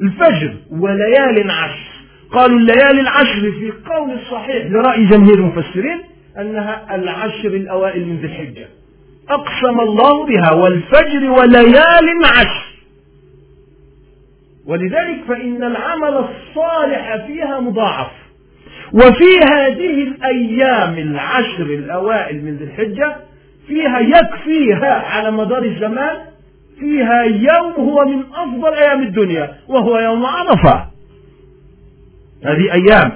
الفجر 0.01 0.55
وليال 0.71 1.51
عشر. 1.51 1.89
قالوا 2.33 2.59
الليالي 2.59 3.01
العشر 3.01 3.41
في 3.41 3.73
قول 3.87 4.11
الصحيح 4.11 4.67
لرأي 4.67 5.05
جماهير 5.05 5.35
المفسرين 5.35 6.01
أنها 6.39 6.95
العشر 6.95 7.49
الأوائل 7.49 8.07
من 8.07 8.17
ذي 8.17 8.27
الحجة. 8.27 8.69
أقسم 9.29 9.81
الله 9.81 10.27
بها 10.27 10.53
والفجر 10.53 11.31
وليال 11.31 12.25
عشر. 12.25 12.68
ولذلك 14.69 15.25
فإن 15.29 15.65
العمل 15.65 16.25
الصالح 16.29 17.27
فيها 17.27 17.61
مضاعف. 17.61 18.11
وفي 18.93 19.39
هذه 19.53 20.03
الأيام 20.03 20.99
العشر 20.99 21.63
الأوائل 21.63 22.45
من 22.45 22.57
ذي 22.57 22.65
الحجة 22.65 23.17
فيها 23.69 23.99
يكفيها 23.99 24.95
على 24.95 25.31
مدار 25.31 25.63
الزمان 25.63 26.17
فيها 26.81 27.23
يوم 27.23 27.73
هو 27.73 28.05
من 28.05 28.23
أفضل 28.35 28.75
أيام 28.75 29.03
الدنيا 29.03 29.55
وهو 29.69 29.99
يوم 29.99 30.27
عرفة. 30.27 30.87
هذه 32.45 32.73
أيام. 32.73 33.13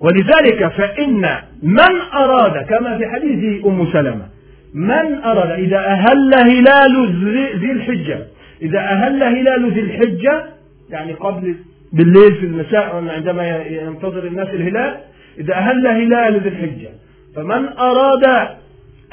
ولذلك 0.00 0.68
فإن 0.68 1.36
من 1.62 2.00
أراد 2.14 2.66
كما 2.66 2.98
في 2.98 3.06
حديث 3.06 3.66
أم 3.66 3.92
سلمة 3.92 4.26
من 4.74 5.24
أراد 5.24 5.50
إذا 5.50 5.78
أهل 5.78 6.34
هلال 6.34 7.14
ذي 7.58 7.72
الحجة 7.72 8.18
إذا 8.62 8.78
أهل 8.78 9.22
هلال 9.22 9.72
ذي 9.72 9.80
الحجة 9.80 10.59
يعني 10.90 11.12
قبل 11.12 11.56
بالليل 11.92 12.34
في 12.34 12.46
المساء 12.46 13.08
عندما 13.08 13.56
ينتظر 13.66 14.26
الناس 14.26 14.48
الهلال 14.48 15.00
إذا 15.38 15.54
أهل 15.54 15.86
هلال 15.86 16.40
ذي 16.40 16.48
الحجة 16.48 16.90
فمن 17.36 17.68
أراد 17.68 18.24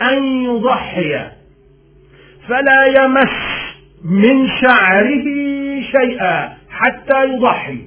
أن 0.01 0.23
يضحي 0.23 1.29
فلا 2.47 2.85
يمس 2.85 3.57
من 4.03 4.47
شعره 4.61 5.25
شيئا 5.81 6.57
حتى 6.69 7.25
يضحي. 7.25 7.79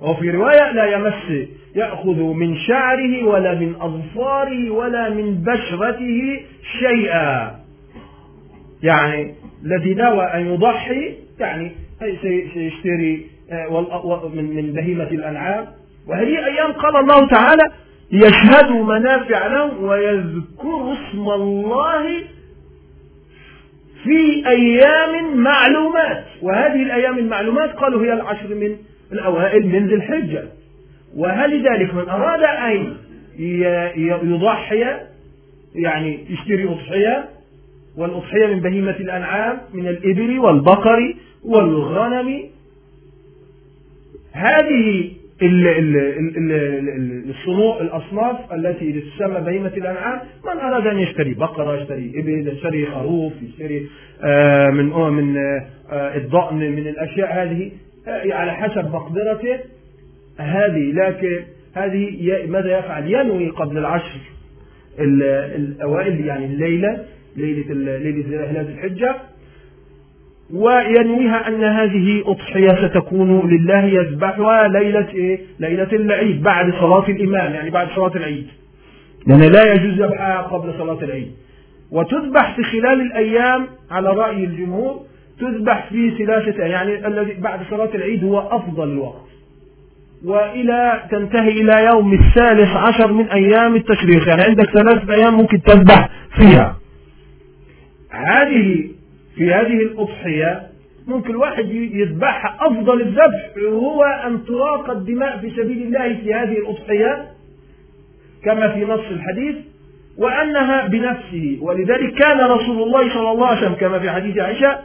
وفي 0.00 0.30
رواية 0.30 0.72
لا 0.72 0.86
يمس 0.86 1.48
يأخذ 1.76 2.18
من 2.18 2.56
شعره 2.56 3.24
ولا 3.24 3.54
من 3.54 3.74
أظفاره 3.80 4.70
ولا 4.70 5.10
من 5.10 5.34
بشرته 5.34 6.40
شيئا. 6.78 7.54
يعني 8.82 9.34
الذي 9.64 9.94
نوى 9.94 10.24
أن 10.24 10.54
يضحي 10.54 11.14
يعني 11.40 11.72
سيشتري 12.54 13.26
آه، 13.52 14.30
من 14.34 14.72
بهيمة 14.72 15.08
الأنعام. 15.08 15.66
وهذه 16.08 16.46
أيام 16.46 16.72
قال 16.72 16.96
الله 16.96 17.28
تعالى 17.28 17.62
يشهدوا 18.12 18.84
منافع 18.84 19.46
لهم 19.46 19.84
ويذكروا 19.84 20.92
اسم 20.92 21.30
الله 21.30 22.22
في 24.04 24.48
أيام 24.48 25.36
معلومات. 25.36 26.24
وهذه 26.42 26.82
الأيام 26.82 27.18
المعلومات 27.18 27.70
قالوا 27.70 28.04
هي 28.04 28.12
العشر 28.12 28.54
من 28.54 28.76
الأوائل 29.12 29.66
من 29.66 29.86
ذي 29.86 29.94
الحجة. 29.94 30.44
وهل 31.16 31.68
ذلك 31.68 31.94
من 31.94 32.08
أراد 32.08 32.42
أن 32.42 32.96
يضحي 34.22 34.84
يعني 35.74 36.24
يشتري 36.30 36.64
أضحية؟ 36.64 37.33
والأضحية 37.96 38.46
من 38.46 38.60
بهيمة 38.60 38.96
الأنعام 38.96 39.58
من 39.74 39.88
الإبل 39.88 40.38
والبقر 40.38 41.14
والغنم. 41.44 42.40
هذه 44.32 45.10
الصنوع 47.28 47.80
الأصناف 47.80 48.52
التي 48.52 49.00
تسمى 49.00 49.40
بهيمة 49.40 49.72
الأنعام. 49.76 50.20
من 50.44 50.60
أراد 50.60 50.86
أن 50.86 50.98
يشتري 50.98 51.34
بقرة 51.34 51.76
يشتري 51.76 52.12
إبل 52.16 52.48
يشتري 52.48 52.86
خروف 52.86 53.32
يشتري 53.42 53.86
آه، 54.24 54.70
من 54.70 54.86
من 54.88 55.36
آه، 55.36 56.16
الضأن 56.16 56.72
من 56.72 56.88
الأشياء 56.88 57.42
هذه 57.42 57.70
آه، 58.08 58.34
على 58.34 58.52
حسب 58.52 58.92
مقدرته. 58.92 59.58
هذه 60.38 60.92
لكن 60.92 61.40
هذه 61.74 62.46
ماذا 62.46 62.78
يفعل؟ 62.78 63.12
ينوي 63.12 63.48
قبل 63.48 63.78
العشر 63.78 64.20
الأوائل 64.98 66.26
يعني 66.26 66.44
الليلة 66.44 67.04
ليلة 67.36 67.74
ليلة 67.98 68.50
هلال 68.50 68.68
الحجة 68.68 69.16
وينويها 70.54 71.48
أن 71.48 71.64
هذه 71.64 72.22
أضحية 72.26 72.88
ستكون 72.88 73.50
لله 73.50 73.84
يذبحها 73.84 74.68
ليلة 74.68 75.08
إيه؟ 75.14 75.40
ليلة 75.60 75.88
العيد 75.92 76.42
بعد 76.42 76.72
صلاة 76.80 77.08
الإمام 77.08 77.54
يعني 77.54 77.70
بعد 77.70 77.88
صلاة 77.96 78.16
العيد. 78.16 78.46
لأن 79.26 79.40
لا 79.40 79.72
يجوز 79.72 80.02
ذبحها 80.02 80.42
قبل 80.42 80.74
صلاة 80.78 81.04
العيد. 81.04 81.30
وتذبح 81.90 82.56
في 82.56 82.62
خلال 82.62 83.00
الأيام 83.00 83.66
على 83.90 84.08
رأي 84.08 84.44
الجمهور 84.44 85.00
تذبح 85.40 85.88
في 85.88 86.10
ثلاثة 86.24 86.64
يعني 86.64 87.06
الذي 87.06 87.34
بعد 87.40 87.60
صلاة 87.70 87.90
العيد 87.94 88.24
هو 88.24 88.38
أفضل 88.40 88.88
الوقت 88.92 89.24
وإلى 90.24 91.02
تنتهي 91.10 91.48
إلى 91.48 91.84
يوم 91.84 92.12
الثالث 92.12 92.68
عشر 92.76 93.12
من 93.12 93.28
أيام 93.28 93.76
التشريق 93.76 94.28
يعني 94.28 94.42
عندك 94.42 94.70
ثلاثة 94.70 95.14
أيام 95.14 95.34
ممكن 95.34 95.62
تذبح 95.62 96.08
فيها. 96.36 96.76
هذه 98.14 98.90
في 99.36 99.52
هذه 99.52 99.76
الأضحية 99.82 100.62
ممكن 101.06 101.30
الواحد 101.30 101.70
يذبحها 101.70 102.56
أفضل 102.60 103.00
الذبح 103.00 103.50
هو 103.72 104.04
أن 104.04 104.44
تراق 104.44 104.90
الدماء 104.90 105.38
في 105.38 105.50
سبيل 105.50 105.82
الله 105.82 106.14
في 106.14 106.34
هذه 106.34 106.58
الأضحية 106.58 107.24
كما 108.44 108.68
في 108.68 108.84
نص 108.84 109.04
الحديث 109.10 109.56
وأنها 110.18 110.86
بنفسه. 110.86 111.58
ولذلك 111.60 112.14
كان 112.14 112.40
رسول 112.40 112.82
الله 112.82 113.14
صلى 113.14 113.30
الله 113.30 113.46
عليه 113.46 113.58
وسلم 113.58 113.74
كما 113.74 113.98
في 113.98 114.10
حديث 114.10 114.38
عائشة 114.38 114.78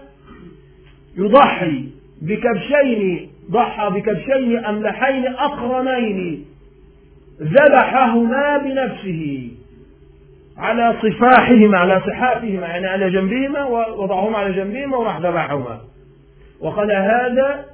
يضحي 1.17 1.83
بكبشين 2.21 3.29
ضحى 3.51 3.89
بكبشين 3.89 4.65
أملحين 4.65 5.27
أقرنين 5.27 6.45
ذبحهما 7.41 8.57
بنفسه. 8.57 9.51
على 10.59 10.93
صفاحهما 11.01 11.77
على 11.77 12.01
صحافهما 12.07 12.67
يعني 12.67 12.87
على 12.87 13.09
جنبهما 13.09 13.63
ووضعهما 13.63 14.37
على 14.37 14.53
جنبهما 14.53 14.97
وراح 14.97 15.19
ذبحهما. 15.19 15.79
وقال 16.61 16.91
هذا 16.91 17.65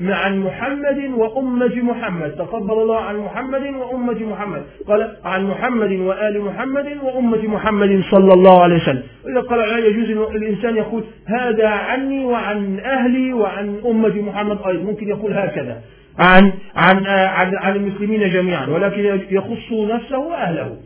عن 0.00 0.38
محمد 0.38 1.10
وأمة 1.16 1.74
محمد. 1.76 2.30
تقبل 2.30 2.72
الله 2.72 3.00
عن 3.00 3.16
محمد 3.16 3.62
وأمة 3.62 4.18
محمد. 4.30 4.62
قال 4.88 5.16
عن 5.24 5.46
محمد 5.46 5.92
وآل 5.92 6.40
محمد 6.40 6.98
وأمة 7.02 7.42
محمد 7.46 8.02
صلى 8.10 8.32
الله 8.34 8.62
عليه 8.62 8.76
وسلم. 8.76 9.02
إذا 9.28 9.40
قال 9.40 9.58
لا 9.58 9.78
يجوز 9.78 10.10
الإنسان 10.10 10.76
يقول 10.76 11.04
هذا 11.26 11.68
عني 11.68 12.24
وعن 12.24 12.80
أهلي 12.80 13.32
وعن 13.32 13.80
أمة 13.86 14.22
محمد 14.22 14.58
أيضا. 14.66 14.82
ممكن 14.82 15.08
يقول 15.08 15.32
هكذا. 15.32 15.80
عن 16.18 16.52
عن 16.76 17.06
عن, 17.06 17.56
عن 17.56 17.76
المسلمين 17.76 18.30
جميعا. 18.30 18.66
ولكن 18.66 19.20
يخص 19.30 19.72
نفسه 19.72 20.18
وأهله. 20.18 20.76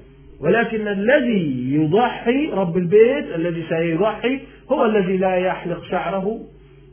ولكن 0.40 0.88
الذي 0.88 1.74
يضحي 1.74 2.50
رب 2.52 2.76
البيت 2.76 3.34
الذي 3.34 3.64
سيضحي 3.68 4.40
هو 4.72 4.84
الذي 4.84 5.16
لا 5.16 5.36
يحلق 5.36 5.84
شعره 5.90 6.40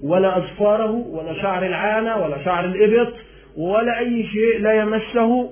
ولا 0.04 0.38
أظفاره 0.38 0.92
ولا 0.92 1.42
شعر 1.42 1.66
العانة 1.66 2.18
ولا 2.18 2.44
شعر 2.46 2.66
الإبط 2.66 3.14
ولا 3.58 4.00
أي 4.00 4.24
شيء 4.24 4.62
لا 4.62 4.74
يمسه. 4.74 5.50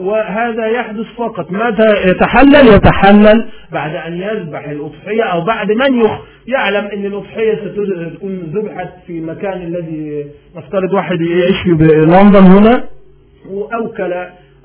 وهذا 0.00 0.66
يحدث 0.66 1.06
فقط. 1.16 1.50
متى 1.50 2.10
يتحلل؟ 2.10 2.74
يتحلل 2.74 3.48
بعد 3.72 3.94
أن 3.94 4.12
يذبح 4.12 4.68
الأضحية 4.68 5.22
أو 5.22 5.44
بعد 5.44 5.72
من 5.72 6.08
يعلم 6.46 6.84
أن 6.84 7.06
الأضحية 7.06 7.54
ستكون 7.54 8.52
ذبحت 8.54 8.92
في 9.06 9.20
مكان 9.20 9.62
الذي 9.62 10.26
نفترض 10.56 10.92
واحد 10.92 11.20
يعيش 11.20 11.62
في 11.62 11.84
لندن 11.94 12.44
هنا. 12.44 12.84
وأوكل 13.50 14.14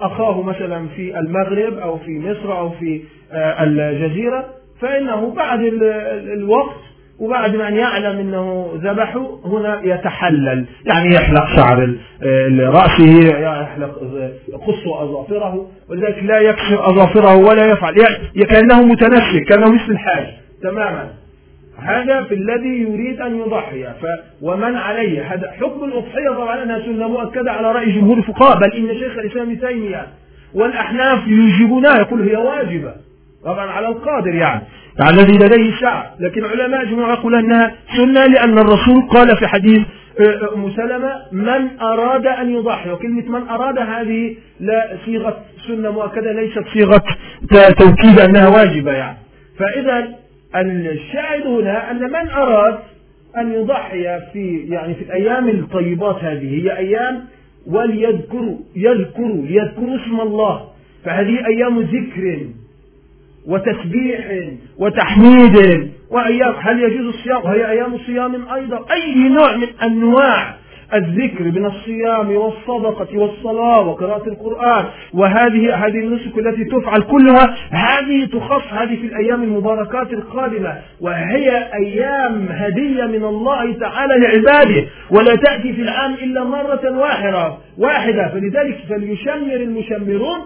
أخاه 0.01 0.41
مثلا 0.41 0.87
في 0.95 1.19
المغرب 1.19 1.77
أو 1.77 1.97
في 1.97 2.19
مصر 2.19 2.57
أو 2.57 2.69
في 2.69 3.01
آه، 3.31 3.63
الجزيرة 3.63 4.45
فإنه 4.81 5.33
بعد 5.35 5.59
الوقت 6.33 6.87
وبعد 7.19 7.55
ما 7.55 7.67
أن 7.67 7.75
يعلم 7.75 8.19
أنه 8.19 8.71
ذبحه 8.75 9.39
هنا 9.45 9.81
يتحلل. 9.83 10.65
يعني 10.85 11.15
يحلق 11.15 11.45
شعر 11.55 11.95
رأسه 12.59 13.39
يحلق 13.61 14.01
يقص 14.47 14.87
أظافره 14.87 15.67
ولذلك 15.89 16.23
لا 16.23 16.39
يكسر 16.39 16.89
أظافره 16.89 17.35
ولا 17.35 17.65
يفعل. 17.65 17.95
يعني 17.97 18.45
كأنه 18.45 18.83
متنسك 18.83 19.43
كأنه 19.49 19.65
مثل 19.65 19.91
الحاج 19.91 20.25
تماما. 20.63 21.09
هذا 21.81 22.23
في 22.23 22.33
الذي 22.33 22.81
يريد 22.81 23.21
أن 23.21 23.39
يضحي. 23.39 23.83
ف 23.83 24.05
ومن 24.41 24.75
عليه. 24.75 25.33
هذا 25.33 25.51
حكم 25.51 25.83
الأضحية 25.83 26.29
طبعا 26.29 26.63
أنها 26.63 26.79
سنة 26.79 27.07
مؤكدة 27.07 27.51
على 27.51 27.71
رأي 27.71 27.91
جمهور 27.91 28.17
الفقهاء. 28.17 28.59
بل 28.59 28.73
إن 28.73 28.99
شيخ 28.99 29.17
الإسلام 29.17 29.49
ابن 29.49 29.59
تيمية 29.59 30.07
والأحناف 30.53 31.27
يجيبونها 31.27 31.97
يقول 31.99 32.29
هي 32.29 32.35
واجبة. 32.35 32.93
طبعا 33.45 33.71
على 33.71 33.87
القادر 33.87 34.35
يعني. 34.35 34.61
يعني 34.99 35.21
الذي 35.21 35.37
لديه 35.37 35.75
سعة 35.81 36.15
لكن 36.19 36.45
علماء 36.45 36.85
جمهور 36.85 37.09
يقول 37.09 37.35
أنها 37.35 37.75
سنة 37.97 38.25
لأن 38.25 38.57
الرسول 38.57 39.07
قال 39.09 39.37
في 39.37 39.47
حديث 39.47 39.81
آه، 40.19 40.55
أم 40.55 40.71
سلمة 40.75 41.13
من 41.31 41.79
أراد 41.81 42.27
أن 42.27 42.49
يضحي. 42.49 42.91
وكلمة 42.91 43.39
من 43.39 43.49
أراد 43.49 43.77
هذه 43.79 44.35
لا 44.59 44.97
صيغة 45.05 45.37
سنة 45.67 45.91
مؤكدة 45.91 46.31
ليست 46.31 46.63
صيغة 46.73 47.03
توكيد 47.79 48.19
أنها 48.19 48.47
واجبة 48.47 48.91
يعني. 48.91 49.17
فإذا 49.59 50.07
الشاهد 50.55 51.47
هنا 51.47 51.91
أن 51.91 51.99
من 51.99 52.29
أراد 52.29 52.79
أن 53.37 53.53
يضحي 53.53 54.19
في 54.33 54.57
يعني 54.69 54.95
في 54.95 55.01
الأيام 55.01 55.49
الطيبات 55.49 56.15
هذه 56.15 56.63
هي 56.63 56.77
أيام 56.77 57.25
وليذكروا 57.67 58.57
يذكروا 58.75 59.45
يذكروا 59.47 59.95
اسم 59.95 60.21
الله. 60.21 60.67
فهذه 61.05 61.47
أيام 61.47 61.79
ذكر 61.79 62.47
وتسبيح 63.47 64.49
وتحميد. 64.77 65.91
وأيام 66.09 66.53
هل 66.59 66.83
يجوز 66.83 67.15
الصيام؟ 67.15 67.45
وهي 67.45 67.69
أيام 67.69 67.97
صيام 67.97 68.49
أيضا. 68.53 68.85
أي 68.91 69.29
نوع 69.29 69.55
من 69.55 69.67
أنواع 69.83 70.57
الذكر 70.93 71.43
من 71.43 71.65
الصيام 71.65 72.31
والصدقة 72.31 73.17
والصلاة 73.17 73.87
وقراءة 73.87 74.27
القرآن 74.27 74.85
وهذه 75.13 75.75
هذه 75.75 75.99
النسك 75.99 76.37
التي 76.37 76.63
تفعل 76.63 77.01
كلها 77.01 77.55
هذه 77.71 78.25
تخص 78.25 78.73
هذه 78.73 78.95
في 78.95 79.07
الأيام 79.07 79.43
المباركات 79.43 80.13
القادمة 80.13 80.77
وهي 81.01 81.73
أيام 81.73 82.47
هدية 82.49 83.05
من 83.05 83.23
الله 83.23 83.73
تعالى 83.73 84.13
لعباده 84.17 84.85
ولا 85.11 85.35
تأتي 85.35 85.73
في 85.73 85.81
العام 85.81 86.13
إلا 86.13 86.43
مرة 86.43 86.99
واحدة 86.99 87.57
واحدة. 87.77 88.27
فلذلك 88.27 88.77
فليشمر 88.89 89.55
المشمرون 89.55 90.39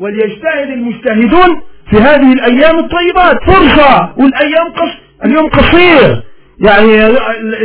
وليجتهد 0.00 0.70
المجتهدون 0.70 1.60
في 1.90 1.96
هذه 1.96 2.32
الأيام 2.32 2.78
الطيبات. 2.78 3.36
فرصة 3.46 4.14
والأيام 4.18 4.72
قص 4.76 4.92
اليوم 5.24 5.48
قصير. 5.48 6.22
يعني 6.60 7.06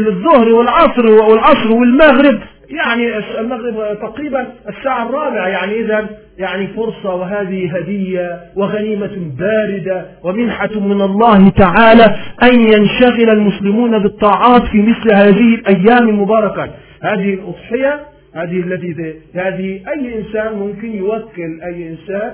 الظهر 0.07 0.49
والعصر 0.49 1.05
والعصر 1.05 1.71
والمغرب 1.71 2.39
يعني 2.69 3.17
المغرب 3.39 3.99
تقريبا 4.01 4.47
الساعة 4.69 5.09
الرابعة 5.09 5.47
يعني 5.47 5.79
إذا 5.79 6.09
يعني 6.37 6.67
فرصة 6.67 7.13
وهذه 7.13 7.77
هدية 7.77 8.39
وغنيمة 8.55 9.31
باردة 9.39 10.05
ومنحة 10.23 10.79
من 10.79 11.01
الله 11.01 11.49
تعالى 11.49 12.15
أن 12.43 12.59
ينشغل 12.59 13.29
المسلمون 13.29 13.99
بالطاعات 13.99 14.63
في 14.63 14.81
مثل 14.81 15.13
هذه 15.13 15.55
الأيام 15.55 16.09
المباركة. 16.09 16.69
هذه 17.01 17.33
الأضحية 17.33 17.99
هذه 18.35 18.59
التي 18.59 19.15
هذه 19.35 19.81
أي 19.87 20.19
إنسان 20.19 20.53
ممكن 20.53 20.95
يوكل 20.95 21.61
أي 21.63 21.89
إنسان 21.89 22.31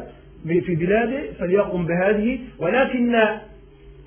في 0.66 0.76
بلاده 0.76 1.22
فليقم 1.40 1.86
بهذه 1.86 2.40
ولكن 2.60 3.16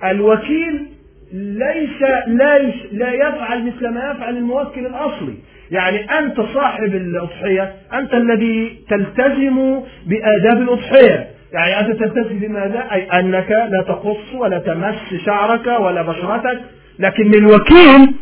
الوكيل 0.05 0.87
ليس 1.33 2.03
لا 2.27 2.59
لا 2.93 3.13
يفعل 3.13 3.67
مثل 3.67 3.89
ما 3.89 4.11
يفعل 4.11 4.37
الموكل 4.37 4.87
الأصلي. 4.87 5.35
يعني 5.71 6.19
أنت 6.19 6.41
صاحب 6.41 6.95
الأضحية 6.95 7.75
أنت 7.93 8.15
الذي 8.15 8.79
تلتزم 8.91 9.81
بآداب 10.07 10.63
الأضحية. 10.63 11.29
يعني 11.53 11.81
أنت 11.81 12.01
تلتزم 12.01 12.39
بماذا؟ 12.39 12.85
أي 12.93 13.03
أنك 13.03 13.51
لا 13.51 13.85
تقص 13.89 14.35
ولا 14.35 14.59
تمس 14.59 15.25
شعرك 15.27 15.67
ولا 15.67 16.03
بشرتك. 16.03 16.61
لكن 16.99 17.35
الوكيل 17.35 18.15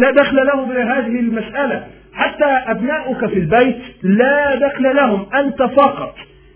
لا 0.00 0.10
دخل 0.10 0.36
له 0.36 0.64
بهذه 0.64 1.20
المسألة. 1.20 1.86
حتى 2.12 2.44
أبناؤك 2.44 3.26
في 3.26 3.38
البيت 3.38 3.76
لا 4.02 4.54
دخل 4.54 4.96
لهم. 4.96 5.26
أنت 5.34 5.62
فقط. 5.62 6.14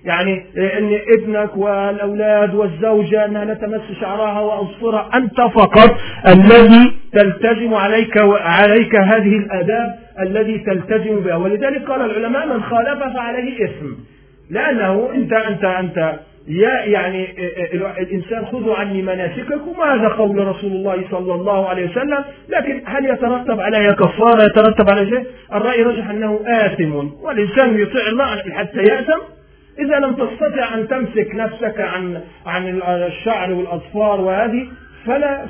يعني 0.08 0.44
إن 0.56 0.98
ابنك 1.18 1.56
والأولاد 1.56 2.54
والزوجة 2.54 3.24
انها 3.24 3.44
لا 3.44 3.54
تمس 3.54 3.80
شعرها 4.00 4.40
واظفرها 4.40 5.10
أنت 5.14 5.40
فقط 5.40 5.96
الذي 6.26 6.92
تلتزم 7.12 7.74
عليك 7.74 8.18
عليك 8.40 8.94
هذه 8.96 9.36
الآداب 9.36 9.94
الذي 10.20 10.58
تلتزم 10.58 11.20
بها. 11.20 11.36
ولذلك 11.36 11.82
قال 11.88 12.00
العلماء 12.00 12.46
من 12.46 12.62
خالف 12.62 13.02
فعليه 13.14 13.64
إثم. 13.64 13.86
لأنه 14.50 15.10
انت 15.14 15.32
انت 15.32 15.64
أنت 15.64 16.14
يا 16.48 16.80
يعني 16.84 17.26
الإنسان 17.98 18.46
خذوا 18.46 18.74
عني 18.74 19.02
مناسككم 19.02 19.78
وهذا 19.78 20.08
قول 20.08 20.46
رسول 20.46 20.72
الله 20.72 21.04
صلى 21.10 21.34
الله 21.34 21.68
عليه 21.68 21.90
وسلم. 21.90 22.24
لكن 22.48 22.82
هل 22.86 23.04
يترتب 23.04 23.60
عليها 23.60 23.92
كفارة 23.92 24.44
يترتب 24.44 24.90
على 24.90 25.06
شيء؟ 25.06 25.24
الرأي 25.54 25.82
رجح 25.82 26.10
أنه 26.10 26.40
آثم. 26.46 26.94
والإنسان 27.22 27.80
يطيع 27.80 28.06
الله 28.12 28.36
حتى 28.52 28.78
يأثم. 28.78 29.37
إذا 29.78 29.98
لم 29.98 30.14
تستطع 30.14 30.74
أن 30.74 30.88
تمسك 30.88 31.34
نفسك 31.34 31.80
عن 31.80 32.20
عن 32.46 32.80
الشعر 32.86 33.52
والأظفار 33.52 34.20
وهذه 34.20 34.66
فلا 35.06 35.46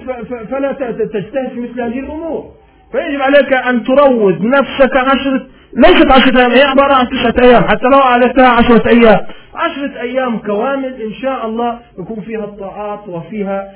فلا 0.51 0.73
تجتهد 0.73 1.49
في 1.49 1.61
مثل 1.61 1.81
هذه 1.81 2.01
الأمور. 2.01 2.51
فيجب 2.93 3.23
عليك 3.23 3.53
أن 3.53 3.85
تروض 3.85 4.43
نفسك 4.43 4.97
عشرة 4.97 5.47
ليست 5.77 6.13
عشرة 6.13 6.39
أيام 6.41 6.51
هي 6.51 6.63
عبارة 6.63 6.95
عن 6.95 7.07
تسعة 7.09 7.45
أيام 7.45 7.65
حتى 7.65 7.87
لو 7.93 7.99
أعلتها 7.99 8.49
عشرة 8.49 8.89
أيام. 8.89 9.27
عشرة 9.55 10.01
أيام 10.01 10.39
كوامل 10.39 11.03
إن 11.03 11.13
شاء 11.13 11.47
الله 11.47 11.79
يكون 11.99 12.21
فيها 12.21 12.45
الطاعات 12.45 13.09
وفيها 13.09 13.73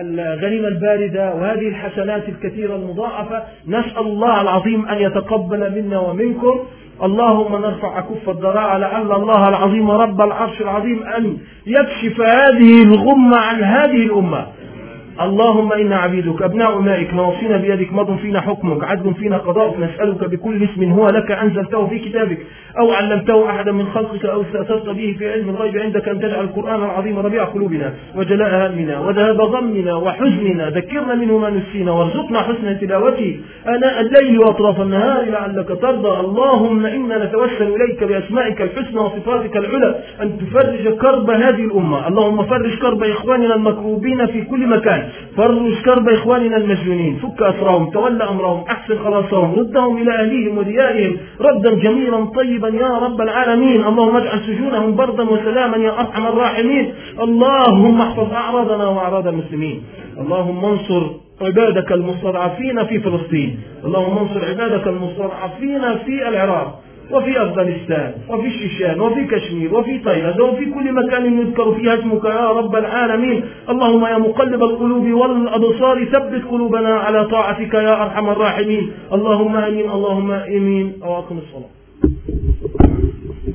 الغنيمة 0.00 0.68
الباردة 0.68 1.34
وهذه 1.34 1.68
الحسنات 1.68 2.28
الكثيرة 2.28 2.76
المضاعفة. 2.76 3.42
نسأل 3.68 3.98
الله 3.98 4.40
العظيم 4.40 4.86
أن 4.88 4.98
يتقبل 4.98 5.82
منا 5.82 5.98
ومنكم. 5.98 6.66
اللهم 7.02 7.56
نرفع 7.56 8.00
كف 8.00 8.28
الضراعة 8.28 8.78
لعل 8.78 9.12
الله 9.12 9.48
العظيم 9.48 9.90
رب 9.90 10.20
العرش 10.20 10.60
العظيم 10.60 11.02
أن 11.02 11.38
يكشف 11.66 12.20
هذه 12.20 12.82
الغمة 12.82 13.36
عن 13.36 13.62
هذه 13.62 14.02
الأمة. 14.06 14.46
اللهم 15.20 15.72
إنا 15.72 15.96
عبيدك 15.96 16.42
أبناء 16.42 16.78
مائك 16.78 17.14
نواصينا 17.14 17.56
بيدك 17.56 17.92
مض 17.92 18.16
فينا 18.16 18.40
حكمك 18.40 18.84
عدل 18.84 19.14
فينا 19.14 19.38
قضاءك 19.38 19.74
نسألك 19.80 20.30
بكل 20.30 20.62
اسم 20.62 20.92
هو 20.92 21.08
لك 21.08 21.30
أنزلته 21.30 21.86
في 21.86 21.98
كتابك 21.98 22.38
أو 22.78 22.92
علمته 22.92 23.50
أحدا 23.50 23.72
من 23.72 23.86
خلقك 23.86 24.24
أو 24.24 24.42
استأثرت 24.42 24.88
به 24.88 25.16
في 25.18 25.32
علم 25.32 25.48
الغيب 25.48 25.78
عندك 25.78 26.08
أن 26.08 26.20
تجعل 26.20 26.44
القرآن 26.44 26.84
العظيم 26.84 27.18
ربيع 27.18 27.44
قلوبنا 27.44 27.94
وجلاء 28.16 28.70
همنا 28.70 29.00
وذهاب 29.00 29.40
غمنا 29.40 29.94
وحزننا 29.94 30.70
ذكرنا 30.70 31.14
منه 31.14 31.38
ما 31.38 31.50
نسينا 31.50 31.92
وارزقنا 31.92 32.38
حسن 32.38 32.80
تلاوته. 32.80 33.40
آناء 33.68 34.00
الليل 34.00 34.38
وأطراف 34.38 34.80
النهار 34.80 35.24
لعلك 35.24 35.68
ترضى. 35.68 36.20
اللهم 36.20 36.86
إنا 36.86 37.24
نتوسل 37.24 37.74
إليك 37.76 38.04
بأسمائك 38.04 38.62
الحسنى 38.62 39.00
وصفاتك 39.00 39.56
العلى 39.56 39.98
أن 40.22 40.38
تفرج 40.38 40.88
كرب 40.88 41.30
هذه 41.30 41.64
الأمة. 41.64 42.08
اللهم 42.08 42.42
فرج 42.42 42.78
كرب 42.78 43.02
إخواننا 43.02 43.54
المكروبين 43.54 44.26
في 44.26 44.44
كل 44.44 44.66
مكان. 44.66 45.05
فرج 45.36 45.74
كرب 45.84 46.08
إخواننا 46.08 46.56
المسجونين 46.56 47.16
فك 47.16 47.42
أسرهم 47.42 47.90
تولى 47.90 48.24
أمرهم 48.24 48.64
أحسن 48.70 48.98
خلاصهم 48.98 49.54
ردهم 49.54 50.02
إلى 50.02 50.12
أهليهم 50.20 50.58
وديارهم 50.58 51.16
ردا 51.40 51.74
جميلا 51.74 52.24
طيبا 52.24 52.68
يا 52.68 52.98
رب 52.98 53.20
العالمين. 53.20 53.84
اللهم 53.84 54.16
اجعل 54.16 54.40
سجونهم 54.40 54.96
بردا 54.96 55.22
وسلاما 55.30 55.76
يا 55.76 56.00
أرحم 56.00 56.26
الراحمين. 56.26 56.94
اللهم 57.20 58.00
احفظ 58.00 58.32
أعراضنا 58.32 58.88
وأعراض 58.88 59.26
المسلمين. 59.26 59.82
اللهم 60.18 60.64
انصر 60.64 61.02
عبادك 61.42 61.92
المستضعفين 61.92 62.84
في 62.84 63.00
فلسطين. 63.00 63.58
اللهم 63.84 64.18
انصر 64.18 64.40
عبادك 64.50 64.86
المستضعفين 64.86 65.82
في 66.04 66.28
العراق. 66.28 66.85
وفي 67.10 67.42
أفغانستان 67.42 68.12
وفي 68.28 68.46
الشيشان 68.46 69.00
وفي 69.00 69.24
كشمير 69.24 69.74
وفي 69.74 69.98
تايلاند 69.98 70.40
وفي 70.40 70.64
كل 70.64 70.92
مكان 70.92 71.38
يذكر 71.38 71.74
فيها 71.74 71.94
اسمك 71.94 72.24
يا 72.24 72.50
رب 72.50 72.76
العالمين. 72.76 73.44
اللهم 73.70 74.04
يا 74.06 74.18
مقلب 74.18 74.62
القلوب 74.62 75.06
والأبصار 75.20 76.04
ثبت 76.04 76.44
قلوبنا 76.50 76.94
على 76.94 77.24
طاعتك 77.24 77.74
يا 77.74 78.02
أرحم 78.02 78.28
الراحمين. 78.28 78.90
اللهم 79.12 79.56
آمين 79.56 79.90
اللهم 79.90 80.30
آمين. 80.30 80.92
أواكم 81.04 81.38
الصلاة. 81.38 81.72